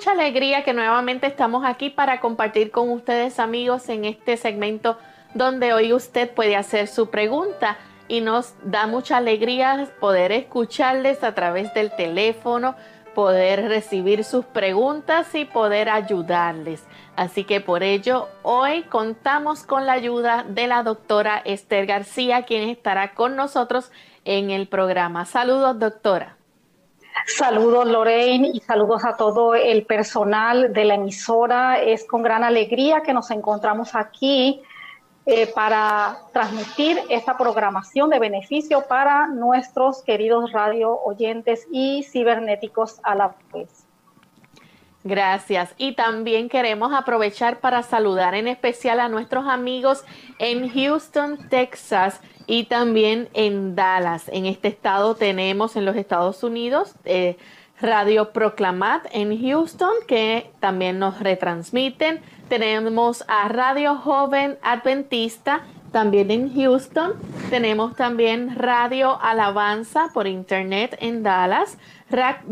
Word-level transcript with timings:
Mucha 0.00 0.12
alegría 0.12 0.64
que 0.64 0.72
nuevamente 0.72 1.26
estamos 1.26 1.62
aquí 1.62 1.90
para 1.90 2.20
compartir 2.20 2.70
con 2.70 2.88
ustedes 2.88 3.38
amigos 3.38 3.86
en 3.90 4.06
este 4.06 4.38
segmento 4.38 4.96
donde 5.34 5.74
hoy 5.74 5.92
usted 5.92 6.32
puede 6.32 6.56
hacer 6.56 6.88
su 6.88 7.10
pregunta 7.10 7.76
y 8.08 8.22
nos 8.22 8.54
da 8.64 8.86
mucha 8.86 9.18
alegría 9.18 9.90
poder 10.00 10.32
escucharles 10.32 11.22
a 11.22 11.34
través 11.34 11.74
del 11.74 11.94
teléfono, 11.94 12.76
poder 13.14 13.68
recibir 13.68 14.24
sus 14.24 14.46
preguntas 14.46 15.34
y 15.34 15.44
poder 15.44 15.90
ayudarles. 15.90 16.82
Así 17.14 17.44
que 17.44 17.60
por 17.60 17.82
ello 17.82 18.26
hoy 18.42 18.84
contamos 18.84 19.64
con 19.64 19.84
la 19.84 19.92
ayuda 19.92 20.46
de 20.48 20.66
la 20.66 20.82
doctora 20.82 21.42
Esther 21.44 21.84
García, 21.84 22.44
quien 22.44 22.70
estará 22.70 23.12
con 23.12 23.36
nosotros 23.36 23.92
en 24.24 24.50
el 24.50 24.66
programa. 24.66 25.26
Saludos, 25.26 25.78
doctora. 25.78 26.39
Saludos 27.26 27.86
Lorraine 27.86 28.50
y 28.52 28.60
saludos 28.60 29.04
a 29.04 29.16
todo 29.16 29.54
el 29.54 29.84
personal 29.84 30.72
de 30.72 30.84
la 30.84 30.94
emisora. 30.94 31.80
Es 31.80 32.04
con 32.04 32.22
gran 32.22 32.44
alegría 32.44 33.02
que 33.02 33.12
nos 33.12 33.30
encontramos 33.30 33.94
aquí 33.94 34.62
eh, 35.26 35.46
para 35.54 36.18
transmitir 36.32 36.98
esta 37.08 37.36
programación 37.36 38.10
de 38.10 38.18
beneficio 38.18 38.82
para 38.88 39.26
nuestros 39.26 40.02
queridos 40.02 40.52
radio 40.52 40.98
oyentes 41.04 41.66
y 41.70 42.02
cibernéticos 42.04 43.00
a 43.02 43.14
la 43.14 43.34
vez. 43.52 43.89
Gracias. 45.02 45.74
Y 45.78 45.92
también 45.92 46.48
queremos 46.50 46.92
aprovechar 46.92 47.60
para 47.60 47.82
saludar 47.82 48.34
en 48.34 48.48
especial 48.48 49.00
a 49.00 49.08
nuestros 49.08 49.46
amigos 49.46 50.04
en 50.38 50.68
Houston, 50.68 51.48
Texas 51.48 52.20
y 52.46 52.64
también 52.64 53.28
en 53.32 53.74
Dallas. 53.74 54.28
En 54.28 54.44
este 54.44 54.68
estado 54.68 55.14
tenemos 55.14 55.76
en 55.76 55.86
los 55.86 55.96
Estados 55.96 56.42
Unidos 56.44 56.94
eh, 57.06 57.38
Radio 57.80 58.32
Proclamat 58.32 59.06
en 59.12 59.40
Houston 59.40 59.94
que 60.06 60.50
también 60.60 60.98
nos 60.98 61.18
retransmiten. 61.20 62.20
Tenemos 62.50 63.24
a 63.26 63.48
Radio 63.48 63.96
Joven 63.96 64.58
Adventista 64.60 65.62
también 65.92 66.30
en 66.30 66.54
Houston. 66.54 67.14
Tenemos 67.48 67.96
también 67.96 68.56
Radio 68.56 69.20
Alabanza 69.20 70.10
por 70.12 70.26
internet 70.26 70.96
en 71.00 71.22
Dallas. 71.22 71.78
Rack 72.10 72.42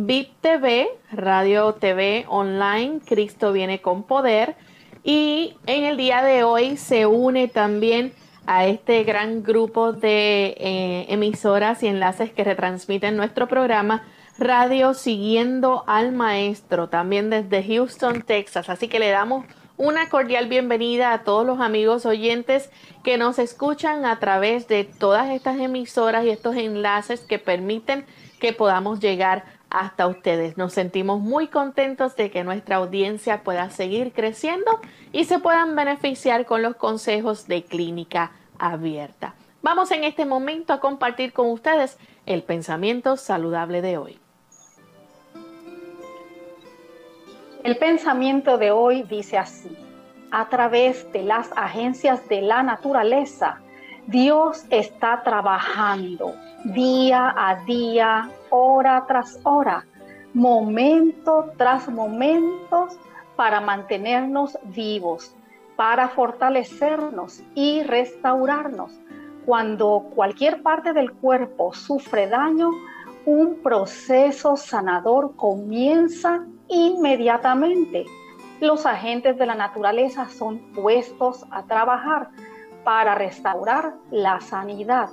TV, 0.41 0.89
Radio 1.11 1.75
TV 1.75 2.27
Online, 2.29 3.01
Cristo 3.05 3.53
viene 3.53 3.81
con 3.81 4.05
poder. 4.05 4.55
Y 5.03 5.57
en 5.67 5.85
el 5.85 5.97
día 5.97 6.23
de 6.23 6.45
hoy 6.45 6.77
se 6.77 7.07
une 7.07 7.49
también 7.49 8.13
a 8.47 8.67
este 8.67 9.03
gran 9.03 9.43
grupo 9.43 9.93
de 9.93 10.55
eh, 10.59 11.07
emisoras 11.09 11.83
y 11.83 11.89
enlaces 11.89 12.31
que 12.31 12.45
retransmiten 12.45 13.17
nuestro 13.17 13.49
programa 13.49 14.05
Radio 14.39 14.95
Siguiendo 14.95 15.83
al 15.89 16.13
Maestro, 16.13 16.89
también 16.89 17.29
desde 17.29 17.65
Houston, 17.65 18.23
Texas. 18.23 18.69
Así 18.69 18.87
que 18.87 19.01
le 19.01 19.11
damos 19.11 19.45
una 19.77 20.09
cordial 20.09 20.49
bienvenida 20.49 21.13
a 21.13 21.25
todos 21.25 21.45
los 21.45 21.61
amigos 21.61 22.07
oyentes 22.07 22.71
que 23.03 23.19
nos 23.19 23.41
escuchan 23.41 24.07
a 24.07 24.21
través 24.21 24.69
de 24.69 24.85
todas 24.85 25.31
estas 25.31 25.59
emisoras 25.59 26.25
y 26.25 26.31
estos 26.31 26.57
enlaces 26.57 27.21
que 27.21 27.39
permiten 27.41 28.07
que 28.39 28.53
podamos 28.53 29.01
llegar 29.01 29.45
hasta 29.71 30.07
ustedes. 30.07 30.57
Nos 30.57 30.73
sentimos 30.73 31.21
muy 31.21 31.49
contentos 31.49 32.17
de 32.17 32.31
que 32.31 32.45
nuestra 32.45 32.77
audiencia 32.77 33.43
pueda 33.43 33.71
seguir 33.71 34.13
creciendo 34.13 34.81
y 35.13 35.25
se 35.25 35.39
puedan 35.39 35.77
beneficiar 35.77 36.47
con 36.47 36.63
los 36.63 36.77
consejos 36.77 37.47
de 37.47 37.65
clínica 37.65 38.33
abierta. 38.59 39.35
Vamos 39.63 39.91
en 39.91 40.05
este 40.05 40.25
momento 40.25 40.73
a 40.73 40.81
compartir 40.81 41.33
con 41.33 41.51
ustedes 41.51 41.99
el 42.27 42.43
pensamiento 42.43 43.17
saludable 43.17 43.83
de 43.83 43.99
hoy. 43.99 44.19
El 47.65 47.77
pensamiento 47.77 48.57
de 48.57 48.71
hoy 48.71 49.03
dice 49.03 49.37
así, 49.37 49.77
a 50.31 50.49
través 50.49 51.11
de 51.13 51.23
las 51.23 51.51
agencias 51.57 52.29
de 52.29 52.41
la 52.43 52.63
naturaleza, 52.63 53.61
Dios 54.07 54.65
está 54.71 55.23
trabajando 55.23 56.35
día 56.65 57.35
a 57.37 57.63
día, 57.65 58.31
hora 58.51 59.05
tras 59.07 59.39
hora, 59.45 59.85
momento 60.35 61.53
tras 61.57 61.89
momento 61.89 62.89
para 63.37 63.61
mantenernos 63.61 64.59
vivos, 64.65 65.35
para 65.77 66.09
fortalecernos 66.09 67.43
y 67.55 67.83
restaurarnos. 67.83 68.91
Cuando 69.47 70.11
cualquier 70.15 70.63
parte 70.63 70.93
del 70.93 71.13
cuerpo 71.13 71.73
sufre 71.73 72.27
daño, 72.29 72.71
un 73.25 73.63
proceso 73.63 74.57
sanador 74.57 75.37
comienza 75.37 76.45
inmediatamente. 76.69 78.05
Los 78.61 78.87
agentes 78.87 79.39
de 79.39 79.47
la 79.47 79.55
naturaleza 79.55 80.29
son 80.29 80.73
puestos 80.73 81.47
a 81.51 81.63
trabajar 81.63 82.31
para 82.85 83.15
restaurar 83.15 83.95
la 84.11 84.41
sanidad. 84.41 85.11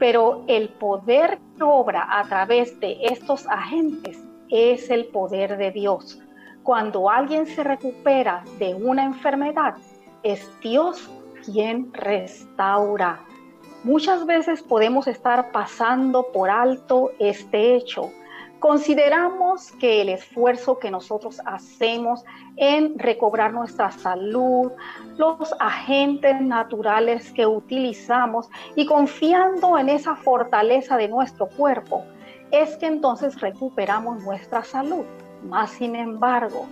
Pero 0.00 0.42
el 0.48 0.70
poder 0.70 1.38
que 1.56 1.62
obra 1.62 2.08
a 2.10 2.24
través 2.24 2.80
de 2.80 2.98
estos 3.02 3.46
agentes 3.46 4.18
es 4.48 4.90
el 4.90 5.04
poder 5.06 5.56
de 5.58 5.70
Dios. 5.70 6.18
Cuando 6.64 7.08
alguien 7.08 7.46
se 7.46 7.62
recupera 7.62 8.42
de 8.58 8.74
una 8.74 9.04
enfermedad, 9.04 9.76
es 10.22 10.50
Dios 10.60 11.08
quien 11.44 11.92
restaura. 11.92 13.20
Muchas 13.84 14.26
veces 14.26 14.62
podemos 14.62 15.06
estar 15.06 15.52
pasando 15.52 16.26
por 16.32 16.50
alto 16.50 17.12
este 17.18 17.76
hecho, 17.76 18.10
Consideramos 18.60 19.72
que 19.72 20.02
el 20.02 20.10
esfuerzo 20.10 20.78
que 20.78 20.90
nosotros 20.90 21.40
hacemos 21.46 22.24
en 22.56 22.98
recobrar 22.98 23.54
nuestra 23.54 23.90
salud, 23.90 24.72
los 25.16 25.54
agentes 25.58 26.38
naturales 26.42 27.32
que 27.32 27.46
utilizamos 27.46 28.50
y 28.76 28.84
confiando 28.84 29.78
en 29.78 29.88
esa 29.88 30.14
fortaleza 30.14 30.98
de 30.98 31.08
nuestro 31.08 31.46
cuerpo, 31.48 32.04
es 32.50 32.76
que 32.76 32.86
entonces 32.86 33.40
recuperamos 33.40 34.22
nuestra 34.22 34.62
salud. 34.62 35.06
Más 35.42 35.70
sin 35.70 35.96
embargo, 35.96 36.66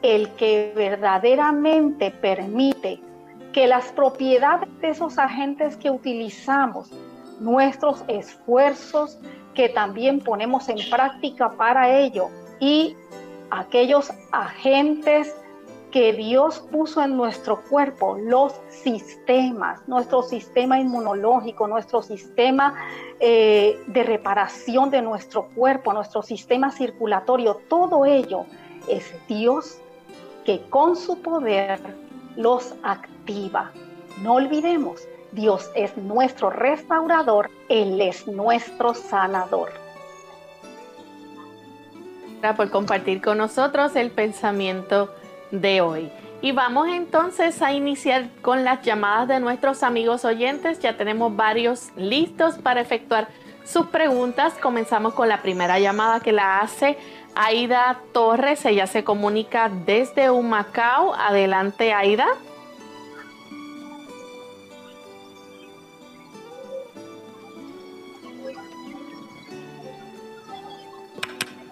el 0.00 0.30
que 0.30 0.72
verdaderamente 0.74 2.10
permite 2.10 3.02
que 3.52 3.66
las 3.66 3.92
propiedades 3.92 4.68
de 4.80 4.88
esos 4.88 5.18
agentes 5.18 5.76
que 5.76 5.90
utilizamos, 5.90 6.90
nuestros 7.38 8.02
esfuerzos, 8.08 9.18
que 9.58 9.68
también 9.68 10.20
ponemos 10.20 10.68
en 10.68 10.78
práctica 10.88 11.50
para 11.50 11.90
ello 11.98 12.28
y 12.60 12.94
aquellos 13.50 14.12
agentes 14.30 15.34
que 15.90 16.12
Dios 16.12 16.60
puso 16.70 17.02
en 17.02 17.16
nuestro 17.16 17.64
cuerpo, 17.64 18.16
los 18.20 18.54
sistemas, 18.68 19.80
nuestro 19.88 20.22
sistema 20.22 20.78
inmunológico, 20.78 21.66
nuestro 21.66 22.02
sistema 22.02 22.72
eh, 23.18 23.82
de 23.88 24.04
reparación 24.04 24.90
de 24.90 25.02
nuestro 25.02 25.48
cuerpo, 25.48 25.92
nuestro 25.92 26.22
sistema 26.22 26.70
circulatorio, 26.70 27.60
todo 27.68 28.06
ello 28.06 28.44
es 28.86 29.12
Dios 29.26 29.80
que 30.44 30.60
con 30.70 30.94
su 30.94 31.20
poder 31.20 31.80
los 32.36 32.76
activa. 32.84 33.72
No 34.22 34.34
olvidemos, 34.34 35.00
Dios 35.32 35.70
es 35.74 35.96
nuestro 35.96 36.50
restaurador, 36.50 37.50
Él 37.68 38.00
es 38.00 38.26
nuestro 38.26 38.94
sanador. 38.94 39.70
Gracias 42.40 42.56
por 42.56 42.70
compartir 42.70 43.20
con 43.20 43.38
nosotros 43.38 43.96
el 43.96 44.10
pensamiento 44.10 45.12
de 45.50 45.80
hoy. 45.80 46.12
Y 46.40 46.52
vamos 46.52 46.88
entonces 46.88 47.60
a 47.62 47.72
iniciar 47.72 48.28
con 48.42 48.64
las 48.64 48.82
llamadas 48.82 49.26
de 49.26 49.40
nuestros 49.40 49.82
amigos 49.82 50.24
oyentes. 50.24 50.78
Ya 50.78 50.96
tenemos 50.96 51.34
varios 51.34 51.90
listos 51.96 52.56
para 52.58 52.80
efectuar 52.80 53.26
sus 53.64 53.86
preguntas. 53.88 54.54
Comenzamos 54.54 55.14
con 55.14 55.28
la 55.28 55.42
primera 55.42 55.80
llamada 55.80 56.20
que 56.20 56.30
la 56.30 56.60
hace 56.60 56.96
Aida 57.34 58.00
Torres. 58.12 58.64
Ella 58.64 58.86
se 58.86 59.02
comunica 59.02 59.68
desde 59.68 60.30
Humacao. 60.30 61.12
Adelante, 61.12 61.92
Aida. 61.92 62.28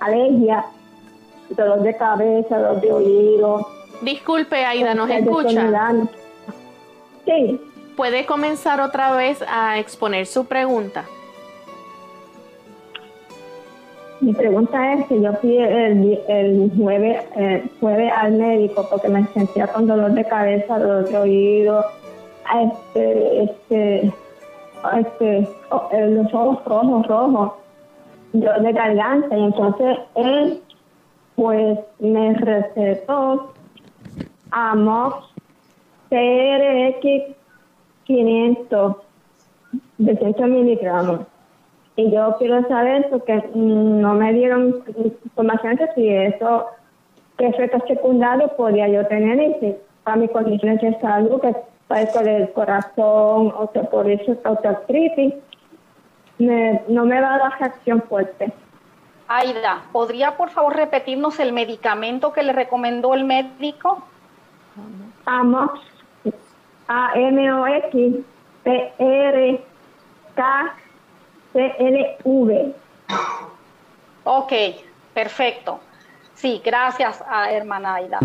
Alergia, 0.06 0.64
dolor 1.50 1.82
de 1.82 1.96
cabeza, 1.96 2.58
dolor 2.58 2.80
de 2.80 2.92
oído. 2.92 3.68
Disculpe, 4.02 4.64
Aida, 4.64 4.94
¿nos 4.94 5.10
escucha? 5.10 5.92
Sí. 7.24 7.60
¿Puede 7.96 8.26
comenzar 8.26 8.80
otra 8.80 9.16
vez 9.16 9.42
a 9.48 9.78
exponer 9.78 10.26
su 10.26 10.44
pregunta? 10.44 11.04
Mi 14.20 14.32
pregunta 14.32 14.94
es 14.94 15.06
que 15.06 15.20
yo 15.20 15.32
fui 15.34 15.58
el, 15.58 16.20
el 16.28 16.72
jueves, 16.76 18.12
al 18.16 18.32
médico 18.32 18.86
porque 18.90 19.08
me 19.08 19.26
sentía 19.28 19.66
con 19.66 19.86
dolor 19.86 20.12
de 20.12 20.24
cabeza, 20.24 20.78
dolor 20.78 21.08
de 21.08 21.18
oído, 21.18 21.84
este, 22.62 23.42
este, 23.44 24.12
este, 24.98 25.48
oh, 25.70 25.88
eh, 25.92 26.08
los 26.08 26.32
ojos 26.32 26.64
rojos, 26.64 27.06
rojos 27.06 27.52
de 28.32 28.72
garganta 28.72 29.36
y 29.36 29.42
entonces 29.44 29.98
él 30.14 30.62
pues 31.36 31.78
me 31.98 32.34
recetó 32.34 33.52
Amox 34.50 35.26
CRX 36.08 37.36
500 38.04 38.96
de 39.98 40.16
100 40.16 40.52
miligramos. 40.52 41.20
Y 41.96 42.10
yo 42.10 42.36
quiero 42.38 42.66
saber, 42.68 43.08
porque 43.10 43.42
no 43.54 44.14
me 44.14 44.32
dieron 44.34 44.82
información 45.24 45.76
de 45.76 45.88
si 45.94 46.08
eso, 46.08 46.66
qué 47.38 47.48
efectos 47.48 47.82
secundarios 47.88 48.50
podía 48.52 48.88
yo 48.88 49.06
tener 49.06 49.40
y 49.40 49.54
si 49.60 49.74
para 50.04 50.18
mis 50.18 50.30
condiciones 50.30 50.80
de 50.82 50.98
salud, 51.00 51.40
que 51.40 51.54
eso 52.02 52.20
del 52.20 52.52
corazón, 52.52 53.52
o 53.56 53.70
sea, 53.72 54.82
no 56.38 57.04
me 57.04 57.20
va 57.20 57.34
a 57.34 57.38
dar 57.38 57.58
reacción 57.58 58.02
fuerte. 58.02 58.52
Aida, 59.28 59.82
¿podría 59.92 60.36
por 60.36 60.50
favor 60.50 60.76
repetirnos 60.76 61.40
el 61.40 61.52
medicamento 61.52 62.32
que 62.32 62.42
le 62.42 62.52
recomendó 62.52 63.14
el 63.14 63.24
médico? 63.24 64.04
Amox, 65.24 65.80
A-M-O-X, 66.86 68.16
P-R, 68.62 69.64
K, 70.34 70.74
C-L-V. 71.52 72.74
Ok, 74.24 74.52
perfecto. 75.14 75.80
Sí, 76.34 76.60
gracias 76.64 77.24
a 77.26 77.50
hermana 77.50 77.94
Aida 77.94 78.18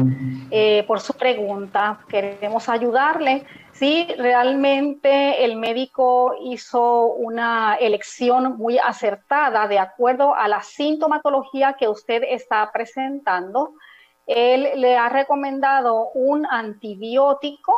eh, 0.51 0.83
por 0.85 0.99
su 0.99 1.13
pregunta. 1.13 1.99
Queremos 2.09 2.67
ayudarle. 2.67 3.45
Sí, 3.81 4.05
realmente 4.15 5.43
el 5.43 5.55
médico 5.55 6.35
hizo 6.39 7.05
una 7.05 7.77
elección 7.77 8.55
muy 8.55 8.77
acertada 8.77 9.67
de 9.67 9.79
acuerdo 9.79 10.35
a 10.35 10.47
la 10.47 10.61
sintomatología 10.61 11.73
que 11.73 11.87
usted 11.87 12.21
está 12.27 12.71
presentando. 12.71 13.73
Él 14.27 14.79
le 14.79 14.97
ha 14.97 15.09
recomendado 15.09 16.11
un 16.13 16.45
antibiótico 16.45 17.73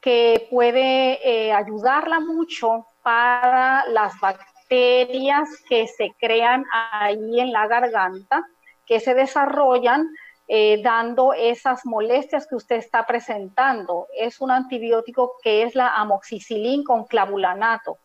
que 0.00 0.48
puede 0.50 1.20
eh, 1.22 1.52
ayudarla 1.52 2.18
mucho 2.18 2.88
para 3.04 3.86
las 3.86 4.18
bacterias 4.18 5.48
que 5.68 5.86
se 5.86 6.10
crean 6.18 6.64
ahí 6.72 7.38
en 7.38 7.52
la 7.52 7.68
garganta, 7.68 8.42
que 8.84 8.98
se 8.98 9.14
desarrollan 9.14 10.08
eh, 10.48 10.80
dando 10.82 11.32
esas 11.32 11.84
molestias 11.84 12.46
que 12.46 12.54
usted 12.54 12.76
está 12.76 13.04
presentando. 13.04 14.06
Es 14.16 14.40
un 14.40 14.50
antibiótico 14.50 15.34
que 15.42 15.62
es 15.62 15.74
la 15.74 15.94
amoxicilina 15.96 16.84
con 16.84 17.04
clavulanato. 17.04 17.98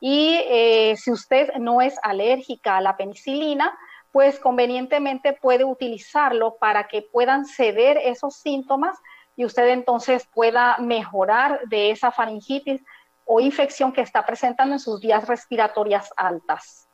Y 0.00 0.40
eh, 0.48 0.94
si 0.96 1.10
usted 1.10 1.54
no 1.54 1.80
es 1.80 1.96
alérgica 2.02 2.76
a 2.76 2.80
la 2.80 2.96
penicilina, 2.96 3.76
pues 4.12 4.38
convenientemente 4.38 5.32
puede 5.32 5.64
utilizarlo 5.64 6.56
para 6.58 6.88
que 6.88 7.02
puedan 7.02 7.44
ceder 7.44 7.98
esos 7.98 8.36
síntomas 8.36 8.96
y 9.36 9.44
usted 9.44 9.68
entonces 9.68 10.26
pueda 10.32 10.78
mejorar 10.78 11.60
de 11.68 11.90
esa 11.90 12.10
faringitis 12.10 12.82
o 13.24 13.40
infección 13.40 13.92
que 13.92 14.00
está 14.00 14.24
presentando 14.24 14.74
en 14.74 14.80
sus 14.80 15.00
vías 15.00 15.28
respiratorias 15.28 16.10
altas. 16.16 16.87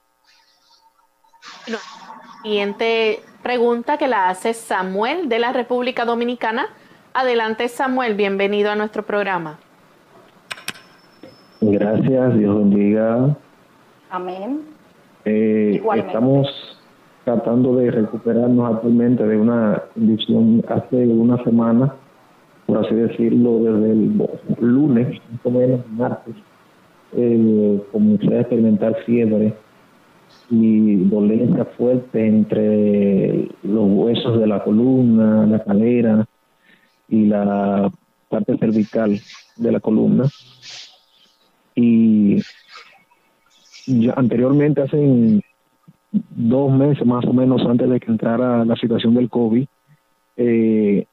Siguiente 2.42 3.20
pregunta 3.42 3.96
que 3.96 4.06
la 4.06 4.28
hace 4.28 4.52
Samuel 4.52 5.28
de 5.28 5.38
la 5.38 5.52
República 5.52 6.04
Dominicana. 6.04 6.66
Adelante 7.14 7.68
Samuel, 7.68 8.14
bienvenido 8.14 8.70
a 8.70 8.76
nuestro 8.76 9.02
programa. 9.02 9.58
Gracias, 11.60 12.38
Dios 12.38 12.58
bendiga. 12.58 13.36
Amén. 14.10 14.60
Eh, 15.24 15.82
estamos 15.96 16.46
tratando 17.24 17.76
de 17.76 17.90
recuperarnos 17.90 18.74
actualmente 18.74 19.26
de 19.26 19.38
una 19.38 19.82
condición 19.94 20.62
hace 20.68 21.06
una 21.06 21.42
semana, 21.44 21.94
por 22.66 22.84
así 22.84 22.94
decirlo, 22.94 23.58
desde 23.60 23.92
el 23.92 24.18
lunes, 24.60 25.18
más 25.30 25.40
o 25.44 25.50
menos 25.50 25.80
martes, 25.92 26.34
eh, 27.16 27.82
comencé 27.90 28.36
a 28.36 28.40
experimentar 28.40 28.94
fiebre 29.06 29.54
y 30.54 30.96
dolencia 31.08 31.64
fuerte 31.64 32.26
entre 32.26 33.48
los 33.62 33.88
huesos 33.90 34.38
de 34.38 34.46
la 34.46 34.62
columna, 34.62 35.46
la 35.46 35.64
cadera 35.64 36.26
y 37.08 37.26
la 37.26 37.90
parte 38.28 38.56
cervical 38.58 39.18
de 39.56 39.72
la 39.72 39.80
columna. 39.80 40.24
Y 41.74 42.40
anteriormente, 44.14 44.82
hace 44.82 45.40
dos 46.12 46.72
meses 46.72 47.04
más 47.04 47.24
o 47.24 47.32
menos 47.32 47.62
antes 47.66 47.88
de 47.88 47.98
que 47.98 48.10
entrara 48.10 48.64
la 48.64 48.76
situación 48.76 49.14
del 49.14 49.28
COVID, 49.28 49.66
eh, 50.36 51.06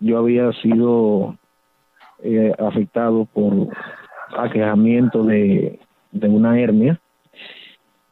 yo 0.00 0.18
había 0.18 0.52
sido 0.62 1.36
eh, 2.22 2.52
afectado 2.58 3.24
por 3.24 3.68
aquejamiento 4.36 5.22
de, 5.22 5.78
de 6.10 6.28
una 6.28 6.58
hernia. 6.58 7.00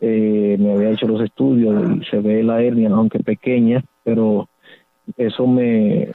Eh, 0.00 0.56
me 0.58 0.72
había 0.72 0.90
hecho 0.90 1.06
los 1.06 1.20
estudios 1.22 1.96
y 1.96 2.04
se 2.06 2.18
ve 2.20 2.42
la 2.42 2.62
hernia, 2.62 2.90
aunque 2.90 3.20
pequeña, 3.20 3.82
pero 4.04 4.48
eso 5.16 5.46
me, 5.46 6.08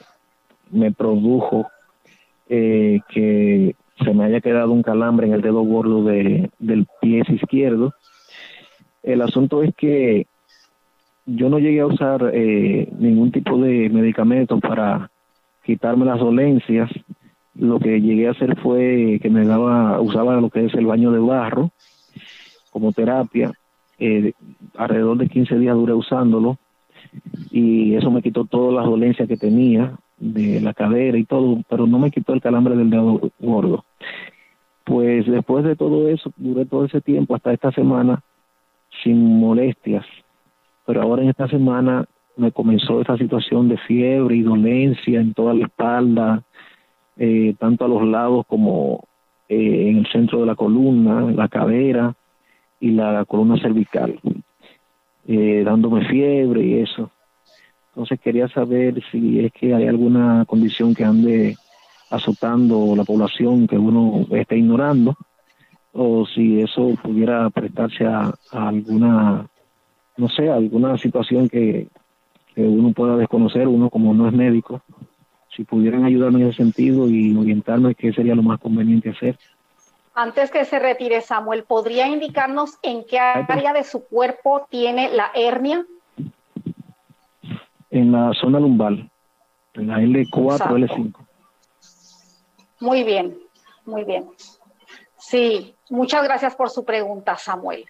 me 0.70 0.92
produjo 0.92 1.66
que 2.48 3.74
se 4.04 4.14
me 4.14 4.24
haya 4.24 4.40
quedado 4.40 4.72
un 4.72 4.82
calambre 4.82 5.26
en 5.26 5.32
el 5.32 5.40
dedo 5.40 5.62
gordo 5.62 6.04
de, 6.04 6.50
del 6.58 6.86
pie 7.00 7.22
izquierdo. 7.28 7.94
El 9.02 9.22
asunto 9.22 9.62
es 9.62 9.74
que 9.74 10.26
yo 11.26 11.48
no 11.48 11.58
llegué 11.58 11.80
a 11.80 11.86
usar 11.86 12.30
eh, 12.32 12.88
ningún 12.98 13.30
tipo 13.30 13.58
de 13.58 13.88
medicamento 13.90 14.58
para 14.58 15.10
quitarme 15.64 16.04
las 16.04 16.18
dolencias. 16.18 16.90
Lo 17.54 17.78
que 17.78 18.00
llegué 18.00 18.28
a 18.28 18.32
hacer 18.32 18.58
fue 18.60 19.18
que 19.22 19.30
me 19.30 19.44
daba, 19.44 20.00
usaba 20.00 20.40
lo 20.40 20.50
que 20.50 20.66
es 20.66 20.74
el 20.74 20.86
baño 20.86 21.12
de 21.12 21.18
barro 21.18 21.70
como 22.70 22.92
terapia. 22.92 23.52
Eh, 24.04 24.32
alrededor 24.76 25.16
de 25.16 25.28
15 25.28 25.60
días 25.60 25.76
duré 25.76 25.92
usándolo 25.92 26.58
y 27.52 27.94
eso 27.94 28.10
me 28.10 28.20
quitó 28.20 28.46
todas 28.46 28.74
las 28.74 28.84
dolencias 28.84 29.28
que 29.28 29.36
tenía 29.36 29.96
de 30.18 30.60
la 30.60 30.74
cadera 30.74 31.16
y 31.16 31.24
todo, 31.24 31.62
pero 31.68 31.86
no 31.86 32.00
me 32.00 32.10
quitó 32.10 32.32
el 32.32 32.40
calambre 32.40 32.74
del 32.74 32.90
dedo 32.90 33.20
gordo. 33.38 33.84
Pues 34.82 35.24
después 35.26 35.64
de 35.64 35.76
todo 35.76 36.08
eso, 36.08 36.32
duré 36.36 36.66
todo 36.66 36.86
ese 36.86 37.00
tiempo 37.00 37.36
hasta 37.36 37.52
esta 37.52 37.70
semana 37.70 38.24
sin 39.04 39.38
molestias, 39.38 40.04
pero 40.84 41.00
ahora 41.00 41.22
en 41.22 41.28
esta 41.28 41.46
semana 41.46 42.04
me 42.36 42.50
comenzó 42.50 43.02
esa 43.02 43.16
situación 43.16 43.68
de 43.68 43.78
fiebre 43.78 44.34
y 44.34 44.42
dolencia 44.42 45.20
en 45.20 45.32
toda 45.32 45.54
la 45.54 45.66
espalda, 45.66 46.42
eh, 47.18 47.54
tanto 47.56 47.84
a 47.84 47.88
los 47.88 48.02
lados 48.02 48.46
como 48.48 49.04
eh, 49.48 49.90
en 49.90 49.98
el 49.98 50.06
centro 50.08 50.40
de 50.40 50.46
la 50.46 50.56
columna, 50.56 51.30
la 51.30 51.46
cadera 51.46 52.16
y 52.82 52.90
la 52.90 53.24
columna 53.24 53.56
cervical, 53.58 54.18
eh, 55.28 55.62
dándome 55.64 56.04
fiebre 56.08 56.64
y 56.64 56.80
eso. 56.80 57.12
Entonces 57.90 58.18
quería 58.20 58.48
saber 58.48 59.00
si 59.12 59.38
es 59.38 59.52
que 59.52 59.72
hay 59.72 59.86
alguna 59.86 60.44
condición 60.46 60.92
que 60.92 61.04
ande 61.04 61.56
azotando 62.10 62.96
la 62.96 63.04
población 63.04 63.68
que 63.68 63.78
uno 63.78 64.26
esté 64.32 64.56
ignorando 64.58 65.16
o 65.92 66.26
si 66.26 66.60
eso 66.60 66.92
pudiera 67.00 67.48
prestarse 67.50 68.04
a, 68.04 68.34
alguna, 68.50 69.46
no 70.16 70.28
sé, 70.28 70.50
alguna 70.50 70.98
situación 70.98 71.48
que, 71.48 71.86
que 72.52 72.62
uno 72.62 72.92
pueda 72.92 73.16
desconocer, 73.16 73.68
uno 73.68 73.90
como 73.90 74.12
no 74.12 74.26
es 74.26 74.34
médico, 74.34 74.82
si 75.54 75.62
pudieran 75.62 76.04
ayudarme 76.04 76.40
en 76.40 76.48
ese 76.48 76.56
sentido 76.64 77.08
y 77.08 77.36
orientarme 77.36 77.94
qué 77.94 78.12
sería 78.12 78.34
lo 78.34 78.42
más 78.42 78.58
conveniente 78.58 79.10
hacer. 79.10 79.38
Antes 80.14 80.50
que 80.50 80.64
se 80.64 80.78
retire 80.78 81.20
Samuel, 81.20 81.64
¿podría 81.64 82.06
indicarnos 82.06 82.78
en 82.82 83.04
qué 83.04 83.18
área 83.18 83.72
de 83.72 83.84
su 83.84 84.06
cuerpo 84.06 84.66
tiene 84.70 85.10
la 85.10 85.30
hernia? 85.34 85.86
en 87.92 88.10
la 88.10 88.32
zona 88.40 88.58
lumbar, 88.58 88.94
en 89.74 89.86
la 89.86 89.98
L4, 89.98 90.58
L5. 90.58 91.14
Muy 92.80 93.04
bien, 93.04 93.38
muy 93.84 94.02
bien. 94.04 94.30
Sí, 95.18 95.76
muchas 95.90 96.24
gracias 96.24 96.56
por 96.56 96.70
su 96.70 96.84
pregunta, 96.84 97.36
Samuel. 97.36 97.84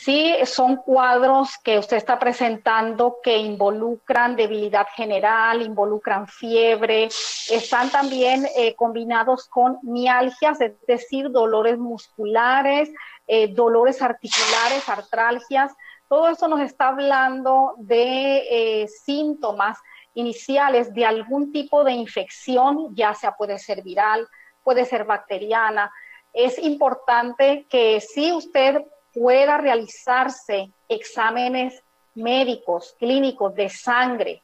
Sí, 0.00 0.32
son 0.44 0.76
cuadros 0.76 1.58
que 1.64 1.76
usted 1.76 1.96
está 1.96 2.20
presentando 2.20 3.16
que 3.20 3.36
involucran 3.36 4.36
debilidad 4.36 4.86
general, 4.94 5.60
involucran 5.60 6.28
fiebre, 6.28 7.06
están 7.50 7.90
también 7.90 8.46
eh, 8.56 8.76
combinados 8.76 9.48
con 9.48 9.78
mialgias, 9.82 10.60
es 10.60 10.74
decir, 10.86 11.30
dolores 11.32 11.78
musculares, 11.78 12.90
eh, 13.26 13.48
dolores 13.52 14.00
articulares, 14.00 14.88
artralgias, 14.88 15.72
todo 16.08 16.28
esto 16.28 16.46
nos 16.46 16.60
está 16.60 16.88
hablando 16.88 17.74
de 17.78 18.82
eh, 18.82 18.88
síntomas 18.88 19.78
iniciales 20.14 20.94
de 20.94 21.06
algún 21.06 21.50
tipo 21.50 21.82
de 21.82 21.92
infección, 21.92 22.94
ya 22.94 23.14
sea 23.14 23.32
puede 23.32 23.58
ser 23.58 23.82
viral, 23.82 24.28
puede 24.62 24.84
ser 24.84 25.04
bacteriana. 25.04 25.90
Es 26.32 26.56
importante 26.58 27.66
que 27.68 28.00
si 28.00 28.32
usted 28.32 28.84
pueda 29.12 29.58
realizarse 29.58 30.70
exámenes 30.88 31.82
médicos, 32.14 32.94
clínicos 32.98 33.54
de 33.54 33.68
sangre, 33.68 34.42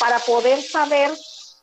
para 0.00 0.18
poder 0.18 0.60
saber 0.60 1.10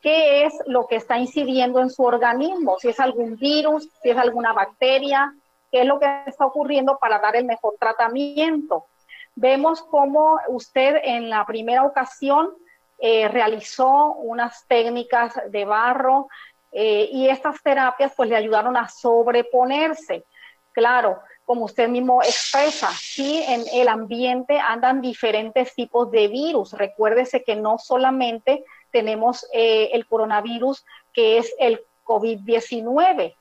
qué 0.02 0.44
es 0.44 0.54
lo 0.66 0.86
que 0.86 0.96
está 0.96 1.18
incidiendo 1.18 1.80
en 1.80 1.90
su 1.90 2.02
organismo, 2.02 2.78
si 2.78 2.88
es 2.88 3.00
algún 3.00 3.36
virus, 3.36 3.88
si 4.02 4.10
es 4.10 4.16
alguna 4.16 4.52
bacteria, 4.52 5.32
qué 5.72 5.80
es 5.80 5.86
lo 5.86 5.98
que 5.98 6.06
está 6.26 6.46
ocurriendo 6.46 6.98
para 6.98 7.18
dar 7.18 7.36
el 7.36 7.46
mejor 7.46 7.74
tratamiento. 7.80 8.86
Vemos 9.34 9.82
cómo 9.82 10.38
usted 10.48 11.00
en 11.02 11.30
la 11.30 11.44
primera 11.46 11.84
ocasión 11.84 12.50
eh, 12.98 13.28
realizó 13.28 14.12
unas 14.12 14.66
técnicas 14.66 15.34
de 15.50 15.64
barro 15.64 16.28
eh, 16.70 17.08
y 17.10 17.28
estas 17.28 17.62
terapias 17.62 18.12
pues 18.16 18.28
le 18.28 18.36
ayudaron 18.36 18.76
a 18.76 18.88
sobreponerse. 18.88 20.24
Claro, 20.72 21.20
como 21.44 21.66
usted 21.66 21.88
mismo 21.88 22.22
expresa, 22.22 22.90
sí 22.92 23.42
en 23.46 23.64
el 23.72 23.88
ambiente 23.88 24.58
andan 24.58 25.00
diferentes 25.00 25.74
tipos 25.74 26.10
de 26.10 26.28
virus. 26.28 26.72
Recuérdese 26.72 27.44
que 27.44 27.56
no 27.56 27.78
solamente 27.78 28.64
tenemos 28.90 29.46
eh, 29.52 29.90
el 29.92 30.06
coronavirus 30.06 30.84
que 31.12 31.38
es 31.38 31.52
el 31.58 31.80
COVID-19. 32.04 33.34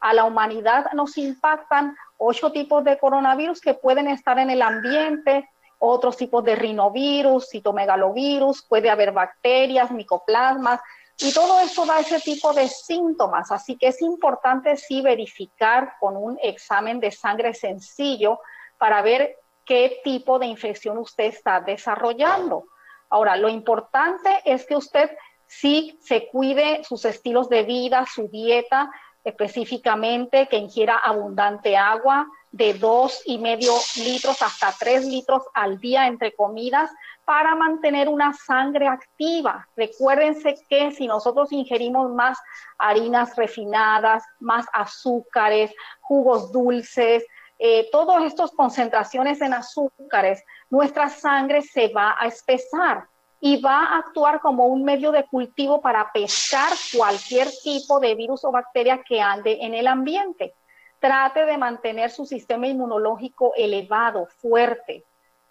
A 0.00 0.14
la 0.14 0.24
humanidad 0.24 0.92
nos 0.92 1.18
impactan 1.18 1.96
ocho 2.16 2.52
tipos 2.52 2.84
de 2.84 2.98
coronavirus 2.98 3.60
que 3.60 3.74
pueden 3.74 4.08
estar 4.08 4.38
en 4.38 4.50
el 4.50 4.62
ambiente, 4.62 5.48
otros 5.78 6.16
tipos 6.16 6.44
de 6.44 6.56
rinovirus, 6.56 7.48
citomegalovirus, 7.50 8.62
puede 8.62 8.90
haber 8.90 9.12
bacterias, 9.12 9.90
micoplasmas, 9.90 10.80
y 11.20 11.32
todo 11.32 11.60
eso 11.60 11.84
da 11.84 11.98
ese 11.98 12.20
tipo 12.20 12.52
de 12.52 12.68
síntomas. 12.68 13.50
Así 13.50 13.76
que 13.76 13.88
es 13.88 14.00
importante 14.02 14.76
sí 14.76 15.00
verificar 15.00 15.94
con 15.98 16.16
un 16.16 16.38
examen 16.42 17.00
de 17.00 17.10
sangre 17.10 17.54
sencillo 17.54 18.40
para 18.78 19.02
ver 19.02 19.36
qué 19.64 20.00
tipo 20.04 20.38
de 20.38 20.46
infección 20.46 20.96
usted 20.98 21.24
está 21.24 21.60
desarrollando. 21.60 22.64
Ahora, 23.10 23.36
lo 23.36 23.48
importante 23.48 24.30
es 24.44 24.64
que 24.66 24.76
usted 24.76 25.10
sí 25.46 25.98
se 26.02 26.28
cuide 26.28 26.84
sus 26.84 27.04
estilos 27.04 27.48
de 27.48 27.64
vida, 27.64 28.06
su 28.06 28.28
dieta, 28.28 28.90
específicamente 29.24 30.46
que 30.46 30.56
ingiera 30.56 30.96
abundante 30.96 31.76
agua 31.76 32.26
de 32.50 32.74
dos 32.74 33.22
y 33.26 33.38
medio 33.38 33.72
litros 33.96 34.40
hasta 34.40 34.72
tres 34.78 35.04
litros 35.04 35.42
al 35.52 35.78
día 35.80 36.06
entre 36.06 36.34
comidas 36.34 36.90
para 37.28 37.54
mantener 37.54 38.08
una 38.08 38.32
sangre 38.32 38.88
activa. 38.88 39.68
Recuérdense 39.76 40.54
que 40.66 40.92
si 40.92 41.06
nosotros 41.06 41.52
ingerimos 41.52 42.10
más 42.10 42.38
harinas 42.78 43.36
refinadas, 43.36 44.24
más 44.40 44.64
azúcares, 44.72 45.70
jugos 46.00 46.50
dulces, 46.50 47.22
eh, 47.58 47.86
todas 47.92 48.24
estas 48.24 48.50
concentraciones 48.52 49.42
en 49.42 49.52
azúcares, 49.52 50.42
nuestra 50.70 51.10
sangre 51.10 51.60
se 51.60 51.88
va 51.88 52.16
a 52.18 52.28
espesar 52.28 53.04
y 53.42 53.60
va 53.60 53.84
a 53.84 53.98
actuar 53.98 54.40
como 54.40 54.64
un 54.64 54.82
medio 54.82 55.12
de 55.12 55.26
cultivo 55.26 55.82
para 55.82 56.10
pescar 56.10 56.72
cualquier 56.96 57.48
tipo 57.62 58.00
de 58.00 58.14
virus 58.14 58.42
o 58.42 58.50
bacteria 58.50 59.02
que 59.06 59.20
ande 59.20 59.58
en 59.60 59.74
el 59.74 59.86
ambiente. 59.86 60.54
Trate 60.98 61.44
de 61.44 61.58
mantener 61.58 62.10
su 62.10 62.24
sistema 62.24 62.68
inmunológico 62.68 63.52
elevado, 63.54 64.24
fuerte. 64.38 65.04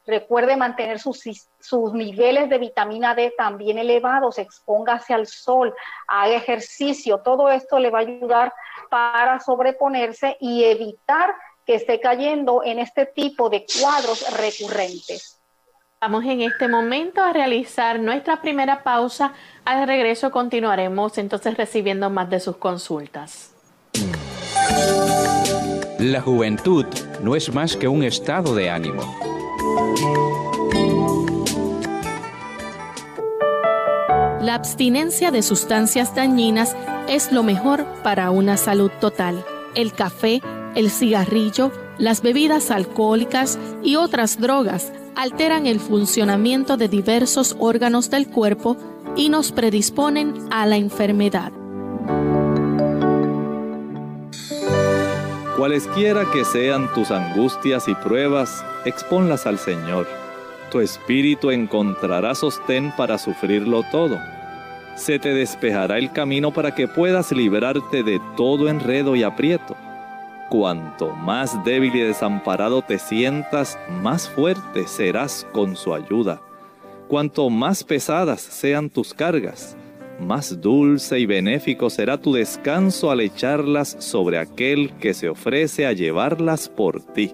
Recuerde 0.08 0.56
mantener 0.56 1.00
sus, 1.00 1.22
sus, 1.60 1.94
niveles 1.94 2.50
de 2.50 2.58
vitamina 2.58 3.14
D 3.14 3.34
también 3.38 3.78
elevados, 3.78 4.40
expóngase 4.40 5.14
al 5.14 5.28
sol, 5.28 5.76
haga 6.08 6.34
ejercicio, 6.34 7.20
todo 7.20 7.50
esto 7.50 7.78
le 7.78 7.90
va 7.90 8.00
a 8.00 8.02
ayudar 8.04 8.54
para 8.90 9.42
sobreponerse 9.42 10.38
y 10.40 10.64
evitar 10.64 11.36
que 11.66 11.76
esté 11.76 12.00
cayendo 12.00 12.64
en 12.64 12.80
este 12.80 13.06
tipo 13.06 13.50
de 13.50 13.66
cuadros 13.82 14.26
recurrentes. 14.38 15.42
Vamos 16.00 16.24
en 16.24 16.42
este 16.42 16.70
momento 16.70 17.22
a 17.22 17.34
realizar 17.34 18.00
nuestra 18.00 18.42
primera 18.42 18.84
pausa. 18.84 19.34
Al 19.66 19.86
regreso 19.88 20.32
continuaremos 20.32 21.18
entonces 21.18 21.58
recibiendo 21.58 22.10
más 22.10 22.30
de 22.30 22.40
sus 22.40 22.56
consultas. 22.56 23.54
La 26.00 26.22
juventud 26.22 26.86
no 27.22 27.36
es 27.36 27.54
más 27.54 27.76
que 27.76 27.88
un 27.88 28.04
estado 28.04 28.56
de 28.56 28.70
ánimo. 28.70 29.27
La 34.42 34.56
abstinencia 34.56 35.30
de 35.32 35.44
sustancias 35.44 36.16
dañinas 36.16 36.76
es 37.10 37.32
lo 37.32 37.44
mejor 37.44 37.86
para 38.04 38.32
una 38.32 38.56
salud 38.58 38.92
total. 39.02 39.46
El 39.76 39.94
café, 39.94 40.42
el 40.76 40.90
cigarrillo, 40.90 41.72
las 41.98 42.22
bebidas 42.22 42.72
alcohólicas 42.72 43.60
y 43.84 43.98
otras 43.98 44.40
drogas 44.40 44.94
alteran 45.16 45.66
el 45.66 45.80
funcionamiento 45.80 46.78
de 46.78 46.88
diversos 46.88 47.56
órganos 47.60 48.10
del 48.10 48.28
cuerpo 48.28 48.78
y 49.16 49.30
nos 49.30 49.52
predisponen 49.52 50.34
a 50.52 50.66
la 50.66 50.78
enfermedad. 50.78 51.52
Cualesquiera 55.58 56.24
que 56.32 56.46
sean 56.46 56.94
tus 56.94 57.12
angustias 57.12 57.90
y 57.90 57.96
pruebas, 57.96 58.64
exponlas 58.86 59.46
al 59.46 59.58
Señor. 59.58 60.08
Tu 60.72 60.80
espíritu 60.80 61.52
encontrará 61.52 62.36
sostén 62.36 62.94
para 62.96 63.18
sufrirlo 63.18 63.84
todo. 63.92 64.18
Se 64.96 65.20
te 65.20 65.34
despejará 65.34 65.98
el 65.98 66.12
camino 66.12 66.52
para 66.52 66.74
que 66.74 66.88
puedas 66.88 67.32
librarte 67.32 68.04
de 68.04 68.22
todo 68.38 68.70
enredo 68.70 69.16
y 69.16 69.24
aprieto 69.24 69.76
Cuanto 70.50 71.12
más 71.12 71.62
débil 71.66 71.94
y 71.94 72.00
desamparado 72.00 72.82
te 72.82 73.00
sientas, 73.00 73.78
más 74.02 74.30
fuerte 74.30 74.88
serás 74.88 75.46
con 75.52 75.76
su 75.76 75.94
ayuda. 75.94 76.42
Cuanto 77.10 77.50
más 77.50 77.84
pesadas 77.84 78.40
sean 78.40 78.90
tus 78.90 79.14
cargas, 79.14 79.76
más 80.20 80.62
dulce 80.62 81.20
y 81.20 81.26
benéfico 81.26 81.90
será 81.90 82.18
tu 82.18 82.34
descanso 82.34 83.12
al 83.12 83.22
echarlas 83.22 83.96
sobre 84.00 84.38
aquel 84.38 84.92
que 85.00 85.14
se 85.14 85.30
ofrece 85.30 85.86
a 85.86 85.94
llevarlas 85.94 86.70
por 86.70 87.02
ti. 87.02 87.34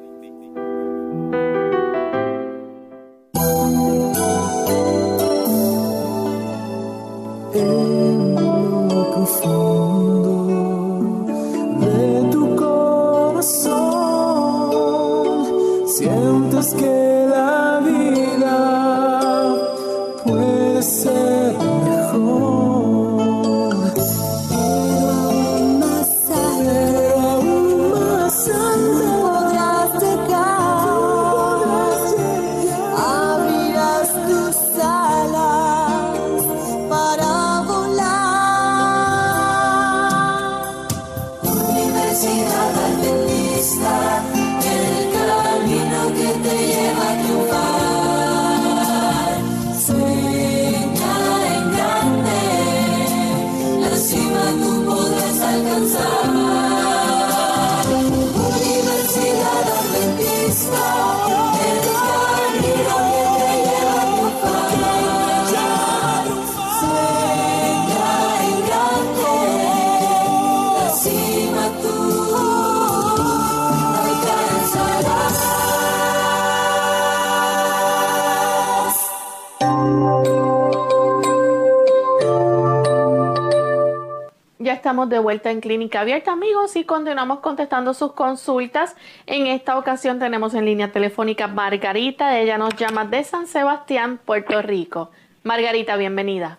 Estamos 85.04 85.10
de 85.10 85.20
vuelta 85.20 85.52
en 85.52 85.60
Clínica 85.60 86.00
Abierta, 86.00 86.32
amigos, 86.32 86.78
y 86.78 86.86
continuamos 86.86 87.39
contestando 87.39 87.94
sus 87.94 88.13
consultas. 88.13 88.96
En 89.26 89.48
esta 89.48 89.78
ocasión 89.78 90.18
tenemos 90.18 90.54
en 90.54 90.63
línea 90.63 90.94
telefónica 90.94 91.48
Margarita. 91.48 92.39
Ella 92.39 92.58
nos 92.58 92.74
llama 92.78 93.04
de 93.04 93.22
San 93.26 93.46
Sebastián, 93.48 94.18
Puerto 94.24 94.62
Rico. 94.62 95.10
Margarita, 95.44 95.98
bienvenida. 95.98 96.58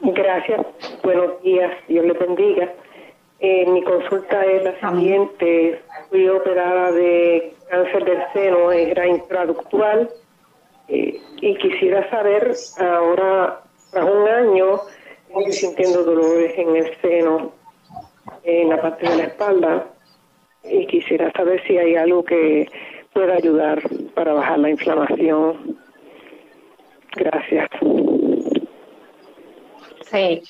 Gracias. 0.00 0.66
Buenos 1.04 1.40
días. 1.42 1.70
Dios 1.86 2.04
le 2.04 2.14
bendiga. 2.14 2.72
Eh, 3.38 3.66
mi 3.70 3.84
consulta 3.84 4.44
es 4.44 4.64
la 4.64 4.90
siguiente. 4.90 5.80
Fui 6.10 6.28
operada 6.28 6.90
de 6.90 7.54
cáncer 7.70 8.04
del 8.04 8.22
seno, 8.32 8.72
era 8.72 9.06
intraductual, 9.06 10.10
eh, 10.88 11.20
y 11.40 11.56
quisiera 11.58 12.10
saber 12.10 12.54
ahora, 12.80 13.60
tras 13.92 14.04
un 14.04 14.28
año, 14.28 14.80
Sintiendo 15.50 16.02
dolores 16.02 16.52
en 16.56 16.76
el 16.76 16.96
seno, 17.00 17.52
en 18.42 18.68
la 18.70 18.80
parte 18.80 19.08
de 19.08 19.16
la 19.16 19.24
espalda, 19.24 19.86
y 20.64 20.86
quisiera 20.86 21.30
saber 21.32 21.62
si 21.66 21.76
hay 21.78 21.94
algo 21.94 22.24
que 22.24 22.68
pueda 23.12 23.34
ayudar 23.34 23.82
para 24.14 24.32
bajar 24.32 24.58
la 24.58 24.70
inflamación. 24.70 25.78
Gracias. 27.14 27.70
Sí. 30.10 30.42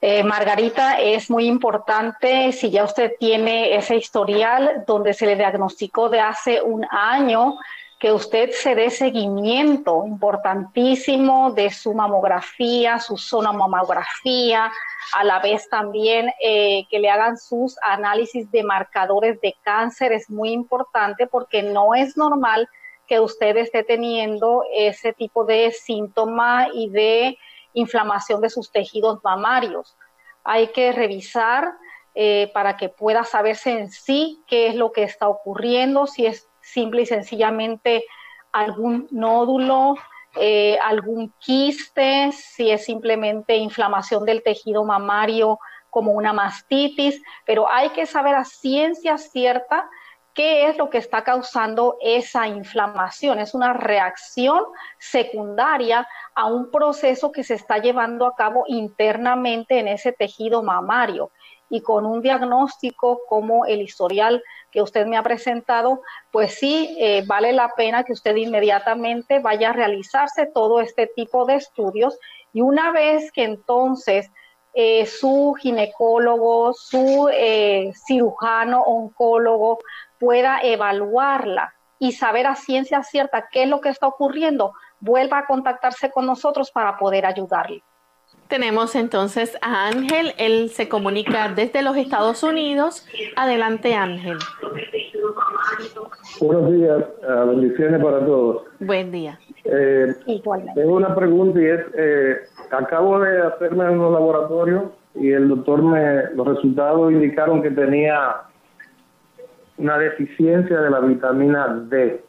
Eh, 0.00 0.22
Margarita, 0.22 1.00
es 1.00 1.30
muy 1.30 1.46
importante 1.46 2.52
si 2.52 2.70
ya 2.70 2.84
usted 2.84 3.12
tiene 3.18 3.74
ese 3.76 3.96
historial 3.96 4.84
donde 4.86 5.14
se 5.14 5.26
le 5.26 5.36
diagnosticó 5.36 6.08
de 6.08 6.20
hace 6.20 6.62
un 6.62 6.86
año 6.90 7.56
que 7.98 8.12
usted 8.12 8.50
se 8.50 8.74
dé 8.74 8.90
seguimiento 8.90 10.04
importantísimo 10.06 11.52
de 11.52 11.70
su 11.70 11.94
mamografía, 11.94 12.98
su 12.98 13.16
sonomamografía, 13.16 14.70
a 15.14 15.24
la 15.24 15.38
vez 15.38 15.68
también 15.70 16.30
eh, 16.42 16.84
que 16.90 16.98
le 16.98 17.08
hagan 17.08 17.38
sus 17.38 17.76
análisis 17.82 18.50
de 18.50 18.62
marcadores 18.64 19.40
de 19.40 19.54
cáncer, 19.62 20.12
es 20.12 20.28
muy 20.28 20.50
importante 20.50 21.26
porque 21.26 21.62
no 21.62 21.94
es 21.94 22.16
normal 22.16 22.68
que 23.06 23.20
usted 23.20 23.56
esté 23.56 23.82
teniendo 23.82 24.64
ese 24.74 25.12
tipo 25.12 25.44
de 25.44 25.70
síntoma 25.72 26.68
y 26.74 26.90
de 26.90 27.38
inflamación 27.72 28.40
de 28.40 28.50
sus 28.50 28.70
tejidos 28.70 29.20
mamarios. 29.22 29.96
Hay 30.44 30.68
que 30.68 30.92
revisar 30.92 31.72
eh, 32.14 32.50
para 32.52 32.76
que 32.76 32.88
pueda 32.88 33.24
saberse 33.24 33.70
en 33.78 33.90
sí 33.90 34.42
qué 34.46 34.68
es 34.68 34.74
lo 34.74 34.92
que 34.92 35.02
está 35.02 35.28
ocurriendo, 35.28 36.06
si 36.06 36.26
es 36.26 36.48
simple 36.66 37.02
y 37.02 37.06
sencillamente 37.06 38.04
algún 38.52 39.06
nódulo, 39.10 39.96
eh, 40.36 40.78
algún 40.82 41.32
quiste, 41.38 42.30
si 42.32 42.70
es 42.70 42.84
simplemente 42.84 43.56
inflamación 43.56 44.24
del 44.24 44.42
tejido 44.42 44.84
mamario 44.84 45.58
como 45.90 46.12
una 46.12 46.32
mastitis, 46.32 47.22
pero 47.46 47.70
hay 47.70 47.90
que 47.90 48.04
saber 48.04 48.34
a 48.34 48.44
ciencia 48.44 49.16
cierta 49.16 49.88
qué 50.34 50.68
es 50.68 50.76
lo 50.76 50.90
que 50.90 50.98
está 50.98 51.24
causando 51.24 51.96
esa 52.02 52.46
inflamación. 52.46 53.38
Es 53.38 53.54
una 53.54 53.72
reacción 53.72 54.62
secundaria 54.98 56.06
a 56.34 56.46
un 56.46 56.70
proceso 56.70 57.32
que 57.32 57.42
se 57.42 57.54
está 57.54 57.78
llevando 57.78 58.26
a 58.26 58.34
cabo 58.36 58.64
internamente 58.66 59.78
en 59.78 59.88
ese 59.88 60.12
tejido 60.12 60.62
mamario 60.62 61.30
y 61.68 61.80
con 61.80 62.06
un 62.06 62.22
diagnóstico 62.22 63.20
como 63.28 63.66
el 63.66 63.82
historial 63.82 64.42
que 64.70 64.82
usted 64.82 65.06
me 65.06 65.16
ha 65.16 65.22
presentado, 65.22 66.00
pues 66.30 66.54
sí, 66.54 66.96
eh, 67.00 67.24
vale 67.26 67.52
la 67.52 67.70
pena 67.76 68.04
que 68.04 68.12
usted 68.12 68.36
inmediatamente 68.36 69.40
vaya 69.40 69.70
a 69.70 69.72
realizarse 69.72 70.46
todo 70.46 70.80
este 70.80 71.08
tipo 71.08 71.44
de 71.44 71.56
estudios 71.56 72.18
y 72.52 72.60
una 72.60 72.92
vez 72.92 73.32
que 73.32 73.44
entonces 73.44 74.30
eh, 74.74 75.06
su 75.06 75.54
ginecólogo, 75.58 76.74
su 76.74 77.30
eh, 77.32 77.92
cirujano, 78.06 78.82
oncólogo 78.82 79.78
pueda 80.18 80.60
evaluarla 80.62 81.72
y 81.98 82.12
saber 82.12 82.46
a 82.46 82.56
ciencia 82.56 83.02
cierta 83.02 83.48
qué 83.50 83.62
es 83.62 83.68
lo 83.68 83.80
que 83.80 83.88
está 83.88 84.06
ocurriendo, 84.06 84.74
vuelva 85.00 85.38
a 85.38 85.46
contactarse 85.46 86.10
con 86.10 86.26
nosotros 86.26 86.70
para 86.70 86.98
poder 86.98 87.24
ayudarle. 87.24 87.82
Tenemos 88.48 88.94
entonces 88.94 89.58
a 89.60 89.88
Ángel, 89.88 90.32
él 90.38 90.70
se 90.70 90.88
comunica 90.88 91.52
desde 91.52 91.82
los 91.82 91.96
Estados 91.96 92.42
Unidos. 92.42 93.06
Adelante 93.34 93.94
Ángel. 93.94 94.38
Buenos 96.40 96.72
días, 96.72 97.04
ah, 97.28 97.44
bendiciones 97.48 98.02
para 98.02 98.24
todos. 98.24 98.62
Buen 98.78 99.10
día. 99.10 99.38
Eh, 99.64 100.14
tengo 100.74 100.96
una 100.96 101.14
pregunta 101.14 101.60
y 101.60 101.64
es, 101.64 101.80
eh, 101.96 102.36
acabo 102.70 103.18
de 103.18 103.42
hacerme 103.42 103.84
en 103.84 103.98
un 103.98 104.12
laboratorio 104.12 104.92
y 105.14 105.32
el 105.32 105.48
doctor 105.48 105.82
me, 105.82 106.30
los 106.34 106.46
resultados 106.46 107.10
indicaron 107.10 107.62
que 107.62 107.70
tenía 107.70 108.42
una 109.78 109.98
deficiencia 109.98 110.80
de 110.80 110.90
la 110.90 111.00
vitamina 111.00 111.84
D. 111.88 112.22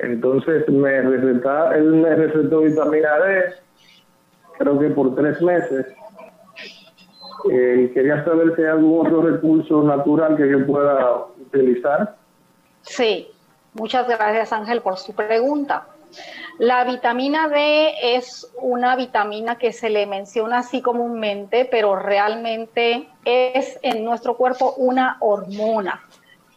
Entonces 0.00 0.68
me 0.68 1.02
receta, 1.02 1.76
él 1.76 1.92
me 1.92 2.14
recetó 2.14 2.60
vitamina 2.60 3.18
D, 3.18 3.54
creo 4.58 4.78
que 4.78 4.90
por 4.90 5.14
tres 5.14 5.40
meses. 5.40 5.86
Eh, 7.50 7.90
quería 7.94 8.24
saber 8.24 8.54
si 8.56 8.62
hay 8.62 8.68
algún 8.68 9.06
otro 9.06 9.22
recurso 9.22 9.82
natural 9.82 10.36
que 10.36 10.50
yo 10.50 10.66
pueda 10.66 11.26
utilizar. 11.40 12.16
Sí, 12.82 13.28
muchas 13.74 14.08
gracias 14.08 14.52
Ángel 14.52 14.82
por 14.82 14.96
su 14.96 15.14
pregunta. 15.14 15.86
La 16.58 16.84
vitamina 16.84 17.48
D 17.48 18.16
es 18.16 18.50
una 18.60 18.96
vitamina 18.96 19.56
que 19.56 19.72
se 19.72 19.90
le 19.90 20.06
menciona 20.06 20.58
así 20.58 20.82
comúnmente, 20.82 21.66
pero 21.70 21.96
realmente 21.96 23.08
es 23.24 23.78
en 23.82 24.04
nuestro 24.04 24.36
cuerpo 24.36 24.74
una 24.76 25.18
hormona, 25.20 26.02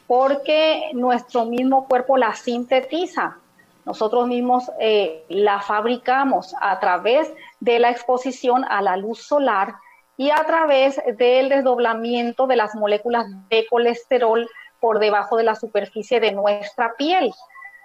porque 0.08 0.90
nuestro 0.94 1.46
mismo 1.46 1.88
cuerpo 1.88 2.18
la 2.18 2.34
sintetiza. 2.34 3.38
Nosotros 3.86 4.28
mismos 4.28 4.72
eh, 4.80 5.24
la 5.30 5.60
fabricamos 5.60 6.56
a 6.60 6.80
través 6.80 7.32
de 7.62 7.80
la 7.80 7.92
exposición 7.92 8.66
a 8.68 8.82
la 8.82 8.98
luz 8.98 9.22
solar 9.22 9.76
y 10.18 10.32
a 10.32 10.44
través 10.46 11.02
del 11.18 11.48
desdoblamiento 11.48 12.48
de 12.48 12.58
las 12.58 12.76
moléculas 12.76 13.26
de 13.50 13.66
colesterol 13.70 14.50
por 14.82 15.00
debajo 15.00 15.38
de 15.38 15.44
la 15.44 15.56
superficie 15.56 16.20
de 16.20 16.34
nuestra 16.34 16.96
piel. 16.98 17.32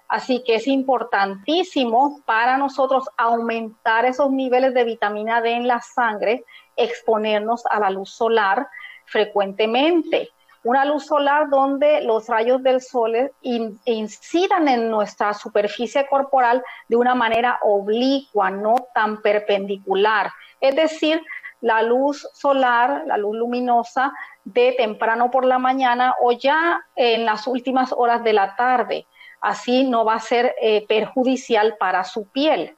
Así 0.09 0.43
que 0.45 0.57
es 0.57 0.67
importantísimo 0.67 2.21
para 2.25 2.57
nosotros 2.59 3.09
aumentar 3.17 4.05
esos 4.07 4.31
niveles 4.31 4.73
de 4.73 4.85
vitamina 4.85 5.41
D 5.41 5.53
en 5.53 5.69
la 5.69 5.81
sangre, 5.81 6.45
exponernos 6.77 7.65
a 7.67 7.79
la 7.81 7.91
luz 7.91 8.11
solar 8.11 8.69
frecuentemente. 9.05 10.31
Una 10.67 10.85
luz 10.85 11.07
solar 11.07 11.49
donde 11.49 12.01
los 12.01 12.27
rayos 12.27 12.61
del 12.61 12.81
sol 12.81 13.31
incidan 13.41 14.67
en 14.67 14.91
nuestra 14.91 15.33
superficie 15.33 16.09
corporal 16.09 16.61
de 16.89 16.97
una 16.97 17.15
manera 17.15 17.61
oblicua, 17.63 18.51
no 18.51 18.75
tan 18.93 19.23
perpendicular. 19.23 20.33
Es 20.61 20.75
decir, 20.75 21.23
la 21.61 21.83
luz 21.83 22.29
solar, 22.35 23.05
la 23.07 23.17
luz 23.17 23.37
luminosa 23.37 24.13
de 24.43 24.75
temprano 24.77 25.31
por 25.31 25.45
la 25.45 25.61
mañana 25.61 26.17
o 26.21 26.33
ya 26.33 26.81
en 26.97 27.25
las 27.25 27.47
últimas 27.47 27.93
horas 27.93 28.25
de 28.25 28.33
la 28.33 28.57
tarde 28.57 29.07
así 29.41 29.85
no 29.85 30.05
va 30.05 30.15
a 30.15 30.21
ser 30.21 30.57
eh, 30.61 30.85
perjudicial 30.89 31.77
para 31.79 32.03
su 32.03 32.29
piel. 32.29 32.77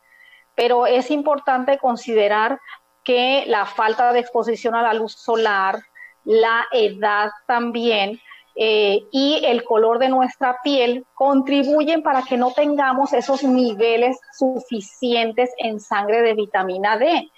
Pero 0.55 0.87
es 0.87 1.11
importante 1.11 1.79
considerar 1.79 2.61
que 3.03 3.45
la 3.47 3.65
falta 3.65 4.13
de 4.13 4.21
exposición 4.21 4.75
a 4.75 4.83
la 4.83 4.93
luz 4.93 5.15
solar, 5.15 5.81
la 6.29 6.67
edad 6.73 7.31
también 7.47 8.21
eh, 8.55 9.01
y 9.13 9.41
el 9.47 9.65
color 9.65 9.99
de 9.99 10.11
nuestra 10.11 10.59
piel 10.63 11.07
contribuyen 11.15 12.03
para 12.03 12.23
que 12.23 12.37
no 12.37 12.53
tengamos 12.53 13.15
esos 13.15 13.43
niveles 13.43 14.19
suficientes 14.37 15.51
en 15.57 15.81
sangre 15.81 16.21
de 16.21 16.35
vitamina 16.35 16.99
D 16.99 17.31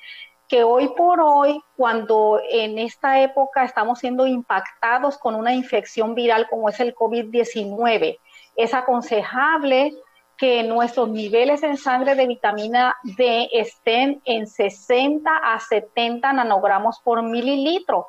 que 0.48 0.64
hoy 0.64 0.88
por 0.96 1.20
hoy, 1.20 1.62
cuando 1.76 2.40
en 2.50 2.81
esta 2.81 3.20
época 3.20 3.62
estamos 3.62 4.00
siendo 4.00 4.26
impactados 4.26 5.16
con 5.16 5.37
una 5.37 5.55
infección 5.55 6.16
viral 6.16 6.48
como 6.50 6.68
es 6.68 6.81
el 6.81 6.92
COVID-19, 6.92 8.18
es 8.57 8.74
aconsejable 8.74 9.92
que 10.37 10.64
nuestros 10.64 11.09
niveles 11.09 11.62
en 11.62 11.76
sangre 11.76 12.16
de 12.16 12.26
vitamina 12.26 12.96
D 13.16 13.48
estén 13.53 14.20
en 14.24 14.48
60 14.48 15.31
a 15.31 15.61
70 15.61 16.33
nanogramos 16.33 16.98
por 17.05 17.22
mililitro. 17.22 18.09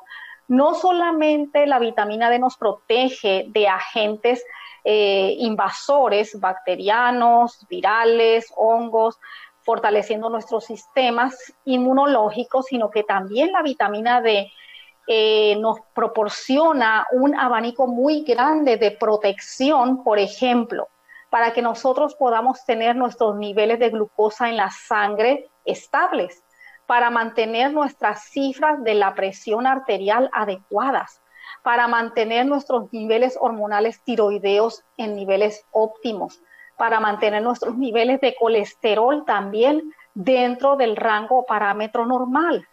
No 0.52 0.74
solamente 0.74 1.66
la 1.66 1.78
vitamina 1.78 2.28
D 2.28 2.38
nos 2.38 2.58
protege 2.58 3.46
de 3.48 3.68
agentes 3.68 4.44
eh, 4.84 5.34
invasores, 5.38 6.38
bacterianos, 6.38 7.66
virales, 7.70 8.52
hongos, 8.54 9.18
fortaleciendo 9.62 10.28
nuestros 10.28 10.66
sistemas 10.66 11.54
inmunológicos, 11.64 12.66
sino 12.66 12.90
que 12.90 13.02
también 13.02 13.50
la 13.50 13.62
vitamina 13.62 14.20
D 14.20 14.52
eh, 15.06 15.56
nos 15.56 15.78
proporciona 15.94 17.06
un 17.12 17.34
abanico 17.34 17.86
muy 17.86 18.22
grande 18.22 18.76
de 18.76 18.90
protección, 18.90 20.04
por 20.04 20.18
ejemplo, 20.18 20.88
para 21.30 21.54
que 21.54 21.62
nosotros 21.62 22.14
podamos 22.14 22.62
tener 22.66 22.94
nuestros 22.94 23.36
niveles 23.36 23.78
de 23.78 23.88
glucosa 23.88 24.50
en 24.50 24.58
la 24.58 24.70
sangre 24.70 25.48
estables, 25.64 26.44
para 26.92 27.08
mantener 27.08 27.72
nuestras 27.72 28.24
cifras 28.24 28.84
de 28.84 28.92
la 28.92 29.14
presión 29.14 29.66
arterial 29.66 30.28
adecuadas, 30.30 31.22
para 31.62 31.88
mantener 31.88 32.44
nuestros 32.44 32.92
niveles 32.92 33.38
hormonales 33.40 34.04
tiroideos 34.04 34.84
en 34.98 35.16
niveles 35.16 35.64
óptimos, 35.70 36.42
para 36.76 37.00
mantener 37.00 37.42
nuestros 37.42 37.78
niveles 37.78 38.20
de 38.20 38.36
colesterol 38.38 39.24
también 39.24 39.94
dentro 40.12 40.76
del 40.76 40.96
rango 40.96 41.46
parámetro 41.46 42.04
normal. 42.04 42.68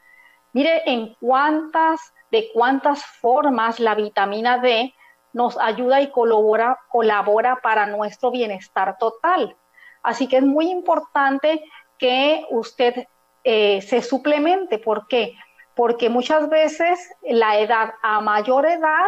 Mire 0.51 0.82
en 0.86 1.15
cuántas 1.21 2.01
de 2.29 2.49
cuántas 2.53 3.05
formas 3.21 3.79
la 3.79 3.95
vitamina 3.95 4.58
D 4.58 4.93
nos 5.32 5.58
ayuda 5.58 6.01
y 6.01 6.12
colabora, 6.12 6.77
colabora 6.89 7.60
para 7.63 7.86
nuestro 7.86 8.32
bienestar 8.32 8.97
total. 8.97 9.55
Así 10.03 10.27
que 10.27 10.39
es 10.39 10.43
muy 10.43 10.69
importante 10.69 11.63
que 11.97 12.45
usted 12.49 13.08
eh, 13.43 13.82
se 13.82 14.02
suplemente. 14.02 14.80
¿Por 14.80 15.08
qué? 15.08 15.36
Porque 15.75 16.10
muchas 16.10 16.49
veces 16.49 16.99
la 17.21 17.60
edad, 17.60 17.93
a 18.02 18.21
mayor 18.21 18.65
edad, 18.65 19.08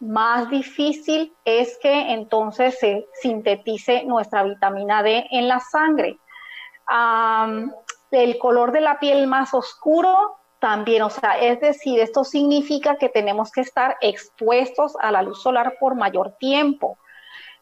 más 0.00 0.48
difícil 0.48 1.34
es 1.44 1.78
que 1.82 2.12
entonces 2.12 2.78
se 2.78 3.06
sintetice 3.20 4.04
nuestra 4.04 4.42
vitamina 4.42 5.02
D 5.02 5.26
en 5.30 5.46
la 5.46 5.60
sangre. 5.60 6.18
el 8.10 8.38
color 8.38 8.72
de 8.72 8.80
la 8.80 8.98
piel 8.98 9.26
más 9.26 9.54
oscuro 9.54 10.40
también, 10.60 11.02
o 11.02 11.10
sea, 11.10 11.38
es 11.38 11.60
decir, 11.60 12.00
esto 12.00 12.22
significa 12.22 12.96
que 12.96 13.08
tenemos 13.08 13.50
que 13.50 13.62
estar 13.62 13.96
expuestos 14.00 14.94
a 15.00 15.10
la 15.10 15.22
luz 15.22 15.42
solar 15.42 15.76
por 15.80 15.94
mayor 15.94 16.36
tiempo. 16.38 16.98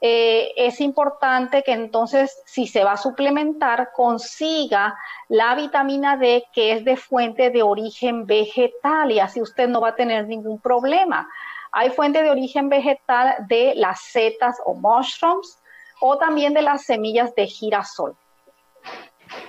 Eh, 0.00 0.52
es 0.56 0.80
importante 0.80 1.62
que 1.64 1.72
entonces, 1.72 2.40
si 2.46 2.66
se 2.68 2.84
va 2.84 2.92
a 2.92 2.96
suplementar, 2.96 3.90
consiga 3.92 4.96
la 5.28 5.54
vitamina 5.56 6.16
D 6.16 6.44
que 6.52 6.72
es 6.72 6.84
de 6.84 6.96
fuente 6.96 7.50
de 7.50 7.62
origen 7.62 8.24
vegetal 8.24 9.10
y 9.10 9.18
así 9.18 9.42
usted 9.42 9.68
no 9.68 9.80
va 9.80 9.88
a 9.88 9.96
tener 9.96 10.26
ningún 10.26 10.60
problema. 10.60 11.28
Hay 11.72 11.90
fuente 11.90 12.22
de 12.22 12.30
origen 12.30 12.68
vegetal 12.68 13.34
de 13.48 13.74
las 13.74 14.00
setas 14.00 14.56
o 14.64 14.74
mushrooms 14.74 15.58
o 16.00 16.16
también 16.16 16.54
de 16.54 16.62
las 16.62 16.84
semillas 16.84 17.34
de 17.34 17.46
girasol. 17.46 18.16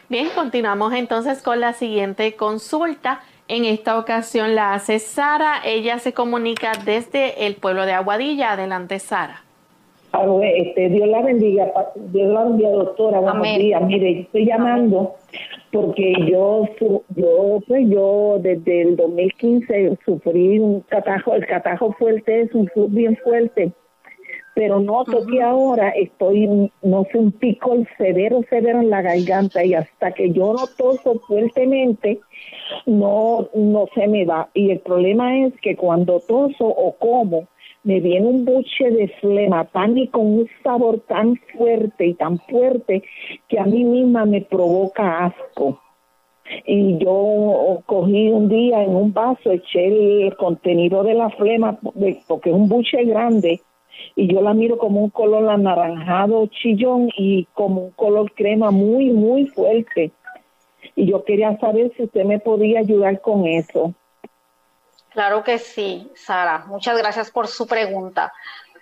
Bien, 0.10 0.30
continuamos 0.30 0.94
entonces 0.94 1.42
con 1.42 1.60
la 1.60 1.74
siguiente 1.74 2.36
consulta. 2.36 3.22
En 3.48 3.66
esta 3.66 3.98
ocasión 3.98 4.56
la 4.56 4.74
hace 4.74 5.00
Sara. 5.00 5.62
Ella 5.64 6.00
se 6.00 6.14
comunica 6.14 6.74
desde 6.84 7.46
el 7.46 7.56
pueblo 7.56 7.86
de 7.86 7.94
Aguadilla. 7.94 8.52
Adelante, 8.52 9.00
Sara. 9.00 9.44
Este, 10.42 10.90
Dios 10.90 11.08
la 11.08 11.22
bendiga, 11.22 11.72
Dios 11.96 12.34
la 12.34 12.44
bendiga, 12.46 12.70
doctora. 12.70 13.20
Buenos 13.20 13.58
días. 13.58 13.82
Mire, 13.84 14.22
estoy 14.22 14.46
llamando 14.46 15.16
porque 15.72 16.14
yo, 16.28 16.68
yo, 17.16 17.60
pues 17.68 17.90
yo 17.90 18.38
desde 18.40 18.82
el 18.82 18.96
2015 18.96 19.98
sufrí 20.04 20.60
un 20.60 20.82
catajo, 20.82 21.36
el 21.36 21.46
catajo 21.46 21.94
fuerte 21.94 22.42
es 22.42 22.54
un 22.54 22.68
flu 22.68 22.88
bien 22.88 23.18
fuerte 23.18 23.72
pero 24.60 24.82
noto 24.82 25.26
que 25.26 25.42
ahora 25.42 25.88
estoy, 25.92 26.70
no 26.82 27.06
sé, 27.10 27.18
un 27.18 27.32
pico 27.32 27.78
severo, 27.98 28.42
severo 28.50 28.82
en 28.82 28.90
la 28.90 29.02
garganta 29.02 29.64
y 29.64 29.74
hasta 29.74 30.12
que 30.12 30.32
yo 30.32 30.52
no 30.52 30.68
toso 30.78 31.18
fuertemente, 31.26 32.20
no, 32.86 33.48
no 33.54 33.86
se 33.96 34.06
me 34.10 34.26
va. 34.26 34.50
Y 34.54 34.72
el 34.72 34.80
problema 34.80 35.46
es 35.46 35.54
que 35.62 35.78
cuando 35.78 36.20
toso 36.20 36.66
o 36.66 36.94
como, 36.98 37.48
me 37.84 38.00
viene 38.00 38.28
un 38.28 38.46
buche 38.46 38.92
de 38.92 39.08
flema 39.20 39.66
tan 39.66 39.98
y 39.98 40.08
con 40.08 40.26
un 40.26 40.48
sabor 40.64 41.00
tan 41.08 41.36
fuerte 41.58 42.08
y 42.08 42.14
tan 42.14 42.40
fuerte 42.40 43.04
que 43.48 43.60
a 43.60 43.66
mí 43.66 43.84
misma 43.84 44.26
me 44.26 44.42
provoca 44.42 45.26
asco. 45.26 45.80
Y 46.66 46.98
yo 46.98 47.82
cogí 47.86 48.30
un 48.30 48.50
día 48.50 48.84
en 48.84 48.96
un 48.96 49.14
vaso, 49.14 49.52
eché 49.52 50.26
el 50.28 50.36
contenido 50.36 51.04
de 51.04 51.14
la 51.14 51.30
flema, 51.30 51.80
porque 52.28 52.50
es 52.50 52.56
un 52.56 52.68
buche 52.68 53.04
grande, 53.06 53.62
y 54.16 54.28
yo 54.28 54.42
la 54.42 54.54
miro 54.54 54.78
como 54.78 55.04
un 55.04 55.10
color 55.10 55.48
anaranjado 55.50 56.48
chillón 56.48 57.10
y 57.18 57.46
como 57.54 57.86
un 57.86 57.92
color 57.92 58.32
crema 58.34 58.72
muy, 58.72 59.12
muy 59.12 59.46
fuerte. 59.48 60.12
Y 60.96 61.06
yo 61.06 61.24
quería 61.24 61.58
saber 61.60 61.92
si 61.96 62.04
usted 62.04 62.26
me 62.26 62.40
podía 62.40 62.80
ayudar 62.80 63.22
con 63.22 63.46
eso. 63.46 63.94
Claro 65.20 65.44
que 65.44 65.60
sí, 65.60 66.10
Sara. 66.16 66.64
Muchas 66.68 66.98
gracias 66.98 67.30
por 67.30 67.50
su 67.50 67.68
pregunta. 67.68 68.32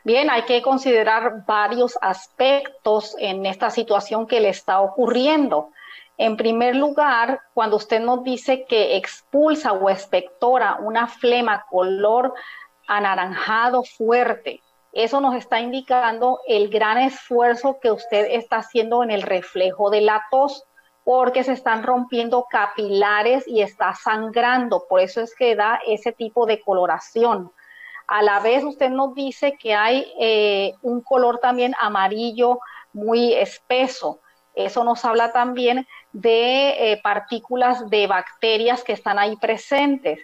Bien, 0.03 0.29
hay 0.29 0.43
que 0.43 0.61
considerar 0.61 1.43
varios 1.47 1.97
aspectos 1.99 3.15
en 3.17 3.47
esta 3.47 3.71
situación 3.71 4.27
que 4.27 4.39
le 4.39 4.49
está 4.49 4.79
ocurriendo. 4.81 5.71
En 6.15 6.37
primer 6.37 6.75
lugar, 6.75 7.41
cuando 7.55 7.77
usted 7.77 8.01
nos 8.01 8.23
dice 8.23 8.65
que 8.65 8.97
expulsa 8.97 9.73
o 9.73 9.89
expectora 9.89 10.77
una 10.79 11.07
flema 11.07 11.65
color 11.71 12.35
anaranjado 12.87 13.81
fuerte, 13.81 14.61
eso 14.93 15.19
nos 15.19 15.33
está 15.33 15.59
indicando 15.59 16.41
el 16.47 16.69
gran 16.69 16.99
esfuerzo 16.99 17.79
que 17.81 17.89
usted 17.89 18.27
está 18.29 18.57
haciendo 18.57 19.01
en 19.01 19.09
el 19.09 19.23
reflejo 19.23 19.89
de 19.89 20.01
la 20.01 20.23
tos 20.29 20.66
porque 21.07 21.45
se 21.45 21.53
están 21.53 21.83
rompiendo 21.83 22.47
capilares 22.49 23.47
y 23.47 23.61
está 23.61 23.93
sangrando. 23.93 24.87
Por 24.89 24.99
eso 24.99 25.21
es 25.21 25.33
que 25.33 25.55
da 25.55 25.79
ese 25.87 26.11
tipo 26.11 26.45
de 26.45 26.59
coloración. 26.59 27.49
A 28.07 28.21
la 28.21 28.41
vez 28.41 28.65
usted 28.65 28.89
nos 28.89 29.15
dice 29.15 29.57
que 29.57 29.73
hay 29.73 30.05
eh, 30.19 30.73
un 30.81 30.99
color 30.99 31.39
también 31.39 31.73
amarillo 31.79 32.59
muy 32.91 33.33
espeso. 33.33 34.19
Eso 34.53 34.83
nos 34.83 35.05
habla 35.05 35.31
también 35.31 35.87
de 36.11 36.91
eh, 36.91 36.99
partículas 37.01 37.89
de 37.89 38.05
bacterias 38.05 38.83
que 38.83 38.91
están 38.91 39.17
ahí 39.17 39.37
presentes. 39.37 40.19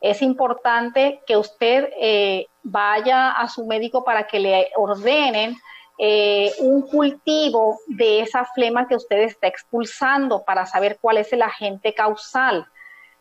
Es 0.00 0.22
importante 0.22 1.22
que 1.24 1.36
usted 1.36 1.88
eh, 2.00 2.48
vaya 2.64 3.30
a 3.30 3.48
su 3.48 3.64
médico 3.64 4.02
para 4.02 4.26
que 4.26 4.40
le 4.40 4.72
ordenen 4.74 5.56
eh, 5.98 6.52
un 6.60 6.82
cultivo 6.82 7.78
de 7.86 8.20
esa 8.20 8.44
flema 8.44 8.86
que 8.86 8.96
usted 8.96 9.18
está 9.20 9.46
expulsando 9.46 10.44
para 10.44 10.66
saber 10.66 10.98
cuál 11.00 11.16
es 11.16 11.32
el 11.32 11.40
agente 11.40 11.94
causal. 11.94 12.66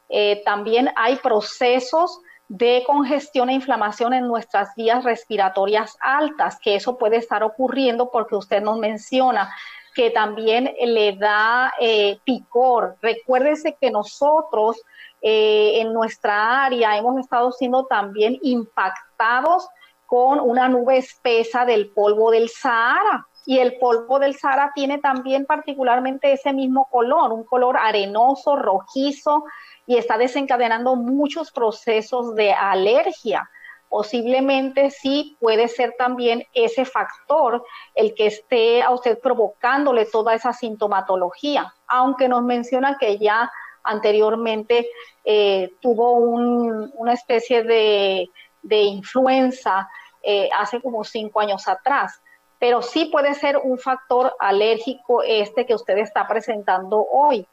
Eh, 0.09 0.41
también 0.43 0.89
hay 0.97 1.15
procesos 1.15 2.19
de 2.49 2.83
congestión 2.85 3.49
e 3.49 3.53
inflamación 3.53 4.13
en 4.13 4.27
nuestras 4.27 4.75
vías 4.75 5.05
respiratorias 5.05 5.97
altas, 6.01 6.59
que 6.61 6.75
eso 6.75 6.97
puede 6.97 7.15
estar 7.15 7.43
ocurriendo 7.43 8.11
porque 8.11 8.35
usted 8.35 8.61
nos 8.61 8.77
menciona 8.77 9.55
que 9.95 10.11
también 10.11 10.75
le 10.79 11.15
da 11.15 11.73
eh, 11.79 12.19
picor. 12.25 12.97
Recuérdese 13.01 13.77
que 13.79 13.89
nosotros 13.89 14.81
en 15.27 15.91
nuestra 15.91 16.65
área 16.65 16.95
hemos 16.97 17.17
estado 17.17 17.51
siendo 17.51 17.87
también 17.87 18.37
impactados 18.43 19.67
con 20.05 20.39
una 20.39 20.69
nube 20.69 20.97
espesa 20.97 21.65
del 21.65 21.91
polvo 21.91 22.31
del 22.31 22.49
Sahara. 22.49 23.27
Y 23.47 23.59
el 23.59 23.77
polvo 23.77 24.17
del 24.17 24.35
Sahara 24.35 24.71
tiene 24.73 24.97
también 24.97 25.45
particularmente 25.45 26.31
ese 26.31 26.51
mismo 26.51 26.87
color, 26.91 27.31
un 27.31 27.43
color 27.43 27.77
arenoso, 27.77 28.55
rojizo, 28.55 29.43
y 29.85 29.97
está 29.97 30.17
desencadenando 30.17 30.95
muchos 30.95 31.51
procesos 31.51 32.33
de 32.35 32.53
alergia. 32.53 33.47
Posiblemente 33.87 34.89
sí 34.89 35.37
puede 35.39 35.67
ser 35.67 35.93
también 35.97 36.43
ese 36.53 36.85
factor 36.85 37.63
el 37.93 38.15
que 38.15 38.27
esté 38.27 38.81
a 38.81 38.91
usted 38.91 39.19
provocándole 39.19 40.05
toda 40.05 40.33
esa 40.33 40.53
sintomatología, 40.53 41.71
aunque 41.87 42.27
nos 42.27 42.43
menciona 42.43 42.97
que 42.99 43.19
ya 43.19 43.51
anteriormente 43.83 44.89
eh, 45.23 45.71
tuvo 45.81 46.13
una 46.13 47.13
especie 47.13 47.63
de 47.63 48.27
de 48.65 48.81
influenza 48.81 49.87
eh, 50.21 50.49
hace 50.57 50.81
como 50.81 51.03
cinco 51.03 51.39
años 51.39 51.67
atrás. 51.67 52.21
Pero 52.59 52.81
sí 52.81 53.05
puede 53.05 53.33
ser 53.35 53.57
un 53.57 53.77
factor 53.77 54.35
alérgico 54.39 55.21
este 55.23 55.65
que 55.65 55.75
usted 55.75 55.97
está 55.99 56.27
presentando 56.27 57.05
hoy. 57.11 57.47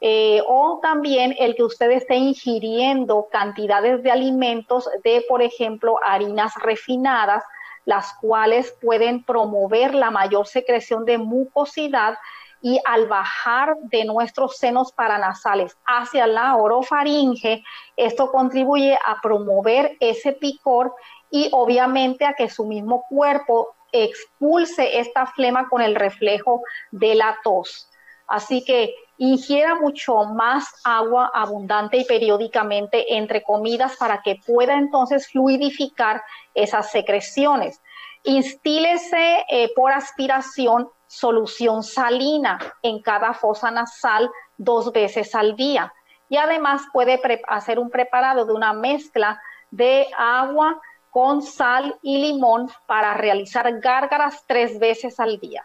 Eh, 0.00 0.42
o 0.46 0.80
también 0.82 1.34
el 1.38 1.54
que 1.54 1.62
usted 1.62 1.90
esté 1.90 2.16
ingiriendo 2.16 3.28
cantidades 3.30 4.02
de 4.02 4.10
alimentos 4.10 4.88
de, 5.02 5.24
por 5.28 5.42
ejemplo, 5.42 5.98
harinas 6.04 6.54
refinadas, 6.62 7.44
las 7.84 8.14
cuales 8.20 8.74
pueden 8.80 9.24
promover 9.24 9.94
la 9.94 10.10
mayor 10.10 10.46
secreción 10.46 11.04
de 11.04 11.18
mucosidad 11.18 12.16
y 12.64 12.80
al 12.86 13.06
bajar 13.08 13.76
de 13.90 14.06
nuestros 14.06 14.56
senos 14.56 14.90
paranasales 14.90 15.76
hacia 15.84 16.26
la 16.26 16.56
orofaringe, 16.56 17.62
esto 17.94 18.32
contribuye 18.32 18.98
a 19.04 19.20
promover 19.20 19.98
ese 20.00 20.32
picor 20.32 20.94
y 21.30 21.50
obviamente 21.52 22.24
a 22.24 22.32
que 22.32 22.48
su 22.48 22.64
mismo 22.64 23.04
cuerpo 23.06 23.76
expulse 23.92 24.98
esta 24.98 25.26
flema 25.26 25.68
con 25.68 25.82
el 25.82 25.94
reflejo 25.94 26.62
de 26.90 27.14
la 27.14 27.36
tos. 27.44 27.90
Así 28.26 28.64
que 28.64 28.94
ingiera 29.18 29.74
mucho 29.74 30.24
más 30.24 30.66
agua 30.84 31.30
abundante 31.34 31.98
y 31.98 32.06
periódicamente 32.06 33.14
entre 33.14 33.42
comidas 33.42 33.98
para 33.98 34.22
que 34.22 34.40
pueda 34.46 34.72
entonces 34.78 35.28
fluidificar 35.30 36.22
esas 36.54 36.90
secreciones. 36.90 37.82
Instílese 38.24 39.44
eh, 39.50 39.70
por 39.76 39.92
aspiración 39.92 40.88
solución 41.06 41.82
salina 41.82 42.58
en 42.82 43.00
cada 43.00 43.34
fosa 43.34 43.70
nasal 43.70 44.30
dos 44.56 44.92
veces 44.92 45.34
al 45.34 45.56
día. 45.56 45.92
Y 46.28 46.36
además 46.36 46.82
puede 46.92 47.20
hacer 47.46 47.78
un 47.78 47.90
preparado 47.90 48.46
de 48.46 48.52
una 48.52 48.72
mezcla 48.72 49.40
de 49.70 50.06
agua 50.16 50.80
con 51.10 51.42
sal 51.42 51.96
y 52.02 52.18
limón 52.18 52.68
para 52.86 53.14
realizar 53.14 53.80
gárgaras 53.80 54.42
tres 54.46 54.78
veces 54.78 55.20
al 55.20 55.38
día. 55.38 55.64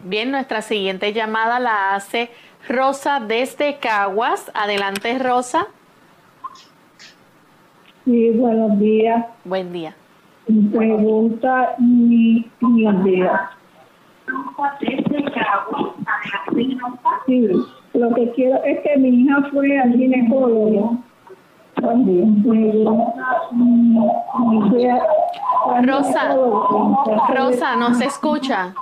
Bien, 0.00 0.30
nuestra 0.30 0.62
siguiente 0.62 1.12
llamada 1.12 1.60
la 1.60 1.94
hace 1.94 2.28
Rosa 2.68 3.20
desde 3.20 3.78
Caguas. 3.78 4.50
Adelante, 4.52 5.18
Rosa. 5.18 5.68
Sí, 8.04 8.30
buenos 8.30 8.78
días. 8.80 9.24
Buen 9.44 9.72
día. 9.72 9.94
Pregunta 10.46 11.74
mi, 11.78 12.50
mi 12.60 12.86
Sí, 17.26 17.48
lo 17.94 18.14
que 18.14 18.30
quiero 18.32 18.62
es 18.64 18.80
que 18.80 18.96
mi 18.96 19.08
hija 19.08 19.42
fue 19.50 19.78
al 19.78 19.92
ginecólogo. 19.92 20.98
Rosa, 25.82 26.36
Rosa, 27.34 27.76
¿no 27.76 27.94
se 27.94 28.04
escucha? 28.06 28.74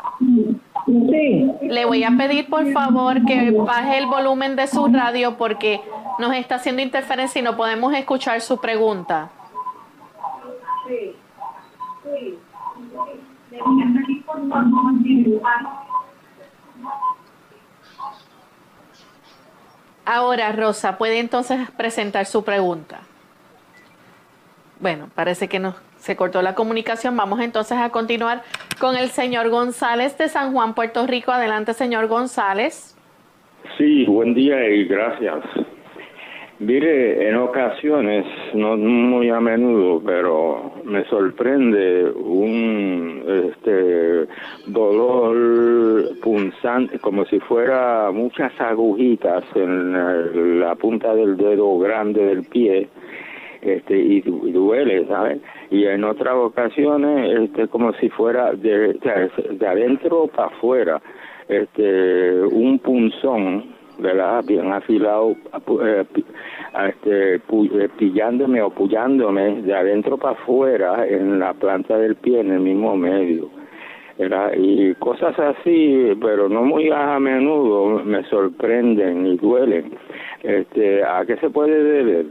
Sí. 0.87 1.51
Le 1.63 1.85
voy 1.85 2.05
a 2.05 2.11
pedir 2.11 2.49
por 2.49 2.71
favor 2.73 3.25
que 3.25 3.53
baje 3.53 3.99
el 3.99 4.07
volumen 4.07 4.57
de 4.57 4.67
su 4.67 4.87
radio 4.89 5.37
porque 5.37 5.81
nos 6.19 6.35
está 6.35 6.57
haciendo 6.57 6.83
interferencia 6.83 7.39
y 7.39 7.43
no 7.43 7.57
podemos 7.57 7.95
escuchar 7.95 8.41
su 8.41 8.59
pregunta. 8.59 9.31
Sí. 10.87 11.17
Sí. 12.03 12.39
Ahora, 20.05 20.53
Rosa, 20.53 20.99
puede 20.99 21.19
entonces 21.21 21.71
presentar 21.73 22.27
su 22.27 22.45
pregunta. 22.45 23.01
Bueno, 24.81 25.09
parece 25.15 25.49
que 25.49 25.59
nos 25.59 25.77
se 26.01 26.17
cortó 26.17 26.43
la 26.43 26.55
comunicación. 26.55 27.17
Vamos 27.17 27.41
entonces 27.41 27.79
a 27.79 27.91
continuar 27.91 28.43
con 28.81 28.97
el 28.97 29.11
señor 29.11 29.51
González 29.51 30.17
de 30.19 30.29
San 30.29 30.53
Juan, 30.53 30.75
Puerto 30.75 31.07
Rico. 31.07 31.31
Adelante, 31.31 31.75
señor 31.75 32.09
González. 32.09 32.97
Sí, 33.79 34.05
buen 34.07 34.35
día 34.35 34.69
y 34.69 34.85
gracias. 34.87 35.45
Mire, 36.61 37.27
en 37.27 37.37
ocasiones, 37.37 38.27
no 38.53 38.77
muy 38.77 39.31
a 39.31 39.41
menudo, 39.41 40.03
pero 40.05 40.73
me 40.85 41.03
sorprende 41.05 42.11
un 42.11 43.25
este 43.49 44.27
dolor 44.67 46.19
punzante, 46.21 46.99
como 46.99 47.25
si 47.25 47.41
fuera 47.41 48.11
muchas 48.13 48.53
agujitas 48.61 49.43
en 49.55 50.61
la 50.61 50.75
punta 50.75 51.15
del 51.15 51.39
dedo 51.39 51.79
grande 51.79 52.27
del 52.27 52.45
pie, 52.45 52.91
este 53.63 53.97
y, 53.97 54.21
duele, 54.21 55.07
¿sabes? 55.07 55.41
Y 55.71 55.87
en 55.87 56.05
otras 56.05 56.35
ocasiones, 56.35 57.41
este, 57.41 57.69
como 57.69 57.95
si 57.95 58.11
fuera 58.11 58.53
de, 58.53 58.99
de 59.51 59.67
adentro 59.67 60.27
para 60.27 60.49
afuera, 60.49 61.01
este, 61.49 62.43
un 62.43 62.79
punzón 62.81 63.80
¿verdad? 64.01 64.45
Bien 64.45 64.73
afilado, 64.73 65.37
eh, 65.85 66.05
este, 66.89 67.35
eh, 67.35 67.89
pillándome 67.99 68.63
o 68.63 68.71
pullándome 68.71 69.63
de 69.63 69.75
adentro 69.75 70.17
para 70.17 70.39
afuera 70.39 71.07
en 71.07 71.39
la 71.39 71.55
planta 71.55 71.97
del 71.97 72.17
pie, 72.17 72.41
en 72.41 72.51
el 72.53 72.61
mismo 72.61 72.97
medio. 72.97 73.51
¿verdad? 74.19 74.53
Y 74.55 74.95
cosas 74.97 75.39
así, 75.39 76.13
pero 76.21 76.49
no 76.49 76.63
muy 76.63 76.91
a 76.91 77.19
menudo, 77.19 78.05
me 78.05 78.23
sorprenden 78.25 79.27
y 79.27 79.37
duelen. 79.39 79.97
Este, 80.43 81.03
¿A 81.03 81.25
qué 81.25 81.37
se 81.39 81.49
puede 81.49 81.83
deber? 81.83 82.27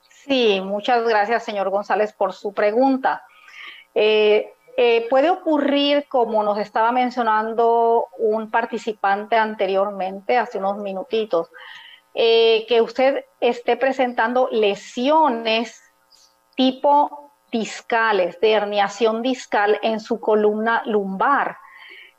Sí, 0.00 0.60
muchas 0.64 1.08
gracias, 1.08 1.44
señor 1.44 1.70
González, 1.70 2.12
por 2.12 2.32
su 2.32 2.54
pregunta. 2.54 3.22
Eh, 3.94 4.52
eh, 4.76 5.06
puede 5.08 5.30
ocurrir, 5.30 6.06
como 6.08 6.42
nos 6.42 6.58
estaba 6.58 6.92
mencionando 6.92 8.08
un 8.18 8.50
participante 8.50 9.36
anteriormente, 9.36 10.36
hace 10.36 10.58
unos 10.58 10.78
minutitos, 10.78 11.50
que 12.14 12.80
usted 12.80 13.26
esté 13.40 13.76
presentando 13.76 14.48
lesiones 14.50 15.82
tipo 16.54 17.26
discales, 17.52 18.40
de 18.40 18.52
herniación 18.52 19.22
discal 19.22 19.78
en 19.82 20.00
su 20.00 20.20
columna 20.20 20.82
lumbar. 20.86 21.58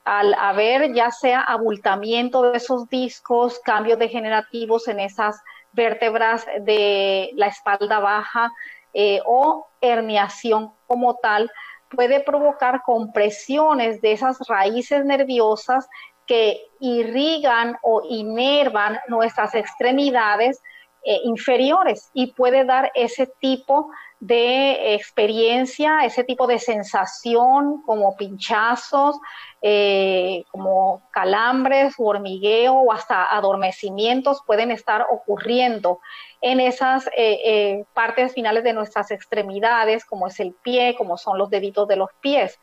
Al 0.06 0.34
haber 0.36 0.94
ya 0.94 1.12
sea 1.12 1.42
abultamiento 1.42 2.44
de 2.44 2.58
esos 2.58 2.88
discos, 2.88 3.60
cambios 3.60 4.00
degenerativos 4.00 4.88
en 4.88 5.02
esas 5.02 5.42
vértebras 5.74 6.46
de 6.62 7.32
la 7.36 7.48
espalda 7.48 8.00
baja 8.00 8.52
eh, 8.94 9.20
o 9.26 9.68
herniación 9.82 10.72
como 10.88 11.16
tal, 11.16 11.52
puede 11.90 12.20
provocar 12.22 12.82
compresiones 12.84 14.02
de 14.02 14.14
esas 14.14 14.38
raíces 14.48 15.06
nerviosas 15.06 15.88
que 16.26 16.60
irrigan 16.80 17.78
o 17.82 18.02
inervan 18.08 19.00
nuestras 19.08 19.56
extremidades 19.56 20.62
eh, 21.04 21.22
inferiores 21.24 22.10
y 22.14 22.34
puede 22.34 22.66
dar 22.66 22.92
ese 22.94 23.32
tipo 23.40 23.90
de 24.20 24.96
experiencia, 24.96 26.00
ese 26.04 26.24
tipo 26.24 26.48
de 26.48 26.60
sensación 26.60 27.82
como 27.84 28.18
pinchazos, 28.18 29.18
eh, 29.64 30.44
como 30.52 31.02
calambres 31.12 31.96
hormigueo 31.98 32.76
o 32.76 32.92
hasta 32.94 33.36
adormecimientos 33.36 34.44
pueden 34.46 34.70
estar 34.70 35.08
ocurriendo 35.10 36.00
en 36.42 36.60
esas 36.60 37.08
eh, 37.08 37.40
eh, 37.44 37.86
partes 37.96 38.34
finales 38.34 38.64
de 38.64 38.74
nuestras 38.74 39.10
extremidades, 39.10 40.06
como 40.06 40.28
es 40.28 40.40
el 40.40 40.54
pie, 40.62 40.96
como 40.96 41.18
son 41.18 41.40
los 41.40 41.50
deditos 41.50 41.88
de 41.88 41.96
los 41.96 42.10
pies. 42.22 42.60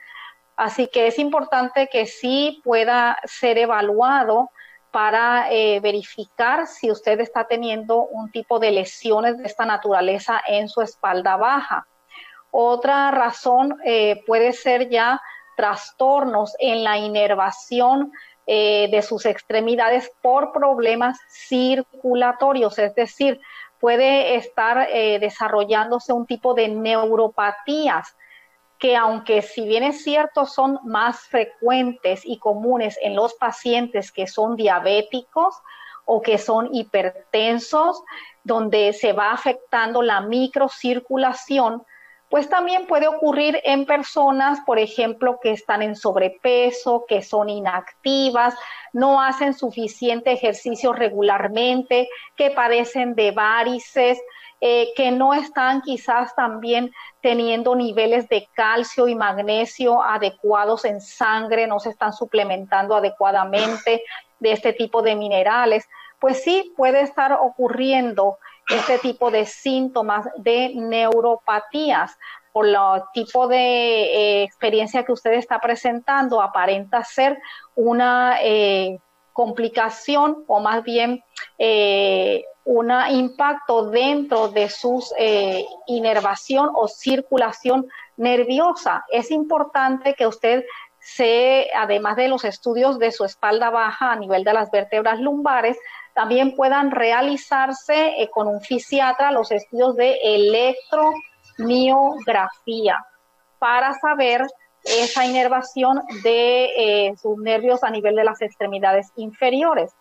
Así 0.56 0.86
que 0.86 1.08
es 1.08 1.18
importante 1.18 1.88
que 1.90 2.06
sí 2.06 2.60
pueda 2.62 3.18
ser 3.24 3.58
evaluado 3.58 4.50
para 4.92 5.48
verificar 5.82 6.68
si 6.68 6.92
usted 6.92 7.18
está 7.18 7.48
teniendo 7.48 8.04
un 8.04 8.30
tipo 8.30 8.60
de 8.60 8.70
lesiones 8.70 9.36
de 9.36 9.46
esta 9.46 9.66
naturaleza 9.66 10.40
en 10.46 10.68
su 10.68 10.82
espalda 10.82 11.36
baja. 11.36 11.88
Otra 12.52 13.10
razón 13.10 13.76
puede 14.24 14.52
ser 14.52 14.88
ya 14.88 15.20
trastornos 15.56 16.54
en 16.58 16.84
la 16.84 16.98
inervación 16.98 18.12
eh, 18.46 18.88
de 18.90 19.02
sus 19.02 19.24
extremidades 19.26 20.10
por 20.20 20.52
problemas 20.52 21.18
circulatorios, 21.30 22.78
es 22.78 22.94
decir, 22.94 23.40
puede 23.80 24.36
estar 24.36 24.88
eh, 24.90 25.18
desarrollándose 25.18 26.12
un 26.12 26.26
tipo 26.26 26.54
de 26.54 26.68
neuropatías 26.68 28.16
que 28.78 28.96
aunque 28.96 29.40
si 29.40 29.66
bien 29.66 29.82
es 29.82 30.02
cierto 30.02 30.44
son 30.44 30.78
más 30.84 31.20
frecuentes 31.20 32.20
y 32.24 32.38
comunes 32.38 32.98
en 33.02 33.14
los 33.16 33.32
pacientes 33.34 34.12
que 34.12 34.26
son 34.26 34.56
diabéticos 34.56 35.54
o 36.04 36.20
que 36.20 36.36
son 36.36 36.68
hipertensos, 36.74 38.02
donde 38.42 38.92
se 38.92 39.14
va 39.14 39.32
afectando 39.32 40.02
la 40.02 40.20
microcirculación, 40.20 41.82
pues 42.34 42.48
también 42.48 42.88
puede 42.88 43.06
ocurrir 43.06 43.60
en 43.62 43.86
personas, 43.86 44.58
por 44.66 44.80
ejemplo, 44.80 45.38
que 45.40 45.52
están 45.52 45.82
en 45.82 45.94
sobrepeso, 45.94 47.04
que 47.06 47.22
son 47.22 47.48
inactivas, 47.48 48.56
no 48.92 49.22
hacen 49.22 49.54
suficiente 49.54 50.32
ejercicio 50.32 50.92
regularmente, 50.92 52.08
que 52.34 52.50
padecen 52.50 53.14
de 53.14 53.30
varices, 53.30 54.20
eh, 54.60 54.88
que 54.96 55.12
no 55.12 55.32
están 55.32 55.80
quizás 55.82 56.34
también 56.34 56.90
teniendo 57.20 57.76
niveles 57.76 58.28
de 58.28 58.48
calcio 58.52 59.06
y 59.06 59.14
magnesio 59.14 60.02
adecuados 60.02 60.84
en 60.86 61.00
sangre, 61.00 61.68
no 61.68 61.78
se 61.78 61.90
están 61.90 62.12
suplementando 62.12 62.96
adecuadamente 62.96 64.02
de 64.40 64.50
este 64.50 64.72
tipo 64.72 65.02
de 65.02 65.14
minerales, 65.14 65.86
pues 66.18 66.42
sí 66.42 66.72
puede 66.76 67.02
estar 67.02 67.32
ocurriendo 67.34 68.38
este 68.68 68.98
tipo 68.98 69.30
de 69.30 69.46
síntomas 69.46 70.26
de 70.36 70.72
neuropatías. 70.74 72.16
Por 72.52 72.68
el 72.68 72.76
tipo 73.12 73.48
de 73.48 73.56
eh, 73.58 74.42
experiencia 74.44 75.04
que 75.04 75.12
usted 75.12 75.32
está 75.32 75.58
presentando, 75.58 76.40
aparenta 76.40 77.02
ser 77.02 77.40
una 77.74 78.38
eh, 78.40 79.00
complicación 79.32 80.44
o 80.46 80.60
más 80.60 80.84
bien 80.84 81.24
eh, 81.58 82.44
un 82.64 82.92
impacto 83.10 83.90
dentro 83.90 84.48
de 84.48 84.70
su 84.70 85.04
inervación 85.86 86.70
o 86.74 86.86
circulación 86.86 87.88
nerviosa. 88.16 89.04
Es 89.10 89.32
importante 89.32 90.14
que 90.14 90.26
usted 90.26 90.64
se, 91.04 91.68
además 91.76 92.16
de 92.16 92.28
los 92.28 92.44
estudios 92.44 92.98
de 92.98 93.12
su 93.12 93.24
espalda 93.24 93.68
baja 93.68 94.12
a 94.12 94.16
nivel 94.16 94.42
de 94.42 94.54
las 94.54 94.70
vértebras 94.70 95.20
lumbares, 95.20 95.76
también 96.14 96.54
puedan 96.54 96.90
realizarse 96.90 98.22
eh, 98.22 98.30
con 98.30 98.46
un 98.46 98.60
fisiatra 98.60 99.32
los 99.32 99.50
estudios 99.50 99.96
de 99.96 100.18
electromiografía 100.22 103.04
para 103.58 103.94
saber 103.94 104.46
esa 104.84 105.26
inervación 105.26 106.02
de 106.22 106.66
eh, 106.76 107.16
sus 107.16 107.38
nervios 107.38 107.82
a 107.82 107.90
nivel 107.90 108.14
de 108.16 108.24
las 108.24 108.42
extremidades 108.42 109.10
inferiores. 109.16 109.92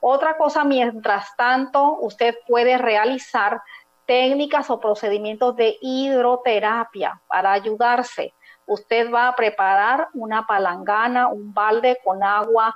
Otra 0.00 0.36
cosa, 0.36 0.62
mientras 0.64 1.34
tanto, 1.36 1.98
usted 2.00 2.36
puede 2.46 2.78
realizar 2.78 3.60
técnicas 4.06 4.70
o 4.70 4.80
procedimientos 4.80 5.56
de 5.56 5.76
hidroterapia 5.80 7.20
para 7.26 7.52
ayudarse. 7.52 8.32
Usted 8.64 9.12
va 9.12 9.28
a 9.28 9.36
preparar 9.36 10.08
una 10.14 10.46
palangana, 10.46 11.28
un 11.28 11.52
balde 11.52 11.98
con 12.04 12.22
agua 12.22 12.74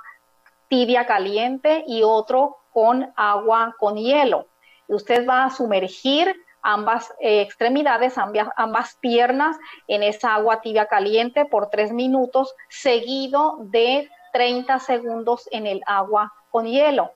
tibia 0.73 1.05
caliente 1.05 1.83
y 1.85 2.01
otro 2.01 2.57
con 2.71 3.13
agua 3.15 3.75
con 3.77 3.95
hielo. 3.95 4.47
Usted 4.87 5.23
va 5.29 5.43
a 5.43 5.51
sumergir 5.51 6.35
ambas 6.63 7.13
eh, 7.19 7.41
extremidades, 7.41 8.17
ambas, 8.17 8.47
ambas 8.55 8.97
piernas 8.99 9.55
en 9.87 10.01
esa 10.01 10.33
agua 10.33 10.61
tibia 10.61 10.87
caliente 10.87 11.45
por 11.45 11.69
tres 11.69 11.91
minutos, 11.91 12.55
seguido 12.69 13.57
de 13.65 14.09
30 14.31 14.79
segundos 14.79 15.47
en 15.51 15.67
el 15.67 15.83
agua 15.85 16.33
con 16.49 16.65
hielo 16.65 17.11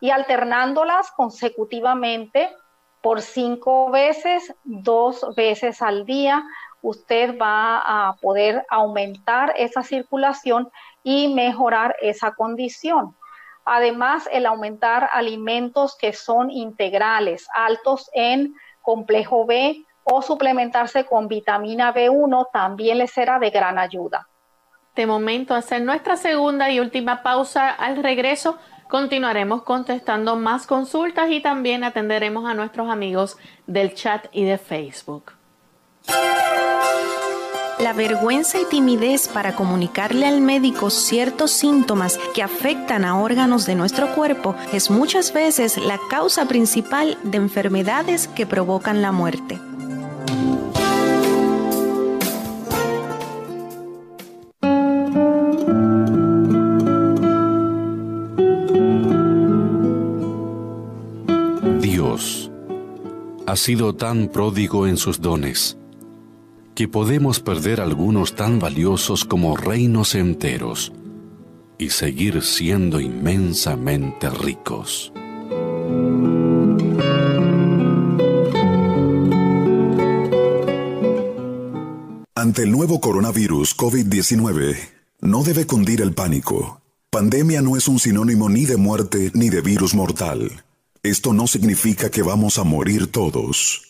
y 0.00 0.10
alternándolas 0.10 1.10
consecutivamente 1.10 2.48
por 3.02 3.22
cinco 3.22 3.90
veces, 3.90 4.54
dos 4.62 5.26
veces 5.34 5.82
al 5.82 6.04
día, 6.04 6.44
usted 6.80 7.36
va 7.36 8.08
a 8.08 8.14
poder 8.20 8.64
aumentar 8.70 9.52
esa 9.56 9.82
circulación 9.82 10.70
y 11.02 11.28
mejorar 11.28 11.96
esa 12.00 12.32
condición. 12.32 13.16
Además, 13.64 14.28
el 14.32 14.46
aumentar 14.46 15.08
alimentos 15.12 15.96
que 15.96 16.12
son 16.12 16.50
integrales, 16.50 17.46
altos 17.54 18.10
en 18.14 18.54
complejo 18.82 19.46
B 19.46 19.84
o 20.04 20.22
suplementarse 20.22 21.04
con 21.04 21.28
vitamina 21.28 21.94
B1 21.94 22.48
también 22.52 22.98
les 22.98 23.12
será 23.12 23.38
de 23.38 23.50
gran 23.50 23.78
ayuda. 23.78 24.26
De 24.94 25.06
momento, 25.06 25.54
hacer 25.54 25.82
nuestra 25.82 26.16
segunda 26.16 26.70
y 26.70 26.80
última 26.80 27.22
pausa 27.22 27.70
al 27.70 28.02
regreso. 28.02 28.58
Continuaremos 28.88 29.62
contestando 29.62 30.34
más 30.34 30.66
consultas 30.66 31.30
y 31.30 31.40
también 31.40 31.84
atenderemos 31.84 32.44
a 32.44 32.54
nuestros 32.54 32.90
amigos 32.90 33.38
del 33.66 33.94
chat 33.94 34.26
y 34.32 34.44
de 34.44 34.58
Facebook. 34.58 35.32
La 37.82 37.94
vergüenza 37.94 38.60
y 38.60 38.66
timidez 38.66 39.26
para 39.26 39.54
comunicarle 39.54 40.26
al 40.26 40.42
médico 40.42 40.90
ciertos 40.90 41.50
síntomas 41.50 42.20
que 42.34 42.42
afectan 42.42 43.06
a 43.06 43.18
órganos 43.18 43.64
de 43.64 43.74
nuestro 43.74 44.14
cuerpo 44.14 44.54
es 44.74 44.90
muchas 44.90 45.32
veces 45.32 45.78
la 45.78 45.98
causa 46.10 46.46
principal 46.46 47.16
de 47.22 47.38
enfermedades 47.38 48.28
que 48.28 48.44
provocan 48.44 49.00
la 49.00 49.12
muerte. 49.12 49.58
Dios 61.80 62.50
ha 63.46 63.56
sido 63.56 63.94
tan 63.94 64.28
pródigo 64.28 64.86
en 64.86 64.98
sus 64.98 65.18
dones 65.18 65.79
que 66.80 66.88
podemos 66.88 67.40
perder 67.40 67.78
algunos 67.78 68.34
tan 68.34 68.58
valiosos 68.58 69.26
como 69.26 69.54
reinos 69.54 70.14
enteros 70.14 70.92
y 71.76 71.90
seguir 71.90 72.40
siendo 72.40 73.00
inmensamente 73.00 74.30
ricos. 74.30 75.12
Ante 82.34 82.62
el 82.62 82.70
nuevo 82.72 82.98
coronavirus 83.02 83.76
COVID-19, 83.76 84.78
no 85.20 85.42
debe 85.42 85.66
cundir 85.66 86.00
el 86.00 86.14
pánico. 86.14 86.80
Pandemia 87.10 87.60
no 87.60 87.76
es 87.76 87.88
un 87.88 87.98
sinónimo 87.98 88.48
ni 88.48 88.64
de 88.64 88.78
muerte 88.78 89.30
ni 89.34 89.50
de 89.50 89.60
virus 89.60 89.94
mortal. 89.94 90.64
Esto 91.02 91.34
no 91.34 91.46
significa 91.46 92.10
que 92.10 92.22
vamos 92.22 92.56
a 92.56 92.64
morir 92.64 93.06
todos. 93.08 93.89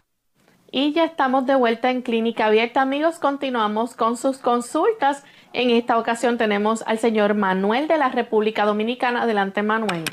Y 0.71 0.93
ya 0.93 1.03
estamos 1.03 1.45
de 1.45 1.55
vuelta 1.55 1.91
en 1.91 2.01
Clínica 2.01 2.45
Abierta, 2.47 2.81
amigos. 2.81 3.19
Continuamos 3.19 3.95
con 3.95 4.15
sus 4.15 4.37
consultas 4.37 5.25
en 5.53 5.69
esta 5.69 5.99
ocasión 5.99 6.37
tenemos 6.37 6.81
al 6.87 6.97
señor 6.97 7.33
Manuel 7.33 7.89
de 7.89 7.97
la 7.97 8.09
República 8.09 8.65
Dominicana. 8.65 9.23
Adelante, 9.23 9.61
Manuel. 9.63 10.05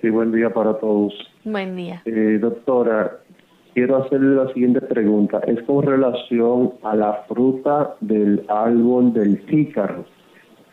Sí, 0.00 0.10
buen 0.10 0.32
día 0.32 0.52
para 0.52 0.74
todos. 0.78 1.14
Buen 1.44 1.76
día. 1.76 2.02
Eh, 2.04 2.38
doctora, 2.40 3.18
quiero 3.74 4.02
hacerle 4.02 4.34
la 4.34 4.52
siguiente 4.52 4.80
pregunta. 4.80 5.38
Es 5.46 5.62
con 5.62 5.84
relación 5.84 6.72
a 6.82 6.96
la 6.96 7.24
fruta 7.28 7.94
del 8.00 8.44
árbol 8.48 9.12
del 9.12 9.38
jícaro. 9.46 10.04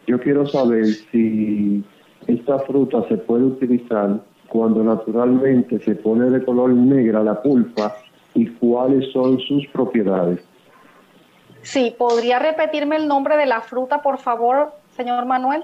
Yo 0.07 0.19
quiero 0.19 0.47
saber 0.47 0.85
si 1.11 1.83
esta 2.25 2.59
fruta 2.59 3.07
se 3.09 3.17
puede 3.17 3.43
utilizar 3.43 4.21
cuando 4.47 4.83
naturalmente 4.83 5.79
se 5.81 5.95
pone 5.95 6.31
de 6.31 6.43
color 6.43 6.71
negra 6.71 7.21
la 7.21 7.41
pulpa 7.43 7.95
y 8.35 8.47
cuáles 8.47 9.11
son 9.11 9.39
sus 9.39 9.65
propiedades. 9.67 10.39
Sí, 11.61 11.95
¿podría 11.97 12.37
repetirme 12.37 12.97
el 12.97 13.07
nombre 13.07 13.37
de 13.37 13.47
la 13.47 13.61
fruta, 13.61 14.03
por 14.03 14.19
favor, 14.19 14.73
señor 14.95 15.25
Manuel? 15.25 15.63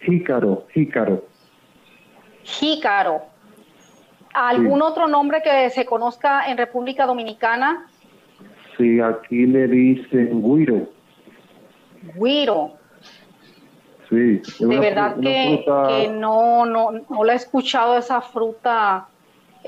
Jícaro, 0.00 0.64
jícaro. 0.72 1.24
Jícaro. 2.42 3.22
¿Algún 4.34 4.82
otro 4.82 5.06
nombre 5.06 5.40
que 5.42 5.70
se 5.70 5.86
conozca 5.86 6.50
en 6.50 6.58
República 6.58 7.06
Dominicana? 7.06 7.86
Sí, 8.76 9.00
aquí 9.00 9.46
le 9.46 9.68
dicen 9.68 10.42
guiro. 10.42 10.88
Guiro. 12.14 12.72
Sí. 14.08 14.42
De 14.60 14.78
verdad 14.78 15.16
que, 15.20 16.08
no, 16.12 16.66
no, 16.66 16.90
no 17.08 17.24
la 17.24 17.32
he 17.32 17.36
escuchado 17.36 17.96
esa 17.96 18.20
fruta 18.20 19.08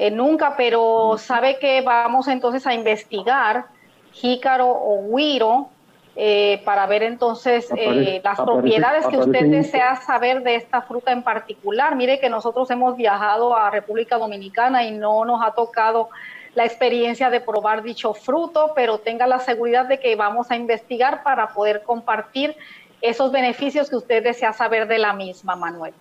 eh, 0.01 0.13
nunca, 0.13 0.55
pero 0.57 1.17
sabe 1.19 1.59
que 1.59 1.81
vamos 1.81 2.29
entonces 2.29 2.65
a 2.69 2.73
investigar 2.73 3.67
jícaro 4.13 4.69
o 4.69 5.17
guiro, 5.17 5.71
eh, 6.15 6.63
para 6.65 6.87
ver 6.87 7.03
entonces 7.03 7.69
eh, 7.77 8.21
las 8.23 8.41
propiedades 8.41 9.09
que 9.09 9.19
usted 9.19 9.47
desea 9.47 9.97
saber 9.97 10.45
de 10.45 10.55
esta 10.55 10.83
fruta 10.83 11.11
en 11.11 11.25
particular. 11.25 11.97
Mire 11.97 12.21
que 12.21 12.29
nosotros 12.29 12.71
hemos 12.71 12.97
viajado 12.97 13.57
a 13.57 13.71
República 13.71 14.19
Dominicana 14.19 14.85
y 14.85 14.93
no 14.93 15.25
nos 15.25 15.45
ha 15.45 15.51
tocado 15.51 16.11
la 16.55 16.65
experiencia 16.65 17.29
de 17.29 17.41
probar 17.41 17.83
dicho 17.83 18.15
fruto, 18.15 18.73
pero 18.77 18.99
tenga 18.99 19.27
la 19.27 19.41
seguridad 19.41 19.87
de 19.87 19.99
que 19.99 20.15
vamos 20.15 20.53
a 20.53 20.57
investigar 20.57 21.25
para 21.25 21.49
poder 21.49 21.83
compartir 21.83 22.57
esos 23.01 23.33
beneficios 23.33 23.91
que 23.91 23.97
usted 23.97 24.23
desea 24.23 24.53
saber 24.53 24.87
de 24.87 24.99
la 24.99 25.13
misma, 25.13 25.57
Manuel. 25.57 25.93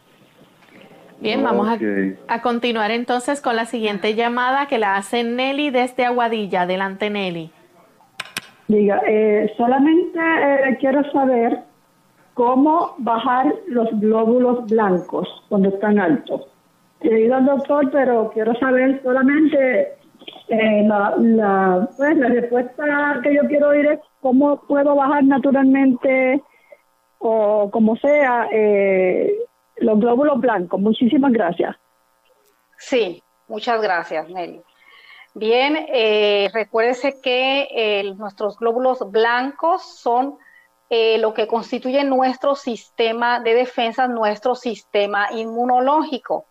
Bien, 1.19 1.43
vamos 1.43 1.67
a, 1.67 1.77
a, 2.27 2.41
continuar 2.41 2.91
entonces 2.91 3.41
con 3.41 3.55
la 3.55 3.65
siguiente 3.65 4.13
llamada 4.13 4.67
que 4.67 4.77
la 4.77 4.97
hace 4.97 5.23
Nelly 5.23 5.71
desde 5.71 6.05
Aguadilla. 6.05 6.61
Adelante, 6.61 7.09
Nelly. 7.09 7.51
Diga, 8.67 9.01
eh, 9.07 9.51
solamente 9.57 10.19
eh, 10.19 10.77
quiero 10.79 11.09
saber 11.11 11.59
cómo 12.33 12.95
bajar 12.99 13.51
los 13.67 13.87
glóbulos 13.99 14.65
blancos 14.67 15.27
cuando 15.49 15.69
están 15.69 15.97
altos. 15.97 16.47
He 17.01 17.21
ido 17.21 17.35
al 17.35 17.45
doctor, 17.45 17.89
pero 17.91 18.29
quiero 18.33 18.53
saber 18.55 19.01
solamente 19.03 19.93
eh, 20.49 20.83
la, 20.85 21.15
la, 21.17 21.89
pues, 21.97 22.17
la 22.17 22.27
respuesta 22.27 23.19
que 23.23 23.33
yo 23.33 23.41
quiero 23.47 23.69
oír 23.69 23.87
es 23.87 23.99
cómo 24.21 24.61
puedo 24.67 24.95
bajar 24.95 25.23
naturalmente 25.23 26.43
o 27.19 27.71
como 27.71 27.95
sea 27.97 28.47
los 29.79 29.99
glóbulos 29.99 30.39
blancos. 30.39 30.79
Muchísimas 30.79 31.31
gracias. 31.31 31.75
Sí, 32.77 33.23
muchas 33.47 33.81
gracias, 33.81 34.29
Nelly. 34.29 34.61
Bien, 35.33 35.85
eh, 35.93 36.49
recuérdese 36.51 37.21
que 37.21 37.67
eh, 37.69 38.13
nuestros 38.15 38.57
glóbulos 38.57 39.11
blancos 39.11 39.83
son 39.99 40.37
eh, 40.89 41.19
lo 41.19 41.33
que 41.35 41.47
constituye 41.47 42.03
nuestro 42.03 42.55
sistema 42.55 43.39
de 43.39 43.53
defensa, 43.53 44.07
nuestro 44.07 44.55
sistema 44.55 45.27
inmunológico. 45.31 46.45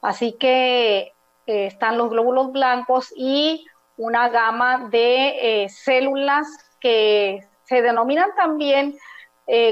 Así 0.00 0.32
que 0.32 1.12
están 1.46 1.98
los 1.98 2.10
glóbulos 2.10 2.50
blancos 2.50 3.12
y 3.16 3.64
una 3.96 4.28
gama 4.28 4.88
de 4.90 5.68
células 5.68 6.48
que 6.80 7.46
se 7.64 7.82
denominan 7.82 8.30
también 8.34 8.96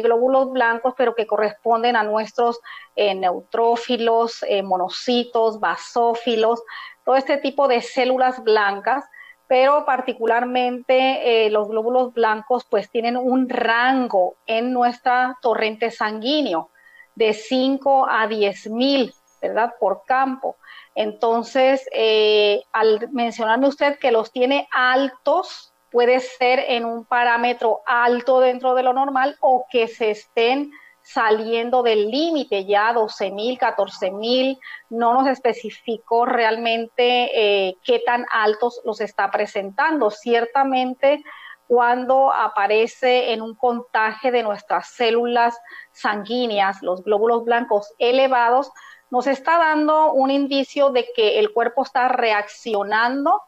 glóbulos 0.03 0.51
blancos, 0.53 0.95
pero 0.97 1.14
que 1.14 1.26
corresponden 1.26 1.97
a 1.97 2.03
nuestros 2.03 2.61
neutrófilos, 2.97 4.45
monocitos, 4.62 5.59
basófilos, 5.59 6.62
todo 7.05 7.16
este 7.16 7.39
tipo 7.39 7.66
de 7.66 7.81
células 7.81 8.43
blancas, 8.43 9.05
pero 9.51 9.85
particularmente 9.85 11.47
eh, 11.47 11.51
los 11.51 11.66
glóbulos 11.66 12.14
blancos 12.14 12.64
pues 12.70 12.89
tienen 12.89 13.16
un 13.16 13.49
rango 13.49 14.37
en 14.47 14.72
nuestra 14.72 15.37
torrente 15.43 15.91
sanguíneo 15.91 16.70
de 17.16 17.33
5 17.33 18.07
a 18.09 18.28
10 18.28 18.70
mil, 18.70 19.12
¿verdad? 19.43 19.74
Por 19.81 20.05
campo. 20.07 20.57
Entonces, 20.95 21.85
eh, 21.93 22.62
al 22.70 23.09
mencionarme 23.11 23.66
usted 23.66 23.99
que 23.99 24.12
los 24.12 24.31
tiene 24.31 24.68
altos, 24.70 25.69
puede 25.91 26.20
ser 26.20 26.64
en 26.68 26.84
un 26.84 27.05
parámetro 27.05 27.80
alto 27.86 28.41
dentro 28.41 28.74
de 28.74 28.82
lo 28.82 28.93
normal 28.93 29.36
o 29.41 29.66
que 29.70 29.88
se 29.88 30.11
estén 30.11 30.70
saliendo 31.03 31.82
del 31.82 32.11
límite 32.11 32.66
ya 32.66 32.93
12 32.93 33.30
mil, 33.30 33.59
14 33.59 34.11
mil, 34.11 34.59
no 34.91 35.14
nos 35.14 35.26
especificó 35.26 36.26
realmente 36.26 37.30
eh, 37.34 37.76
qué 37.82 38.01
tan 38.01 38.26
altos 38.30 38.80
los 38.84 39.01
está 39.01 39.30
presentando. 39.30 40.11
Ciertamente 40.11 41.22
cuando 41.66 42.32
aparece 42.32 43.32
en 43.32 43.43
un 43.43 43.55
contagio 43.55 44.32
de 44.32 44.43
nuestras 44.43 44.88
células 44.88 45.57
sanguíneas, 45.93 46.82
los 46.82 47.05
glóbulos 47.05 47.45
blancos 47.45 47.95
elevados, 47.99 48.72
nos 49.09 49.28
está 49.28 49.57
dando 49.57 50.12
un 50.12 50.32
indicio 50.32 50.91
de 50.91 51.07
que 51.14 51.38
el 51.38 51.53
cuerpo 51.53 51.84
está 51.84 52.09
reaccionando, 52.09 53.41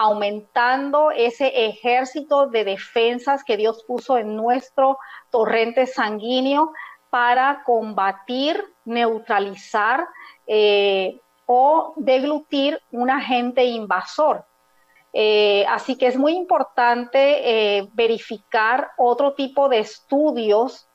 aumentando 0.00 1.10
ese 1.10 1.66
ejército 1.66 2.46
de 2.46 2.62
defensas 2.62 3.42
que 3.42 3.56
Dios 3.56 3.82
puso 3.82 4.16
en 4.16 4.36
nuestro 4.36 4.96
torrente 5.28 5.88
sanguíneo 5.88 6.70
para 7.10 7.64
combatir, 7.64 8.62
neutralizar 8.84 10.06
eh, 10.46 11.20
o 11.46 11.94
deglutir 11.96 12.80
un 12.92 13.10
agente 13.10 13.64
invasor. 13.64 14.44
Eh, 15.12 15.66
así 15.68 15.98
que 15.98 16.06
es 16.06 16.16
muy 16.16 16.34
importante 16.36 17.78
eh, 17.78 17.88
verificar 17.92 18.92
otro 18.98 19.34
tipo 19.34 19.68
de 19.68 19.80
estudios 19.80 20.88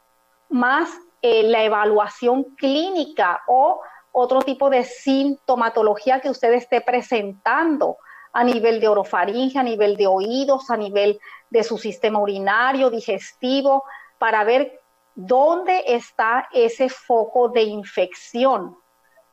más 0.48 0.90
la 1.22 1.64
evaluación 1.64 2.44
clínica 2.58 3.44
o 3.48 3.80
otro 4.12 4.42
tipo 4.42 4.70
de 4.70 4.84
sintomatología 4.84 6.20
que 6.20 6.30
usted 6.30 6.52
esté 6.52 6.82
presentando 6.82 7.96
a 8.34 8.44
nivel 8.44 8.80
de 8.80 8.88
orofaringe, 8.88 9.58
a 9.58 9.64
nivel 9.64 9.96
de 9.96 10.08
oídos, 10.08 10.70
a 10.70 10.78
nivel 10.78 11.20
de 11.50 11.64
su 11.64 11.78
sistema 11.78 12.20
urinario, 12.20 12.90
digestivo, 12.90 13.84
para 14.18 14.44
ver 14.44 14.84
¿Dónde 15.16 15.84
está 15.86 16.50
ese 16.52 16.90
foco 16.90 17.50
de 17.50 17.62
infección 17.62 18.76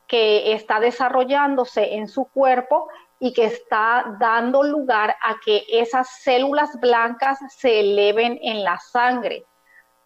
que 0.06 0.52
está 0.52 0.78
desarrollándose 0.78 1.94
en 1.94 2.06
su 2.06 2.26
cuerpo 2.26 2.88
y 3.18 3.32
que 3.32 3.46
está 3.46 4.16
dando 4.18 4.62
lugar 4.62 5.16
a 5.22 5.36
que 5.42 5.64
esas 5.70 6.20
células 6.22 6.78
blancas 6.80 7.38
se 7.56 7.80
eleven 7.80 8.38
en 8.42 8.62
la 8.62 8.78
sangre? 8.78 9.46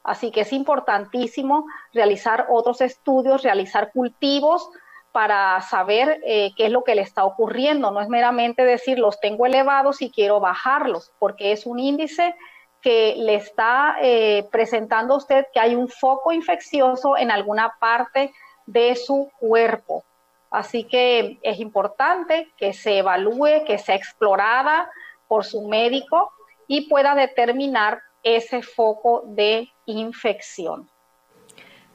Así 0.05 0.31
que 0.31 0.43
es 0.43 0.53
importantísimo 0.53 1.65
realizar 1.93 2.47
otros 2.51 2.81
estudios, 2.81 3.43
realizar 3.43 3.91
cultivos 3.91 4.71
para 5.15 5.61
saber 5.61 6.21
eh, 6.27 6.51
qué 6.57 6.67
es 6.67 6.73
lo 6.73 6.83
que 6.83 6.97
le 6.97 7.03
está 7.03 7.25
ocurriendo. 7.25 7.93
No 7.93 8.01
es 8.01 8.09
meramente 8.09 8.65
decir 8.65 8.99
los 8.99 9.21
tengo 9.21 9.47
elevados 9.47 10.03
y 10.03 10.11
quiero 10.11 10.41
bajarlos, 10.41 11.13
porque 11.21 11.53
es 11.53 11.67
un 11.67 11.79
índice 11.79 12.35
que 12.83 13.15
le 13.17 13.37
está 13.37 13.95
eh, 14.03 14.49
presentando 14.51 15.15
a 15.15 15.19
usted 15.19 15.47
que 15.55 15.61
hay 15.61 15.77
un 15.77 15.89
foco 15.89 16.33
infeccioso 16.33 17.17
en 17.17 17.31
alguna 17.31 17.77
parte 17.79 18.33
de 18.67 18.97
su 18.97 19.31
cuerpo. 19.39 20.03
Así 20.51 20.83
que 20.83 21.39
es 21.43 21.61
importante 21.61 22.53
que 22.57 22.73
se 22.73 22.99
evalúe, 22.99 23.65
que 23.65 23.79
sea 23.79 23.95
explorada 23.95 24.91
por 25.29 25.45
su 25.45 25.63
médico 25.69 26.33
y 26.67 26.89
pueda 26.89 27.15
determinar 27.15 28.01
ese 28.25 28.63
foco 28.63 29.23
de 29.27 29.69
infección. 29.87 30.91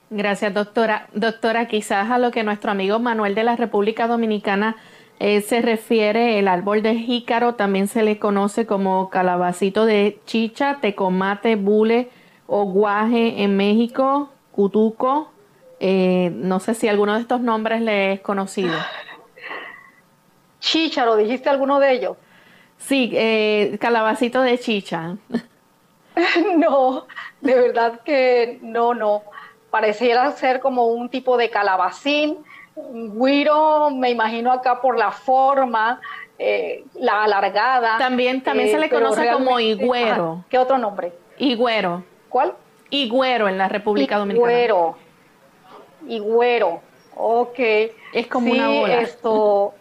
Gracias, 0.10 0.53
doctora. 0.53 1.07
Doctora, 1.14 1.68
quizás 1.68 2.10
a 2.10 2.18
lo 2.18 2.32
que 2.32 2.43
nuestro 2.43 2.72
amigo 2.72 2.99
Manuel 2.99 3.36
de 3.36 3.43
la 3.43 3.55
República 3.55 4.07
Dominicana 4.07 4.76
eh, 5.20 5.41
se 5.41 5.62
refiere, 5.62 6.39
el 6.39 6.47
árbol 6.47 6.82
de 6.82 6.95
jícaro 6.95 7.55
también 7.55 7.88
se 7.88 8.01
le 8.03 8.18
conoce 8.18 8.66
como 8.66 9.10
calabacito 9.10 9.86
de 9.86 10.20
chicha, 10.26 10.80
tecomate, 10.82 11.55
bule 11.57 12.10
o 12.47 12.66
guaje 12.66 13.43
en 13.43 13.55
México, 13.55 14.32
cutuco. 14.51 15.32
Eh, 15.80 16.32
no 16.34 16.60
sé 16.60 16.74
si 16.74 16.88
alguno 16.88 17.14
de 17.14 17.22
estos 17.22 17.41
nombres 17.41 17.82
le 17.82 18.14
es 18.14 18.22
conocido. 18.22 18.74
Chícharo, 20.60 21.18
¿dijiste 21.18 21.49
alguno 21.49 21.80
de 21.80 21.93
ellos? 21.93 22.18
Sí, 22.78 23.12
eh, 23.14 23.78
calabacito 23.80 24.41
de 24.41 24.57
chicha. 24.57 25.18
no, 26.57 27.05
de 27.41 27.53
verdad 27.55 27.99
que 28.03 28.57
no, 28.62 28.93
no. 28.93 29.24
Pareciera 29.70 30.32
ser 30.32 30.59
como 30.59 30.88
un 30.88 31.09
tipo 31.09 31.38
de 31.38 31.49
calabacín 31.49 32.38
Guiro, 32.91 33.89
me 33.91 34.09
imagino 34.09 34.51
acá 34.51 34.82
por 34.82 34.97
la 34.97 35.11
forma, 35.11 35.99
eh, 36.38 36.84
la 36.95 37.24
alargada. 37.24 37.97
También, 37.97 38.41
también 38.41 38.70
se 38.70 38.80
le 38.80 38.88
eh, 38.88 38.89
conoce 38.89 39.30
como 39.32 39.59
higüero. 39.59 40.45
¿Qué 40.49 40.57
otro 40.57 40.78
nombre? 40.78 41.13
Higüero. 41.38 42.03
¿Cuál? 42.30 42.53
Higüero 42.89 43.47
en 43.47 43.57
la 43.57 43.67
República 43.67 44.17
Dominicana. 44.17 44.51
Higüero. 44.51 44.97
Higüero. 46.07 46.82
Ok. 47.15 47.59
Es 48.13 48.28
como 48.28 48.51
una 48.51 48.70
bola. 48.70 49.01
Esto 49.01 49.74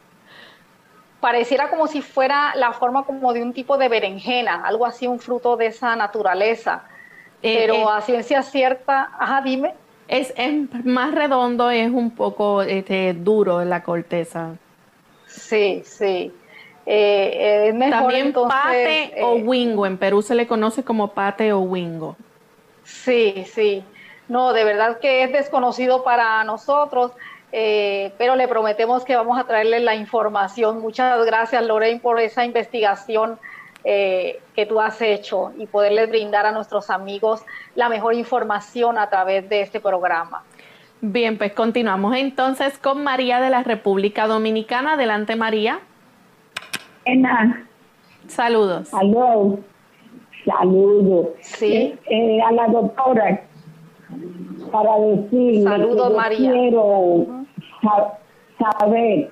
pareciera 1.20 1.68
como 1.68 1.86
si 1.86 2.02
fuera 2.02 2.54
la 2.54 2.72
forma 2.72 3.04
como 3.04 3.32
de 3.32 3.42
un 3.42 3.52
tipo 3.52 3.76
de 3.76 3.88
berenjena, 3.88 4.62
algo 4.64 4.86
así, 4.86 5.06
un 5.06 5.18
fruto 5.18 5.56
de 5.56 5.66
esa 5.66 5.96
naturaleza. 5.96 6.84
Eh, 7.42 7.56
Pero 7.58 7.90
a 7.90 8.00
ciencia 8.00 8.42
cierta, 8.42 9.10
ajá, 9.18 9.42
dime. 9.42 9.74
Es, 10.08 10.32
más 10.84 11.14
redondo, 11.14 11.70
es 11.70 11.90
un 11.90 12.10
poco 12.10 12.62
este, 12.62 13.12
duro 13.12 13.60
en 13.60 13.70
la 13.70 13.82
corteza. 13.82 14.56
Sí, 15.26 15.82
sí. 15.84 16.32
Eh, 16.86 17.68
es 17.68 17.74
mejor 17.74 18.12
También 18.12 18.32
pate 18.32 19.22
o 19.22 19.36
eh, 19.36 19.42
wingo. 19.42 19.84
En 19.84 19.98
Perú 19.98 20.22
se 20.22 20.34
le 20.34 20.46
conoce 20.46 20.82
como 20.82 21.08
pate 21.08 21.52
o 21.52 21.60
wingo. 21.60 22.16
Sí, 22.82 23.44
sí. 23.46 23.84
No, 24.28 24.54
de 24.54 24.64
verdad 24.64 24.98
que 24.98 25.24
es 25.24 25.32
desconocido 25.32 26.02
para 26.02 26.42
nosotros, 26.44 27.12
eh, 27.52 28.12
pero 28.16 28.36
le 28.36 28.48
prometemos 28.48 29.04
que 29.04 29.16
vamos 29.16 29.38
a 29.38 29.44
traerle 29.44 29.80
la 29.80 29.94
información. 29.94 30.80
Muchas 30.80 31.24
gracias, 31.26 31.62
Lorraine, 31.62 32.00
por 32.00 32.18
esa 32.20 32.46
investigación 32.46 33.38
eh, 33.90 34.40
que 34.54 34.66
tú 34.66 34.82
has 34.82 35.00
hecho 35.00 35.50
y 35.56 35.64
poderles 35.64 36.10
brindar 36.10 36.44
a 36.44 36.52
nuestros 36.52 36.90
amigos 36.90 37.40
la 37.74 37.88
mejor 37.88 38.12
información 38.12 38.98
a 38.98 39.08
través 39.08 39.48
de 39.48 39.62
este 39.62 39.80
programa. 39.80 40.42
Bien, 41.00 41.38
pues 41.38 41.54
continuamos 41.54 42.14
entonces 42.14 42.76
con 42.76 43.02
María 43.02 43.40
de 43.40 43.48
la 43.48 43.62
República 43.62 44.26
Dominicana. 44.26 44.92
Adelante, 44.92 45.36
María. 45.36 45.80
Ena. 47.06 47.66
Saludos. 48.26 48.88
Saludos. 48.88 49.60
Saludos. 50.44 51.28
Sí. 51.40 51.72
Eh, 51.74 51.98
eh, 52.10 52.42
a 52.42 52.52
la 52.52 52.66
doctora 52.68 53.40
para 54.70 54.98
decirle 54.98 55.62
Saludos, 55.62 56.10
que 56.10 56.16
María. 56.16 56.52
quiero 56.52 57.26
saber 58.58 59.30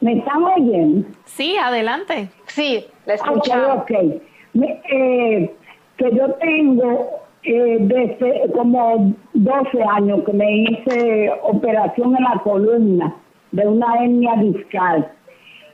¿Me 0.00 0.18
están 0.18 0.44
oyendo? 0.44 1.08
Sí, 1.24 1.56
adelante. 1.56 2.28
Sí, 2.46 2.86
la 3.06 3.14
escuchamos. 3.14 3.78
Ok, 3.78 3.90
eh, 3.90 5.54
que 5.96 6.10
yo 6.14 6.32
tengo 6.34 7.20
eh, 7.42 7.76
desde 7.80 8.50
como 8.52 9.14
12 9.34 9.82
años 9.82 10.22
que 10.24 10.32
me 10.32 10.56
hice 10.62 11.30
operación 11.42 12.16
en 12.16 12.24
la 12.24 12.40
columna 12.42 13.14
de 13.52 13.66
una 13.66 13.86
hernia 14.02 14.34
discal. 14.36 15.10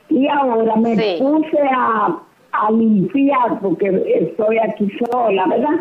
Y 0.09 0.27
ahora 0.27 0.75
me 0.75 0.95
puse 1.19 1.59
a, 1.73 2.19
a 2.51 2.71
limpiar 2.71 3.59
porque 3.61 4.03
estoy 4.19 4.57
aquí 4.57 4.91
sola, 5.11 5.47
¿verdad? 5.47 5.79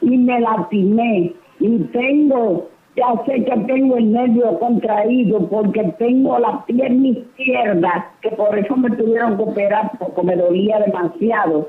Y 0.00 0.16
me 0.16 0.40
lastimé. 0.40 1.34
Y 1.60 1.78
tengo 1.92 2.68
ya 2.98 3.24
sé 3.24 3.44
que 3.44 3.56
tengo 3.66 3.96
el 3.96 4.12
nervio 4.12 4.58
contraído 4.58 5.48
porque 5.48 5.82
tengo 5.98 6.38
la 6.38 6.64
pierna 6.66 7.08
izquierda, 7.08 8.10
que 8.20 8.30
por 8.30 8.58
eso 8.58 8.76
me 8.76 8.90
tuvieron 8.90 9.36
que 9.36 9.42
operar 9.44 9.90
porque 9.98 10.22
me 10.22 10.36
dolía 10.36 10.80
demasiado. 10.80 11.68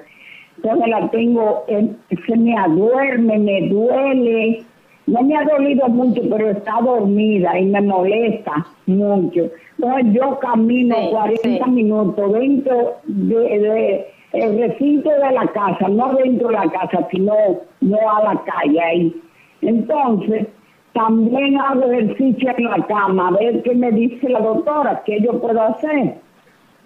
Entonces 0.58 0.88
la 0.88 1.10
tengo, 1.10 1.66
se 1.68 2.36
me 2.36 2.58
aduerme, 2.58 3.40
me 3.40 3.70
duele. 3.70 4.64
No 5.08 5.22
me 5.24 5.36
ha 5.36 5.44
dolido 5.44 5.88
mucho, 5.90 6.22
pero 6.30 6.52
está 6.52 6.80
dormida 6.82 7.58
y 7.58 7.66
me 7.66 7.82
molesta 7.82 8.66
mucho. 8.86 9.50
Entonces 9.78 10.14
yo 10.14 10.38
camino 10.40 10.96
40 11.12 11.66
minutos 11.68 12.34
dentro 12.34 12.98
de, 13.06 14.06
el 14.34 14.60
recinto 14.60 15.10
de 15.10 15.32
la 15.32 15.48
casa, 15.48 15.88
no 15.88 16.14
dentro 16.14 16.50
de 16.50 16.54
la 16.56 16.70
casa, 16.70 17.08
sino 17.12 17.34
no 17.82 17.98
a 17.98 18.34
la 18.34 18.44
calle 18.44 18.82
ahí. 18.82 19.22
Entonces, 19.62 20.48
también 20.94 21.60
hago 21.60 21.92
ejercicio 21.92 22.54
en 22.58 22.64
la 22.66 22.86
cama, 22.88 23.28
a 23.28 23.32
ver 23.32 23.62
qué 23.64 23.76
me 23.76 23.92
dice 23.92 24.30
la 24.30 24.40
doctora, 24.40 25.04
qué 25.06 25.22
yo 25.22 25.40
puedo 25.40 25.62
hacer. 25.62 26.20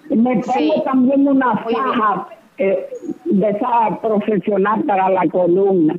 Me 0.10 0.42
pongo 0.42 0.84
también 0.84 1.28
una 1.28 1.58
faja 1.58 2.28
eh, 2.58 2.90
de 3.26 3.50
esa 3.50 4.00
profesional 4.02 4.84
para 4.84 5.10
la 5.10 5.28
columna. 5.30 5.98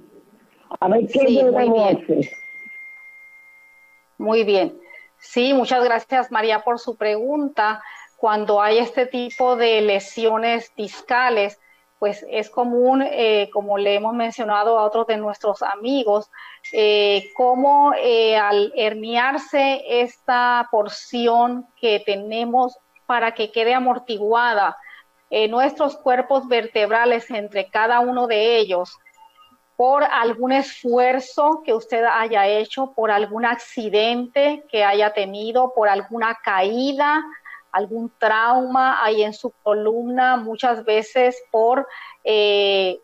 A 0.80 0.88
ver 0.88 1.06
qué 1.12 1.34
yo 1.34 1.50
debo 1.50 1.84
hacer. 1.86 2.28
Muy 4.18 4.44
bien. 4.44 4.74
Sí, 5.18 5.54
muchas 5.54 5.82
gracias 5.82 6.30
María 6.30 6.60
por 6.60 6.78
su 6.78 6.96
pregunta. 6.96 7.82
Cuando 8.18 8.60
hay 8.60 8.78
este 8.78 9.06
tipo 9.06 9.56
de 9.56 9.80
lesiones 9.80 10.72
discales, 10.76 11.58
pues 12.04 12.22
es 12.28 12.50
común, 12.50 13.00
eh, 13.00 13.48
como 13.50 13.78
le 13.78 13.94
hemos 13.94 14.12
mencionado 14.12 14.78
a 14.78 14.84
otros 14.84 15.06
de 15.06 15.16
nuestros 15.16 15.62
amigos, 15.62 16.30
eh, 16.70 17.30
cómo 17.34 17.94
eh, 17.96 18.36
al 18.36 18.74
herniarse 18.76 19.82
esta 19.88 20.68
porción 20.70 21.66
que 21.80 22.02
tenemos 22.04 22.76
para 23.06 23.32
que 23.32 23.50
quede 23.50 23.72
amortiguada 23.72 24.76
nuestros 25.48 25.96
cuerpos 25.96 26.46
vertebrales 26.46 27.30
entre 27.30 27.70
cada 27.70 28.00
uno 28.00 28.26
de 28.26 28.58
ellos, 28.58 28.98
por 29.74 30.04
algún 30.04 30.52
esfuerzo 30.52 31.62
que 31.64 31.72
usted 31.72 32.04
haya 32.04 32.46
hecho, 32.46 32.92
por 32.94 33.10
algún 33.10 33.46
accidente 33.46 34.64
que 34.70 34.84
haya 34.84 35.14
tenido, 35.14 35.72
por 35.74 35.88
alguna 35.88 36.38
caída, 36.44 37.24
algún 37.74 38.10
trauma 38.18 39.04
ahí 39.04 39.24
en 39.24 39.34
su 39.34 39.50
columna, 39.62 40.36
muchas 40.36 40.84
veces 40.84 41.36
por 41.50 41.88
eh, 42.22 43.00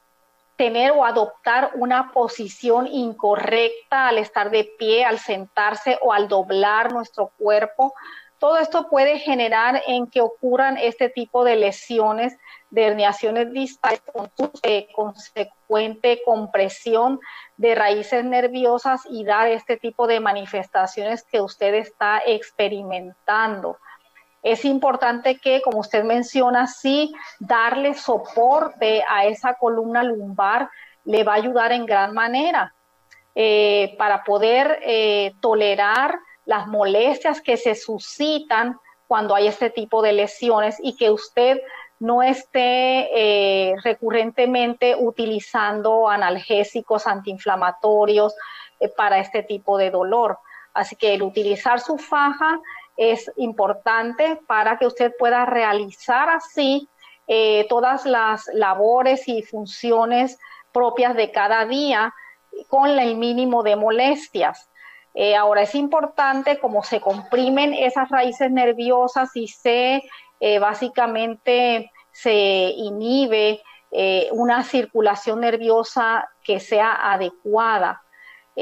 tener 0.54 0.92
o 0.92 1.04
adoptar 1.04 1.72
una 1.74 2.12
posición 2.12 2.86
incorrecta 2.86 4.06
al 4.06 4.18
estar 4.18 4.50
de 4.50 4.64
pie, 4.78 5.04
al 5.04 5.18
sentarse 5.18 5.98
o 6.02 6.12
al 6.12 6.28
doblar 6.28 6.92
nuestro 6.92 7.32
cuerpo. 7.36 7.94
Todo 8.38 8.58
esto 8.58 8.88
puede 8.88 9.18
generar 9.18 9.82
en 9.88 10.06
que 10.06 10.20
ocurran 10.20 10.78
este 10.78 11.08
tipo 11.08 11.42
de 11.42 11.56
lesiones, 11.56 12.38
de 12.70 12.84
herniaciones 12.86 13.52
distales 13.52 14.02
con 14.12 14.30
su 14.36 14.52
eh, 14.62 14.86
consecuente 14.94 16.22
compresión 16.24 17.18
de 17.56 17.74
raíces 17.74 18.24
nerviosas 18.24 19.00
y 19.10 19.24
dar 19.24 19.48
este 19.48 19.78
tipo 19.78 20.06
de 20.06 20.20
manifestaciones 20.20 21.24
que 21.24 21.40
usted 21.40 21.74
está 21.74 22.22
experimentando. 22.24 23.78
Es 24.42 24.64
importante 24.64 25.38
que, 25.38 25.60
como 25.60 25.80
usted 25.80 26.02
menciona, 26.04 26.66
sí, 26.66 27.12
darle 27.38 27.94
soporte 27.94 29.02
a 29.08 29.26
esa 29.26 29.54
columna 29.54 30.02
lumbar 30.02 30.70
le 31.04 31.24
va 31.24 31.32
a 31.32 31.36
ayudar 31.36 31.72
en 31.72 31.86
gran 31.86 32.14
manera 32.14 32.74
eh, 33.34 33.94
para 33.98 34.24
poder 34.24 34.80
eh, 34.82 35.34
tolerar 35.40 36.18
las 36.46 36.66
molestias 36.66 37.40
que 37.40 37.56
se 37.56 37.74
suscitan 37.74 38.78
cuando 39.06 39.34
hay 39.34 39.46
este 39.46 39.70
tipo 39.70 40.02
de 40.02 40.12
lesiones 40.12 40.76
y 40.82 40.96
que 40.96 41.10
usted 41.10 41.60
no 41.98 42.22
esté 42.22 43.08
eh, 43.12 43.74
recurrentemente 43.82 44.96
utilizando 44.96 46.08
analgésicos 46.08 47.06
antiinflamatorios 47.06 48.34
para 48.96 49.18
este 49.18 49.42
tipo 49.42 49.76
de 49.76 49.90
dolor. 49.90 50.38
Así 50.72 50.96
que 50.96 51.14
el 51.14 51.22
utilizar 51.22 51.80
su 51.80 51.98
faja 51.98 52.58
es 53.00 53.32
importante 53.36 54.38
para 54.46 54.76
que 54.76 54.86
usted 54.86 55.14
pueda 55.18 55.46
realizar 55.46 56.28
así 56.28 56.86
eh, 57.26 57.64
todas 57.70 58.04
las 58.04 58.46
labores 58.52 59.26
y 59.26 59.40
funciones 59.40 60.38
propias 60.70 61.16
de 61.16 61.30
cada 61.30 61.64
día 61.64 62.12
con 62.68 62.90
el 62.90 63.16
mínimo 63.16 63.62
de 63.62 63.74
molestias. 63.74 64.68
Eh, 65.14 65.34
ahora 65.34 65.62
es 65.62 65.74
importante 65.74 66.58
como 66.58 66.82
se 66.82 67.00
comprimen 67.00 67.72
esas 67.72 68.10
raíces 68.10 68.50
nerviosas 68.50 69.34
y 69.34 69.48
se 69.48 70.02
eh, 70.38 70.58
básicamente 70.58 71.90
se 72.12 72.74
inhibe 72.76 73.62
una 74.30 74.62
circulación 74.62 75.40
nerviosa 75.40 76.28
que 76.44 76.60
sea 76.60 77.12
adecuada, 77.12 78.02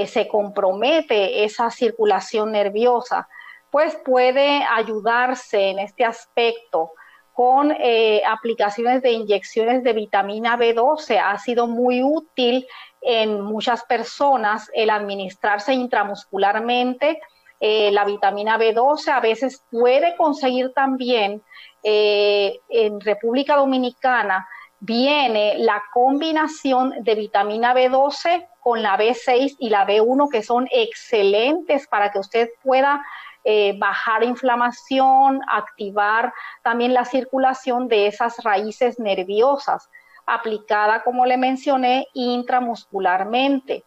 se 0.06 0.26
compromete 0.26 1.44
esa 1.44 1.70
circulación 1.70 2.52
nerviosa, 2.52 3.28
pues 3.70 3.96
puede 4.04 4.64
ayudarse 4.64 5.70
en 5.70 5.78
este 5.78 6.04
aspecto 6.04 6.92
con 7.32 7.70
eh, 7.70 8.22
aplicaciones 8.26 9.00
de 9.00 9.12
inyecciones 9.12 9.84
de 9.84 9.92
vitamina 9.92 10.58
B12. 10.58 11.20
Ha 11.22 11.38
sido 11.38 11.68
muy 11.68 12.02
útil 12.02 12.66
en 13.00 13.40
muchas 13.42 13.84
personas 13.84 14.68
el 14.74 14.90
administrarse 14.90 15.72
intramuscularmente. 15.72 17.20
Eh, 17.60 17.90
la 17.92 18.04
vitamina 18.04 18.58
B12 18.58 19.08
a 19.12 19.20
veces 19.20 19.62
puede 19.70 20.16
conseguir 20.16 20.72
también 20.72 21.42
eh, 21.82 22.58
en 22.68 23.00
República 23.00 23.56
Dominicana 23.56 24.48
viene 24.80 25.58
la 25.58 25.82
combinación 25.92 26.92
de 27.00 27.14
vitamina 27.14 27.74
B12 27.74 28.46
con 28.60 28.82
la 28.82 28.96
B6 28.96 29.56
y 29.58 29.70
la 29.70 29.86
B1 29.86 30.28
que 30.30 30.42
son 30.42 30.68
excelentes 30.70 31.86
para 31.88 32.10
que 32.10 32.18
usted 32.18 32.48
pueda 32.62 33.04
eh, 33.50 33.78
bajar 33.78 34.24
inflamación, 34.24 35.40
activar 35.50 36.34
también 36.62 36.92
la 36.92 37.06
circulación 37.06 37.88
de 37.88 38.06
esas 38.06 38.44
raíces 38.44 38.98
nerviosas, 38.98 39.88
aplicada, 40.26 41.02
como 41.02 41.24
le 41.24 41.38
mencioné, 41.38 42.08
intramuscularmente. 42.12 43.86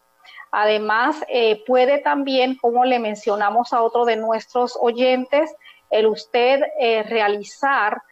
Además, 0.50 1.24
eh, 1.28 1.62
puede 1.64 1.98
también, 1.98 2.56
como 2.56 2.84
le 2.84 2.98
mencionamos 2.98 3.72
a 3.72 3.82
otro 3.82 4.04
de 4.04 4.16
nuestros 4.16 4.76
oyentes, 4.80 5.54
el 5.90 6.08
usted 6.08 6.62
eh, 6.80 7.04
realizar 7.04 8.02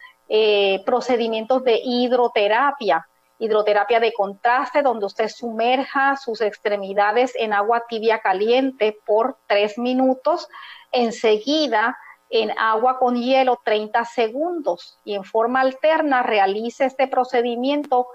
procedimientos 0.85 1.65
de 1.65 1.81
hidroterapia, 1.83 3.05
hidroterapia 3.37 3.99
de 3.99 4.13
contraste, 4.13 4.81
donde 4.81 5.07
usted 5.07 5.27
sumerja 5.27 6.15
sus 6.15 6.39
extremidades 6.39 7.33
en 7.35 7.51
agua 7.51 7.83
tibia 7.89 8.19
caliente 8.19 8.97
por 9.05 9.35
tres 9.47 9.77
minutos 9.77 10.47
enseguida 10.91 11.97
en 12.29 12.57
agua 12.57 12.97
con 12.97 13.15
hielo 13.15 13.59
30 13.63 14.05
segundos 14.05 14.97
y 15.03 15.15
en 15.15 15.23
forma 15.23 15.61
alterna 15.61 16.23
realice 16.23 16.85
este 16.85 17.07
procedimiento 17.07 18.07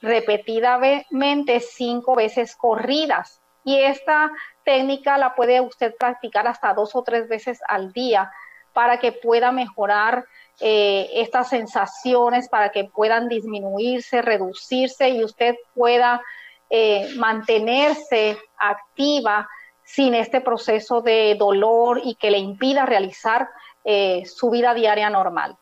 repetidamente 0.00 1.60
cinco 1.60 2.14
veces 2.14 2.54
corridas. 2.56 3.40
Y 3.64 3.78
esta 3.78 4.30
técnica 4.64 5.16
la 5.16 5.34
puede 5.34 5.60
usted 5.60 5.94
practicar 5.98 6.46
hasta 6.46 6.74
dos 6.74 6.94
o 6.94 7.02
tres 7.02 7.28
veces 7.28 7.60
al 7.66 7.92
día 7.92 8.30
para 8.72 8.98
que 8.98 9.12
pueda 9.12 9.52
mejorar 9.52 10.24
eh, 10.60 11.08
estas 11.14 11.48
sensaciones, 11.48 12.48
para 12.48 12.70
que 12.70 12.84
puedan 12.84 13.28
disminuirse, 13.28 14.22
reducirse 14.22 15.10
y 15.10 15.24
usted 15.24 15.56
pueda 15.74 16.22
eh, 16.68 17.08
mantenerse 17.16 18.38
activa 18.58 19.48
sin 19.94 20.14
este 20.14 20.40
proceso 20.40 21.02
de 21.02 21.34
dolor 21.34 22.00
y 22.02 22.14
que 22.14 22.30
le 22.30 22.38
impida 22.38 22.86
realizar 22.86 23.48
eh, 23.84 24.22
su 24.24 24.48
vida 24.48 24.72
diaria 24.72 25.10
normal. 25.10 25.56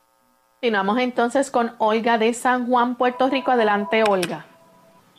Continuamos 0.60 0.98
entonces 1.00 1.50
con 1.50 1.72
Olga 1.78 2.16
de 2.16 2.32
San 2.32 2.68
Juan, 2.68 2.94
Puerto 2.94 3.28
Rico. 3.28 3.50
Adelante, 3.50 4.04
Olga. 4.08 4.46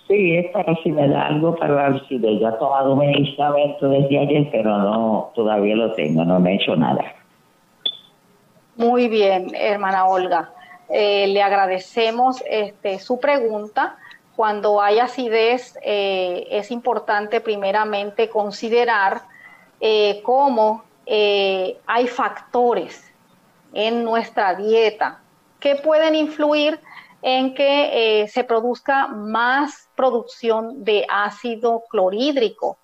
Sí, 0.07 0.37
es 0.37 0.49
para 0.51 0.73
si 0.81 0.91
me 0.93 1.09
da 1.09 1.27
algo 1.27 1.57
para 1.57 1.89
ver 1.89 2.07
si 2.07 2.21
ya 2.21 2.49
he 2.49 2.51
tomado 2.53 2.93
un 2.93 2.99
medicamento 2.99 3.89
desde 3.89 4.17
ayer, 4.17 4.47
pero 4.49 4.77
no, 4.77 5.31
todavía 5.35 5.75
lo 5.75 5.91
tengo, 5.91 6.23
no 6.23 6.39
me 6.39 6.53
he 6.53 6.55
hecho 6.55 6.77
nada. 6.77 7.03
Muy 8.77 9.09
bien, 9.09 9.47
hermana 9.53 10.05
Olga. 10.05 10.53
Eh, 10.87 11.27
le 11.27 11.41
agradecemos 11.41 12.41
este, 12.49 12.99
su 12.99 13.19
pregunta 13.19 13.97
cuando 14.35 14.81
hay 14.81 14.99
acidez 14.99 15.77
eh, 15.83 16.47
es 16.49 16.71
importante 16.71 17.41
primeramente 17.41 18.29
considerar 18.29 19.23
eh, 19.79 20.21
cómo 20.23 20.83
eh, 21.05 21.77
hay 21.85 22.07
factores 22.07 23.03
en 23.73 24.03
nuestra 24.03 24.55
dieta 24.55 25.21
que 25.59 25.75
pueden 25.75 26.15
influir 26.15 26.79
en 27.21 27.53
que 27.53 28.27
se 28.33 28.43
produzca 28.43 29.07
más 29.07 29.87
producción 29.95 30.83
de 30.83 31.05
ácido 31.07 31.83
clorhídrico. 31.87 32.79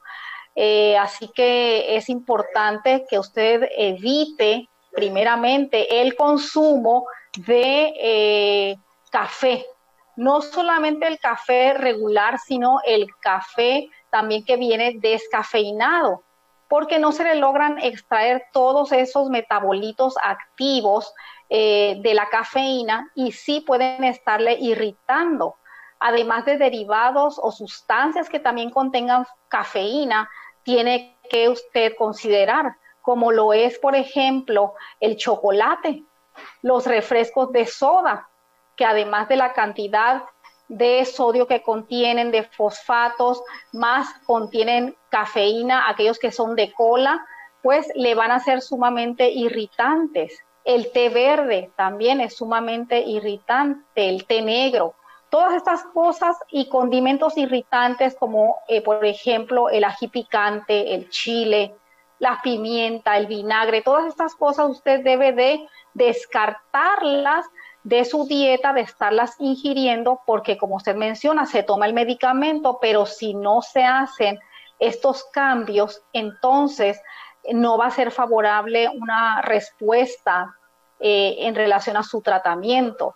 así 1.00 1.28
que 1.34 1.98
es 1.98 2.08
importante 2.08 3.04
que 3.10 3.18
usted 3.18 3.68
evite 3.76 4.70
primeramente 4.92 6.02
el 6.02 6.16
consumo 6.16 7.08
de 7.36 8.78
café, 9.10 9.66
no 10.18 10.42
solamente 10.42 11.08
el 11.08 11.20
café 11.20 11.74
regular, 11.76 12.40
sino 12.40 12.80
el 12.86 13.08
café 13.22 13.88
también 14.10 14.44
que 14.44 14.58
viene 14.58 14.96
descafeinado, 15.00 16.24
porque 16.68 17.00
no 17.00 17.12
se 17.12 17.24
le 17.24 17.36
logran 17.36 17.78
extraer 17.78 18.44
todos 18.52 18.92
esos 18.92 19.30
metabolitos 19.30 20.16
activos 20.22 21.14
eh, 21.50 21.98
de 22.02 22.14
la 22.16 22.28
cafeína 22.30 23.10
y 23.16 23.32
sí 23.32 23.62
pueden 23.62 24.04
estarle 24.04 24.58
irritando. 24.60 25.56
Además 26.00 26.46
de 26.46 26.58
derivados 26.58 27.40
o 27.42 27.52
sustancias 27.52 28.28
que 28.28 28.40
también 28.40 28.72
contengan 28.72 29.26
cafeína, 29.48 30.30
tiene 30.64 31.18
que 31.30 31.48
usted 31.48 31.94
considerar, 31.96 32.76
como 33.02 33.32
lo 33.32 33.54
es, 33.54 33.78
por 33.78 33.96
ejemplo, 33.96 34.74
el 35.00 35.16
chocolate, 35.16 36.04
los 36.64 36.86
refrescos 36.86 37.52
de 37.52 37.66
soda, 37.66 38.28
que 38.78 38.86
además 38.86 39.28
de 39.28 39.36
la 39.36 39.52
cantidad 39.52 40.24
de 40.70 41.04
sodio 41.06 41.48
que 41.48 41.62
contienen, 41.62 42.32
de 42.32 42.44
fosfatos, 42.44 43.42
más 43.74 44.08
contienen 44.26 44.96
cafeína, 45.10 45.90
aquellos 45.90 46.20
que 46.20 46.32
son 46.32 46.56
de 46.56 46.72
cola, 46.74 47.26
pues 47.62 47.88
le 47.96 48.16
van 48.16 48.32
a 48.32 48.40
ser 48.40 48.62
sumamente 48.62 49.30
irritantes. 49.30 50.40
El 50.64 50.92
té 50.92 51.10
verde 51.10 51.72
también 51.76 52.22
es 52.22 52.36
sumamente 52.36 53.00
irritante, 53.00 54.10
el 54.10 54.26
té 54.26 54.42
negro. 54.42 54.96
Todas 55.30 55.54
estas 55.54 55.84
cosas 55.94 56.38
y 56.50 56.70
condimentos 56.70 57.38
irritantes 57.38 58.16
como 58.16 58.58
eh, 58.68 58.82
por 58.82 59.06
ejemplo 59.06 59.70
el 59.70 59.84
ají 59.84 60.08
picante, 60.08 60.94
el 60.94 61.10
chile, 61.10 61.76
la 62.20 62.40
pimienta, 62.42 63.18
el 63.18 63.28
vinagre, 63.28 63.82
todas 63.82 64.08
estas 64.08 64.36
cosas 64.36 64.70
usted 64.70 65.04
debe 65.04 65.34
de 65.34 65.68
descartarlas 65.94 67.46
de 67.88 68.04
su 68.04 68.26
dieta, 68.26 68.74
de 68.74 68.82
estarlas 68.82 69.36
ingiriendo, 69.40 70.20
porque 70.26 70.58
como 70.58 70.76
usted 70.76 70.94
menciona, 70.94 71.46
se 71.46 71.64
toma 71.64 71.86
el 71.86 71.94
medicamento, 71.94 72.80
pero 72.82 73.06
si 73.06 73.34
no 73.34 73.62
se 73.62 73.86
hacen 73.86 74.38
estos 74.78 75.24
cambios, 75.32 76.04
entonces 76.12 77.02
no 77.54 77.78
va 77.78 77.86
a 77.86 77.92
ser 77.92 78.12
favorable 78.12 78.90
una 78.90 79.42
respuesta 79.42 80.54
eh, 81.00 81.38
en 81.40 81.56
relación 81.56 81.96
a 81.96 82.04
su 82.04 82.22
tratamiento. 82.22 83.16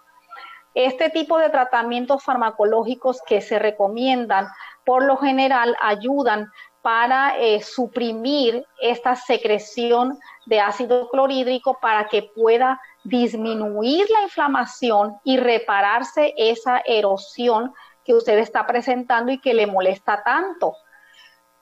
Este 0.74 1.09
tipo 1.09 1.38
de 1.38 1.49
tratamientos 1.49 2.24
farmacológicos 2.24 3.22
que 3.28 3.41
se 3.41 3.59
recomiendan, 3.59 4.47
por 4.86 5.03
lo 5.03 5.17
general, 5.17 5.76
ayudan 5.82 6.49
para 6.82 7.38
eh, 7.38 7.61
suprimir 7.61 8.65
esta 8.82 9.17
secreción 9.17 10.17
de 10.45 10.61
ácido 10.61 11.09
clorhídrico 11.09 11.78
para 11.82 12.07
que 12.07 12.24
pueda 12.24 12.80
disminuir 13.04 14.08
la 14.10 14.22
inflamación 14.24 15.18
y 15.24 15.38
repararse 15.38 16.34
esa 16.38 16.82
erosión 16.86 17.74
que 18.04 18.14
usted 18.14 18.38
está 18.39 18.66
presentando 18.66 19.32
y 19.32 19.39
que 19.39 19.54
le 19.54 19.68
molesta 19.68 20.24
tanto. 20.24 20.76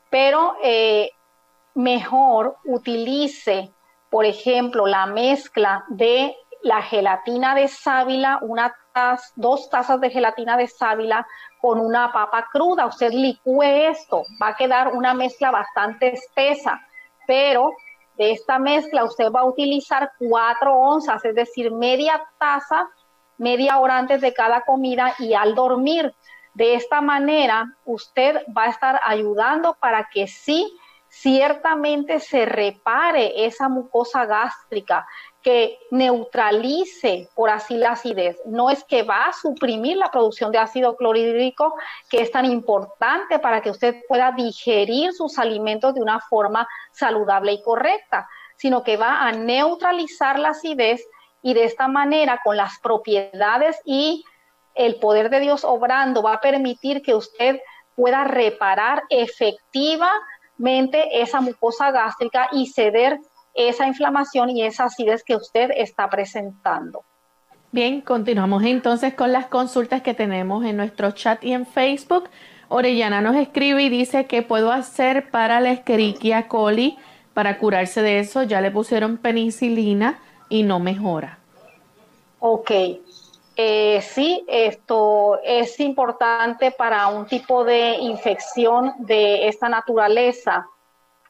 Pero 0.10 0.56
eh, 0.64 1.12
mejor 1.76 2.58
utilice, 2.66 3.72
por 4.10 4.26
ejemplo, 4.26 4.88
la 4.88 5.06
mezcla 5.06 5.86
de 5.90 6.36
la 6.62 6.82
gelatina 6.82 7.56
de 7.56 7.68
sábila, 7.68 8.40
una 8.42 8.74
dos 9.36 9.70
tazas 9.70 10.02
de 10.02 10.10
gelatina 10.10 10.58
de 10.58 10.68
sábila 10.68 11.26
con 11.62 11.80
una 11.80 12.12
papa 12.12 12.48
cruda. 12.52 12.88
Usted 12.88 13.12
licúe 13.12 13.64
esto, 13.64 14.24
va 14.42 14.50
a 14.50 14.56
quedar 14.56 14.90
una 14.90 15.14
mezcla 15.14 15.52
bastante 15.52 16.14
espesa, 16.14 16.82
pero 17.28 17.72
de 18.20 18.32
esta 18.34 18.60
mezcla 18.60 19.04
usted 19.04 19.32
va 19.32 19.40
a 19.40 19.46
utilizar 19.46 20.12
cuatro 20.20 20.76
onzas, 20.76 21.26
es 21.26 21.34
decir, 21.34 21.72
media 21.72 22.22
taza 22.38 22.88
media 23.40 23.80
hora 23.80 23.98
antes 23.98 24.22
de 24.22 24.34
cada 24.34 24.62
comida 24.62 25.16
y 25.18 25.34
al 25.34 25.56
dormir. 25.56 26.14
De 26.54 26.76
esta 26.76 27.02
manera, 27.02 27.78
usted 27.86 28.44
va 28.56 28.66
a 28.66 28.70
estar 28.70 29.00
ayudando 29.04 29.76
para 29.80 30.10
que 30.12 30.28
sí 30.28 30.78
ciertamente 31.08 32.20
se 32.20 32.46
repare 32.46 33.46
esa 33.46 33.68
mucosa 33.68 34.26
gástrica, 34.26 35.08
que 35.42 35.80
neutralice, 35.92 37.30
por 37.34 37.50
así 37.50 37.78
la 37.78 37.92
acidez. 37.92 38.38
No 38.46 38.70
es 38.70 38.84
que 38.84 39.04
va 39.04 39.26
a 39.26 39.34
suprimir 39.34 39.98
la 39.98 40.12
producción 40.12 40.52
de 40.52 40.58
ácido 40.58 40.98
clorhídrico, 40.98 41.76
que 42.10 42.22
es 42.22 42.32
tan 42.32 42.46
importante 42.46 43.40
para 43.40 43.62
que 43.62 43.70
usted 43.70 43.96
pueda 44.08 44.34
digerir 44.34 45.14
sus 45.14 45.40
alimentos 45.40 45.94
de 45.94 46.02
una 46.02 46.20
forma 46.20 46.68
saludable 46.92 47.54
y 47.54 47.64
correcta, 47.64 48.28
sino 48.58 48.84
que 48.84 48.98
va 48.98 49.22
a 49.22 49.32
neutralizar 49.32 50.40
la 50.40 50.50
acidez 50.50 51.02
y 51.42 51.54
de 51.54 51.64
esta 51.64 51.88
manera, 51.88 52.42
con 52.44 52.58
las 52.58 52.80
propiedades 52.80 53.80
y 53.86 54.26
el 54.76 54.96
poder 54.96 55.30
de 55.30 55.40
Dios 55.40 55.64
obrando, 55.64 56.22
va 56.22 56.34
a 56.34 56.42
permitir 56.42 57.02
que 57.02 57.16
usted 57.16 57.62
pueda 57.96 58.26
reparar 58.26 59.04
efectivamente 59.10 61.22
esa 61.22 61.40
mucosa 61.42 61.92
gástrica 61.92 62.50
y 62.52 62.68
ceder 62.68 63.20
esa 63.68 63.86
inflamación 63.88 64.50
y 64.50 64.64
esa 64.64 64.86
acidez 64.86 65.24
que 65.24 65.36
usted 65.36 65.72
está 65.76 66.10
presentando. 66.10 67.04
Bien, 67.72 68.02
continuamos 68.02 68.64
entonces 68.64 69.14
con 69.14 69.32
las 69.32 69.48
consultas 69.48 70.02
que 70.02 70.14
tenemos 70.14 70.66
en 70.66 70.78
nuestro 70.78 71.12
chat 71.12 71.44
y 71.44 71.54
en 71.54 71.66
Facebook. 71.66 72.30
Orellana 72.70 73.22
nos 73.22 73.36
escribe 73.36 73.84
y 73.84 73.90
dice 73.90 74.26
que 74.26 74.42
puedo 74.42 74.72
hacer 74.72 75.30
para 75.30 75.60
la 75.60 75.72
Escherichia 75.72 76.48
coli 76.48 76.98
para 77.34 77.58
curarse 77.58 78.02
de 78.02 78.20
eso. 78.20 78.44
Ya 78.44 78.62
le 78.62 78.72
pusieron 78.72 79.18
penicilina 79.18 80.20
y 80.48 80.64
no 80.64 80.80
mejora. 80.80 81.40
Ok, 82.40 82.72
eh, 83.56 84.02
sí, 84.02 84.46
esto 84.48 85.40
es 85.44 85.80
importante 85.82 86.72
para 86.72 87.08
un 87.10 87.26
tipo 87.26 87.66
de 87.66 87.98
infección 87.98 88.94
de 89.00 89.50
esta 89.50 89.68
naturaleza, 89.68 90.66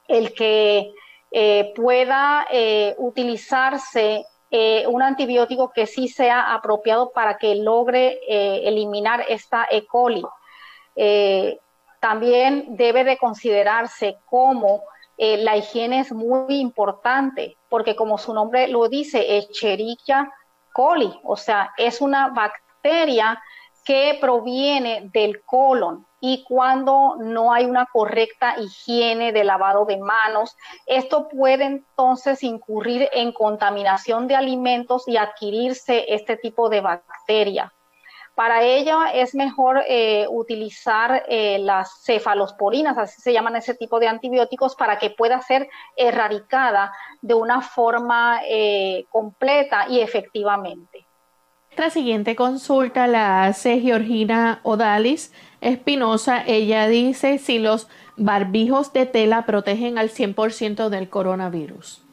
el 0.08 0.34
que 0.34 0.94
eh, 1.32 1.74
pueda 1.76 2.48
eh, 2.52 2.96
utilizarse 2.98 4.26
un 4.88 5.04
antibiótico 5.04 5.72
que 5.72 5.86
sí 5.86 6.08
sea 6.08 6.56
apropiado 6.56 7.12
para 7.12 7.38
que 7.38 7.54
logre 7.54 8.20
eliminar 8.28 9.24
esta 9.30 9.68
E. 9.70 9.86
coli. 9.86 10.24
también 12.00 12.76
debe 12.76 13.04
de 13.04 13.20
considerarse 13.20 14.18
como 14.26 14.82
la 15.20 15.56
higiene 15.56 16.00
es 16.00 16.12
muy 16.12 16.56
importante, 16.60 17.58
porque 17.70 17.96
como 17.96 18.18
su 18.18 18.34
nombre 18.34 18.68
lo 18.70 18.90
dice, 18.90 19.38
Escherichia 19.38 20.34
coli, 20.74 21.14
o 21.24 21.36
sea, 21.36 21.72
es 21.78 22.02
una 22.02 22.30
bacteria 22.30 23.40
que 23.90 24.20
proviene 24.22 25.10
del 25.12 25.44
colon 25.44 26.06
y 26.22 26.44
cuando 26.44 27.16
no 27.18 27.52
hay 27.52 27.66
una 27.66 27.88
correcta 27.92 28.54
higiene 28.60 29.32
de 29.32 29.44
lavado 29.44 29.86
de 29.86 29.98
manos, 29.98 30.56
esto 30.86 31.28
puede 31.28 31.64
entonces 31.64 32.44
incurrir 32.44 33.10
en 33.14 33.32
contaminación 33.32 34.28
de 34.28 34.36
alimentos 34.36 35.08
y 35.08 35.18
adquirirse 35.18 36.06
este 36.10 36.38
tipo 36.38 36.70
de 36.70 36.82
bacteria. 36.82 37.74
Para 38.36 38.62
ello 38.62 39.00
es 39.12 39.34
mejor 39.34 39.82
eh, 39.88 40.28
utilizar 40.30 41.24
eh, 41.28 41.58
las 41.58 42.04
cefalosporinas, 42.04 42.96
así 42.96 43.20
se 43.24 43.34
llaman 43.34 43.56
ese 43.56 43.74
tipo 43.74 44.00
de 44.00 44.08
antibióticos, 44.08 44.76
para 44.76 45.00
que 45.00 45.10
pueda 45.10 45.42
ser 45.42 45.68
erradicada 45.98 46.94
de 47.24 47.34
una 47.34 47.64
forma 47.64 48.42
eh, 48.48 49.08
completa 49.10 49.88
y 49.90 50.02
efectivamente. 50.02 50.99
Nuestra 51.80 52.02
siguiente 52.02 52.36
consulta 52.36 53.08
la 53.08 53.46
hace 53.46 53.80
Georgina 53.80 54.60
Odalis 54.64 55.32
Espinosa. 55.62 56.44
Ella 56.46 56.90
dice 56.90 57.38
si 57.38 57.58
los 57.58 57.88
barbijos 58.18 58.92
de 58.92 59.06
tela 59.06 59.46
protegen 59.46 59.98
al 59.98 60.10
100% 60.10 60.90
del 60.90 61.08
coronavirus. 61.08 62.04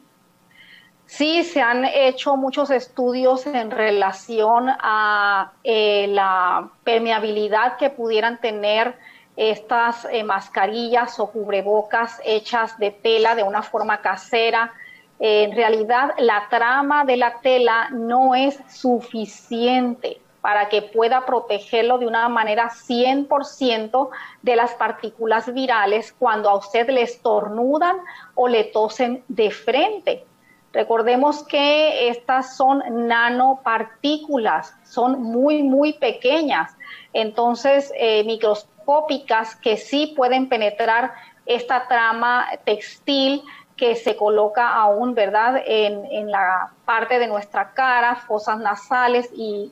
Sí, 1.05 1.43
se 1.43 1.59
han 1.59 1.83
hecho 1.83 2.37
muchos 2.37 2.69
estudios 2.69 3.45
en 3.45 3.69
relación 3.69 4.69
a 4.69 5.51
eh, 5.65 6.07
la 6.11 6.69
permeabilidad 6.85 7.75
que 7.75 7.89
pudieran 7.89 8.39
tener 8.39 8.95
estas 9.35 10.07
eh, 10.09 10.23
mascarillas 10.23 11.19
o 11.19 11.29
cubrebocas 11.29 12.21
hechas 12.23 12.79
de 12.79 12.91
tela 12.91 13.35
de 13.35 13.43
una 13.43 13.63
forma 13.63 13.99
casera. 13.99 14.71
En 15.19 15.55
realidad, 15.55 16.13
la 16.19 16.47
trama 16.49 17.03
de 17.03 17.17
la 17.17 17.39
tela 17.41 17.89
no 17.91 18.35
es 18.35 18.59
suficiente 18.69 20.21
para 20.41 20.69
que 20.69 20.81
pueda 20.81 21.25
protegerlo 21.25 21.97
de 21.97 22.07
una 22.07 22.29
manera 22.29 22.69
100% 22.69 24.09
de 24.43 24.55
las 24.55 24.73
partículas 24.75 25.51
virales 25.53 26.13
cuando 26.17 26.49
a 26.49 26.55
usted 26.55 26.89
le 26.89 27.01
estornudan 27.01 27.97
o 28.35 28.47
le 28.47 28.63
tosen 28.65 29.23
de 29.27 29.51
frente. 29.51 30.23
Recordemos 30.71 31.43
que 31.43 32.09
estas 32.09 32.55
son 32.55 32.83
nanopartículas, 33.07 34.75
son 34.83 35.21
muy, 35.23 35.63
muy 35.63 35.93
pequeñas, 35.93 36.75
entonces 37.13 37.91
eh, 37.97 38.23
microscópicas 38.23 39.55
que 39.55 39.77
sí 39.77 40.13
pueden 40.15 40.47
penetrar 40.49 41.13
esta 41.47 41.87
trama 41.87 42.47
textil 42.63 43.41
que 43.77 43.95
se 43.95 44.15
coloca 44.15 44.73
aún, 44.73 45.13
¿verdad?, 45.13 45.61
en, 45.65 46.31
la 46.31 46.71
parte 46.83 47.19
de 47.19 47.27
nuestra 47.27 47.71
cara, 47.73 48.15
fosas 48.15 48.57
nasales 48.57 49.29
y 49.33 49.71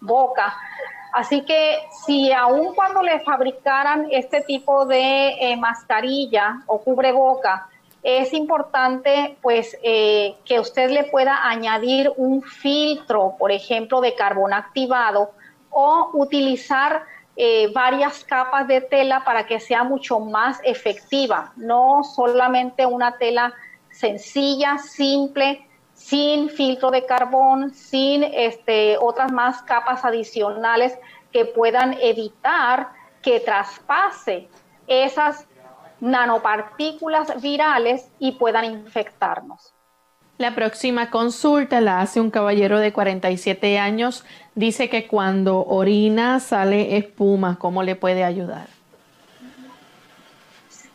boca. 0.00 0.54
Así 1.12 1.42
que 1.42 1.78
si 2.04 2.32
aún 2.32 2.74
cuando 2.74 3.02
le 3.02 3.20
fabricaran 3.20 4.08
este 4.10 4.42
tipo 4.42 4.84
de 4.86 5.28
eh, 5.40 5.56
mascarilla 5.56 6.62
o 6.66 6.80
cubreboca, 6.80 7.68
es 8.02 8.32
importante 8.32 9.36
pues 9.42 9.76
eh, 9.82 10.34
que 10.44 10.58
usted 10.58 10.90
le 10.90 11.04
pueda 11.04 11.48
añadir 11.48 12.12
un 12.16 12.42
filtro, 12.42 13.34
por 13.38 13.52
ejemplo, 13.52 14.00
de 14.00 14.14
carbón 14.14 14.52
activado 14.52 15.32
o 15.70 16.10
utilizar 16.14 17.02
eh, 17.42 17.72
varias 17.72 18.22
capas 18.22 18.68
de 18.68 18.82
tela 18.82 19.24
para 19.24 19.46
que 19.46 19.60
sea 19.60 19.82
mucho 19.82 20.20
más 20.20 20.60
efectiva, 20.62 21.54
no 21.56 22.04
solamente 22.04 22.84
una 22.84 23.16
tela 23.16 23.54
sencilla, 23.90 24.76
simple, 24.76 25.66
sin 25.94 26.50
filtro 26.50 26.90
de 26.90 27.06
carbón, 27.06 27.72
sin 27.72 28.24
este, 28.24 28.98
otras 28.98 29.32
más 29.32 29.62
capas 29.62 30.04
adicionales 30.04 30.98
que 31.32 31.46
puedan 31.46 31.94
evitar 32.02 32.90
que 33.22 33.40
traspase 33.40 34.50
esas 34.86 35.46
nanopartículas 35.98 37.40
virales 37.40 38.12
y 38.18 38.32
puedan 38.32 38.66
infectarnos. 38.66 39.72
La 40.40 40.54
próxima 40.54 41.10
consulta 41.10 41.82
la 41.82 42.00
hace 42.00 42.18
un 42.18 42.30
caballero 42.30 42.78
de 42.78 42.94
47 42.94 43.78
años. 43.78 44.24
Dice 44.54 44.88
que 44.88 45.06
cuando 45.06 45.64
orina 45.64 46.40
sale 46.40 46.96
espuma. 46.96 47.58
¿Cómo 47.58 47.82
le 47.82 47.96
puede 47.96 48.24
ayudar? 48.24 48.66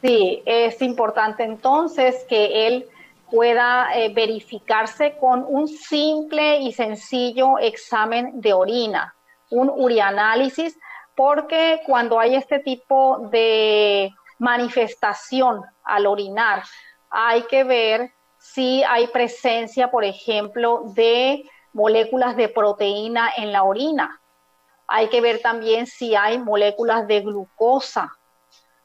Sí, 0.01 0.43
es 0.45 0.81
importante 0.81 1.43
entonces 1.43 2.25
que 2.29 2.67
él 2.67 2.85
pueda 3.31 3.89
eh, 3.95 4.13
verificarse 4.13 5.15
con 5.19 5.43
un 5.47 5.67
simple 5.67 6.59
y 6.59 6.73
sencillo 6.73 7.57
examen 7.57 8.39
de 8.39 8.53
orina, 8.53 9.15
un 9.49 9.69
urianálisis, 9.69 10.77
porque 11.15 11.81
cuando 11.85 12.19
hay 12.19 12.35
este 12.35 12.59
tipo 12.59 13.29
de 13.31 14.11
manifestación 14.37 15.61
al 15.83 16.05
orinar. 16.05 16.63
Hay 17.09 17.43
que 17.43 17.63
ver 17.63 18.11
si 18.37 18.83
hay 18.83 19.07
presencia, 19.07 19.89
por 19.89 20.03
ejemplo, 20.03 20.83
de 20.93 21.43
moléculas 21.75 22.37
de 22.37 22.47
proteína 22.47 23.29
en 23.35 23.51
la 23.51 23.63
orina. 23.63 24.21
Hay 24.87 25.09
que 25.09 25.19
ver 25.19 25.41
también 25.41 25.87
si 25.87 26.15
hay 26.15 26.39
moléculas 26.39 27.05
de 27.05 27.19
glucosa. 27.19 28.17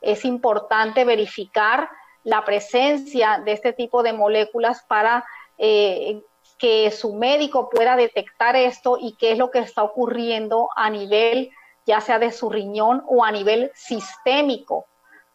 Es 0.01 0.25
importante 0.25 1.05
verificar 1.05 1.89
la 2.25 2.45
presencia 2.45 3.41
de 3.45 3.53
este 3.53 3.73
tipo 3.73 4.03
de 4.03 4.13
moléculas 4.13 4.83
para 4.89 5.25
eh, 5.57 6.21
que 6.59 6.91
su 6.91 7.15
médico 7.15 7.71
pueda 7.71 7.95
detectar 7.95 8.57
esto 8.57 8.99
y 9.01 9.15
qué 9.17 9.33
es 9.33 9.39
lo 9.39 9.53
que 9.53 9.61
está 9.61 9.85
ocurriendo 9.85 10.69
a 10.75 10.91
nivel 10.91 11.51
ya 11.87 12.01
sea 12.01 12.19
de 12.19 12.33
su 12.33 12.51
riñón 12.51 13.05
o 13.07 13.25
a 13.25 13.31
nivel 13.31 13.71
sistémico. 13.75 14.87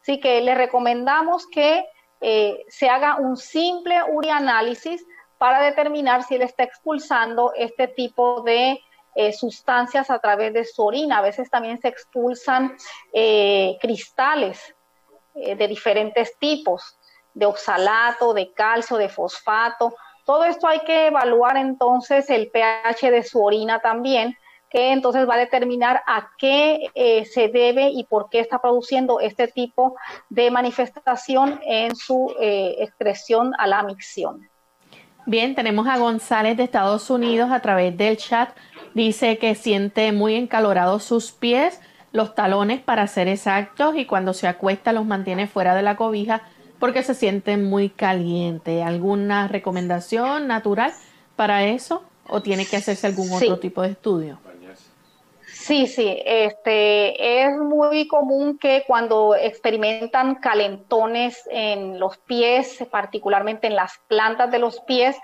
Así 0.01 0.20
que 0.20 0.41
le 0.41 0.56
recomendamos 0.56 1.47
que 1.47 1.86
eh, 2.20 2.66
se 2.68 2.89
haga 2.89 3.16
un 3.16 3.38
simple 3.38 4.03
urianálisis 4.03 5.06
para 5.38 5.62
determinar 5.62 6.24
si 6.24 6.36
él 6.36 6.42
está 6.42 6.64
expulsando 6.64 7.54
este 7.56 7.88
tipo 7.88 8.42
de 8.42 8.80
eh, 9.16 9.34
sustancias 9.34 10.10
a 10.10 10.20
través 10.20 10.54
de 10.54 10.66
su 10.66 10.84
orina. 10.84 11.20
A 11.20 11.22
veces 11.22 11.50
también 11.50 11.80
se 11.80 11.88
expulsan 11.88 12.76
eh, 13.14 13.78
cristales 13.82 14.76
de 15.34 15.68
diferentes 15.68 16.38
tipos, 16.40 16.98
de 17.36 17.46
oxalato, 17.46 18.34
de 18.34 18.52
calcio, 18.54 18.98
de 18.98 19.10
fosfato, 19.10 19.94
Todo 20.26 20.46
esto 20.46 20.68
hay 20.68 20.80
que 20.80 21.08
evaluar 21.08 21.56
entonces 21.58 22.30
el 22.32 22.50
pH 22.50 23.12
de 23.12 23.22
su 23.22 23.44
orina 23.44 23.80
también, 23.80 24.36
que 24.72 24.92
entonces 24.92 25.30
va 25.30 25.36
a 25.36 25.38
determinar 25.38 26.02
a 26.08 26.32
qué 26.40 26.90
eh, 26.96 27.26
se 27.26 27.50
debe 27.50 27.90
y 27.90 28.06
por 28.06 28.30
qué 28.30 28.40
está 28.40 28.60
produciendo 28.60 29.20
este 29.20 29.48
tipo 29.48 29.96
de 30.30 30.50
manifestación 30.50 31.60
en 31.64 31.96
su 31.96 32.34
eh, 32.40 32.76
excreción 32.80 33.54
a 33.60 33.68
la 33.68 33.84
micción. 33.84 34.50
Bien, 35.28 35.55
tenemos 35.55 35.88
a 35.88 35.97
González 35.97 36.55
de 36.55 36.63
Estados 36.63 37.09
Unidos 37.09 37.49
a 37.51 37.59
través 37.59 37.97
del 37.97 38.17
chat. 38.17 38.49
Dice 38.93 39.39
que 39.39 39.55
siente 39.55 40.11
muy 40.11 40.36
encalorados 40.36 41.03
sus 41.03 41.32
pies, 41.32 41.82
los 42.11 42.36
talones 42.36 42.80
para 42.80 43.07
ser 43.07 43.28
exactos, 43.28 43.95
y 43.97 44.05
cuando 44.05 44.34
se 44.34 44.47
acuesta 44.47 44.93
los 44.93 45.05
mantiene 45.05 45.47
fuera 45.47 45.73
de 45.73 45.82
la 45.82 45.95
cobija 45.95 46.43
porque 46.80 47.01
se 47.01 47.15
siente 47.15 47.57
muy 47.57 47.89
caliente. 47.89 48.84
¿Alguna 48.84 49.47
recomendación 49.47 50.47
natural 50.47 50.93
para 51.36 51.63
eso 51.65 52.03
o 52.28 52.41
tiene 52.41 52.65
que 52.65 52.78
hacerse 52.78 53.07
algún 53.07 53.32
otro 53.32 53.57
tipo 53.57 53.82
de 53.82 53.89
estudio? 53.89 54.38
Sí, 55.66 55.88
sí, 55.88 56.22
este, 56.24 57.41
es 57.41 57.57
muy 57.57 58.07
común 58.07 58.59
que 58.59 58.84
cuando 58.86 59.34
experimentan 59.34 60.36
calentones 60.36 61.41
en 61.49 61.99
los 61.99 62.20
pies, 62.20 62.86
particularmente 62.91 63.66
en 63.66 63.76
las 63.76 63.93
plantas 64.07 64.51
de 64.51 64.59
los 64.59 64.80
pies, 64.82 65.18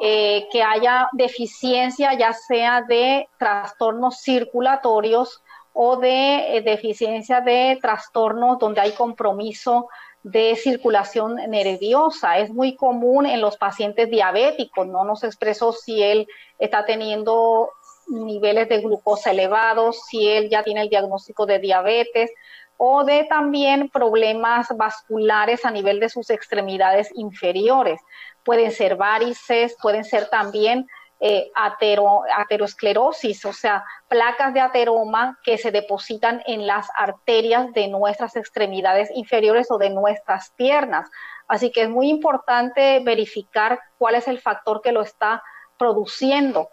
eh, 0.00 0.48
que 0.50 0.62
haya 0.62 1.10
deficiencia 1.12 2.14
ya 2.14 2.32
sea 2.32 2.80
de 2.80 3.28
trastornos 3.38 4.22
circulatorios 4.22 5.42
o 5.74 5.98
de 5.98 6.56
eh, 6.56 6.62
deficiencia 6.62 7.42
de 7.42 7.78
trastornos 7.82 8.58
donde 8.58 8.80
hay 8.80 8.92
compromiso 8.92 9.88
de 10.22 10.56
circulación 10.56 11.34
nerviosa. 11.50 12.38
Es 12.38 12.50
muy 12.50 12.76
común 12.76 13.26
en 13.26 13.42
los 13.42 13.58
pacientes 13.58 14.08
diabéticos, 14.08 14.86
no 14.86 15.04
nos 15.04 15.22
expresó 15.22 15.72
si 15.72 16.02
él 16.02 16.26
está 16.58 16.86
teniendo 16.86 17.68
niveles 18.08 18.68
de 18.68 18.80
glucosa 18.80 19.30
elevados, 19.30 20.00
si 20.08 20.28
él 20.28 20.48
ya 20.50 20.62
tiene 20.62 20.82
el 20.82 20.88
diagnóstico 20.88 21.46
de 21.46 21.58
diabetes 21.58 22.30
o 22.76 23.04
de 23.04 23.24
también 23.24 23.88
problemas 23.90 24.68
vasculares 24.76 25.64
a 25.64 25.70
nivel 25.70 26.00
de 26.00 26.08
sus 26.08 26.30
extremidades 26.30 27.10
inferiores. 27.14 28.00
Pueden 28.42 28.72
ser 28.72 28.96
varices, 28.96 29.76
pueden 29.80 30.04
ser 30.04 30.28
también 30.28 30.86
eh, 31.24 31.52
aterosclerosis, 31.54 33.44
o 33.44 33.52
sea, 33.52 33.84
placas 34.08 34.52
de 34.54 34.58
ateroma 34.58 35.38
que 35.44 35.56
se 35.56 35.70
depositan 35.70 36.42
en 36.46 36.66
las 36.66 36.88
arterias 36.96 37.72
de 37.74 37.86
nuestras 37.86 38.34
extremidades 38.34 39.08
inferiores 39.14 39.70
o 39.70 39.78
de 39.78 39.90
nuestras 39.90 40.50
piernas. 40.56 41.08
Así 41.46 41.70
que 41.70 41.82
es 41.82 41.88
muy 41.88 42.08
importante 42.08 42.98
verificar 43.04 43.78
cuál 43.98 44.16
es 44.16 44.26
el 44.26 44.40
factor 44.40 44.82
que 44.82 44.90
lo 44.90 45.02
está 45.02 45.44
produciendo. 45.76 46.68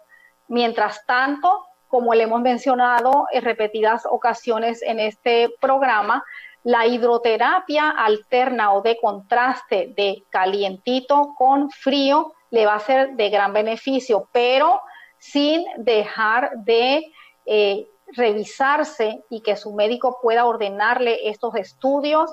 Mientras 0.50 1.06
tanto, 1.06 1.64
como 1.86 2.12
le 2.12 2.24
hemos 2.24 2.40
mencionado 2.40 3.26
en 3.30 3.44
repetidas 3.44 4.02
ocasiones 4.04 4.82
en 4.82 4.98
este 4.98 5.48
programa, 5.60 6.24
la 6.64 6.88
hidroterapia 6.88 7.88
alterna 7.90 8.72
o 8.72 8.82
de 8.82 8.98
contraste 9.00 9.94
de 9.96 10.24
calientito 10.28 11.36
con 11.38 11.70
frío 11.70 12.32
le 12.50 12.66
va 12.66 12.74
a 12.74 12.80
ser 12.80 13.12
de 13.12 13.30
gran 13.30 13.52
beneficio, 13.52 14.28
pero 14.32 14.82
sin 15.18 15.64
dejar 15.76 16.50
de 16.56 17.12
eh, 17.46 17.86
revisarse 18.16 19.22
y 19.30 19.42
que 19.42 19.54
su 19.54 19.72
médico 19.72 20.18
pueda 20.20 20.46
ordenarle 20.46 21.28
estos 21.28 21.54
estudios 21.54 22.28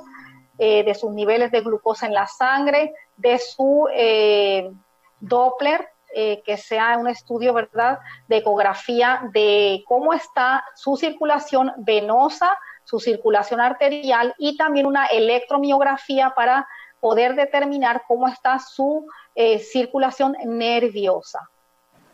eh, 0.57 0.83
de 0.83 0.95
sus 0.95 1.11
niveles 1.11 1.51
de 1.51 1.61
glucosa 1.61 2.07
en 2.07 2.15
la 2.15 2.25
sangre, 2.25 2.95
de 3.15 3.37
su 3.37 3.87
eh, 3.93 4.71
Doppler 5.19 5.87
eh, 6.13 6.41
que 6.45 6.57
sea 6.57 6.97
un 6.97 7.07
estudio, 7.07 7.53
¿verdad?, 7.53 7.99
de 8.27 8.37
ecografía 8.37 9.21
de 9.33 9.83
cómo 9.87 10.13
está 10.13 10.63
su 10.75 10.95
circulación 10.95 11.71
venosa, 11.77 12.57
su 12.83 12.99
circulación 12.99 13.59
arterial 13.59 14.33
y 14.37 14.55
también 14.55 14.85
una 14.85 15.05
electromiografía 15.07 16.33
para 16.35 16.67
poder 16.99 17.35
determinar 17.35 18.03
cómo 18.07 18.27
está 18.27 18.59
su 18.59 19.05
eh, 19.35 19.59
circulación 19.59 20.35
nerviosa. 20.45 21.49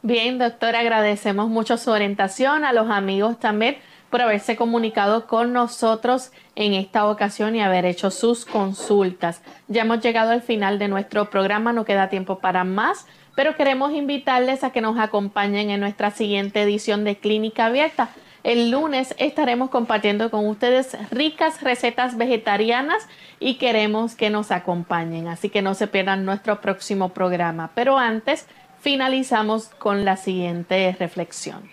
Bien, 0.02 0.38
doctora, 0.38 0.80
agradecemos 0.80 1.48
mucho 1.48 1.78
su 1.78 1.92
orientación, 1.92 2.66
a 2.66 2.74
los 2.74 2.90
amigos 2.90 3.40
también 3.40 3.78
por 4.10 4.22
haberse 4.22 4.56
comunicado 4.56 5.26
con 5.26 5.54
nosotros 5.54 6.32
en 6.56 6.74
esta 6.74 7.08
ocasión 7.08 7.56
y 7.56 7.62
haber 7.62 7.86
hecho 7.86 8.12
sus 8.12 8.46
consultas. 8.46 9.42
Ya 9.68 9.84
hemos 9.84 10.02
llegado 10.02 10.32
al 10.32 10.42
final 10.42 10.78
de 10.78 10.88
nuestro 10.88 11.30
programa, 11.30 11.74
no 11.74 11.86
queda 11.86 12.10
tiempo 12.10 12.38
para 12.38 12.64
más 12.64 13.08
pero 13.36 13.56
queremos 13.56 13.94
invitarles 13.94 14.64
a 14.64 14.72
que 14.72 14.82
nos 14.82 14.98
acompañen 15.00 15.70
en 15.70 15.80
nuestra 15.80 16.12
siguiente 16.12 16.62
edición 16.62 17.04
de 17.04 17.18
Clínica 17.18 17.66
Abierta. 17.66 18.10
El 18.44 18.72
lunes 18.72 19.16
estaremos 19.18 19.70
compartiendo 19.70 20.30
con 20.30 20.46
ustedes 20.48 20.98
ricas 21.12 21.62
recetas 21.62 22.18
vegetarianas 22.18 23.08
y 23.40 23.56
queremos 23.56 24.16
que 24.16 24.30
nos 24.30 24.52
acompañen, 24.52 25.28
así 25.28 25.50
que 25.50 25.62
no 25.62 25.74
se 25.74 25.88
pierdan 25.88 26.26
nuestro 26.26 26.60
próximo 26.60 27.10
programa. 27.10 27.72
Pero 27.74 27.98
antes, 27.98 28.48
finalizamos 28.82 29.70
con 29.70 30.04
la 30.04 30.18
siguiente 30.18 30.96
reflexión. 31.00 31.70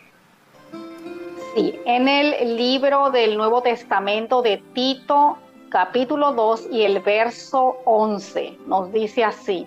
Sí, 1.56 1.74
en 1.84 2.06
el 2.06 2.56
libro 2.56 3.10
del 3.10 3.36
Nuevo 3.36 3.62
Testamento 3.62 4.40
de 4.40 4.62
Tito, 4.72 5.36
capítulo 5.70 6.32
2 6.32 6.68
y 6.70 6.82
el 6.82 7.00
verso 7.00 7.78
11, 7.84 8.58
nos 8.68 8.92
dice 8.92 9.24
así 9.24 9.66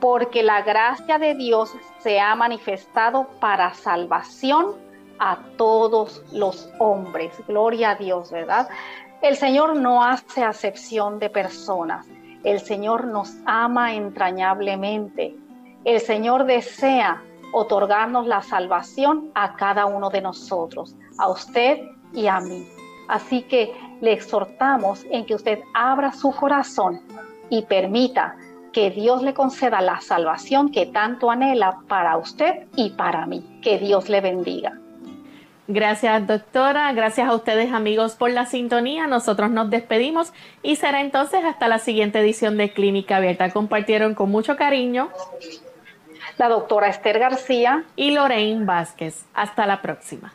porque 0.00 0.42
la 0.42 0.62
gracia 0.62 1.18
de 1.18 1.34
Dios 1.34 1.72
se 2.00 2.20
ha 2.20 2.34
manifestado 2.34 3.26
para 3.40 3.74
salvación 3.74 4.74
a 5.18 5.38
todos 5.56 6.22
los 6.32 6.68
hombres. 6.78 7.32
Gloria 7.46 7.90
a 7.90 7.94
Dios, 7.94 8.30
¿verdad? 8.30 8.68
El 9.22 9.36
Señor 9.36 9.76
no 9.76 10.04
hace 10.04 10.44
acepción 10.44 11.18
de 11.18 11.30
personas. 11.30 12.06
El 12.42 12.60
Señor 12.60 13.06
nos 13.06 13.32
ama 13.46 13.94
entrañablemente. 13.94 15.34
El 15.84 16.00
Señor 16.00 16.44
desea 16.44 17.22
otorgarnos 17.52 18.26
la 18.26 18.42
salvación 18.42 19.30
a 19.34 19.54
cada 19.56 19.86
uno 19.86 20.10
de 20.10 20.20
nosotros, 20.20 20.94
a 21.18 21.28
usted 21.30 21.78
y 22.12 22.26
a 22.26 22.40
mí. 22.40 22.68
Así 23.08 23.42
que 23.42 23.72
le 24.00 24.12
exhortamos 24.12 25.04
en 25.10 25.24
que 25.24 25.34
usted 25.34 25.60
abra 25.72 26.12
su 26.12 26.32
corazón 26.32 27.00
y 27.48 27.62
permita 27.62 28.36
que 28.74 28.90
Dios 28.90 29.22
le 29.22 29.32
conceda 29.32 29.80
la 29.80 30.00
salvación 30.00 30.70
que 30.70 30.84
tanto 30.84 31.30
anhela 31.30 31.78
para 31.88 32.18
usted 32.18 32.66
y 32.76 32.90
para 32.90 33.24
mí. 33.24 33.60
Que 33.62 33.78
Dios 33.78 34.10
le 34.10 34.20
bendiga. 34.20 34.78
Gracias, 35.66 36.26
doctora. 36.26 36.92
Gracias 36.92 37.26
a 37.26 37.34
ustedes, 37.34 37.72
amigos, 37.72 38.16
por 38.16 38.30
la 38.30 38.44
sintonía. 38.44 39.06
Nosotros 39.06 39.50
nos 39.50 39.70
despedimos 39.70 40.34
y 40.62 40.76
será 40.76 41.00
entonces 41.00 41.42
hasta 41.44 41.68
la 41.68 41.78
siguiente 41.78 42.18
edición 42.18 42.58
de 42.58 42.72
Clínica 42.72 43.16
Abierta. 43.16 43.50
Compartieron 43.50 44.14
con 44.14 44.30
mucho 44.30 44.56
cariño 44.56 45.08
la 46.36 46.48
doctora 46.48 46.88
Esther 46.88 47.18
García 47.18 47.84
y 47.96 48.10
Lorraine 48.10 48.66
Vázquez. 48.66 49.24
Hasta 49.32 49.66
la 49.66 49.80
próxima. 49.80 50.34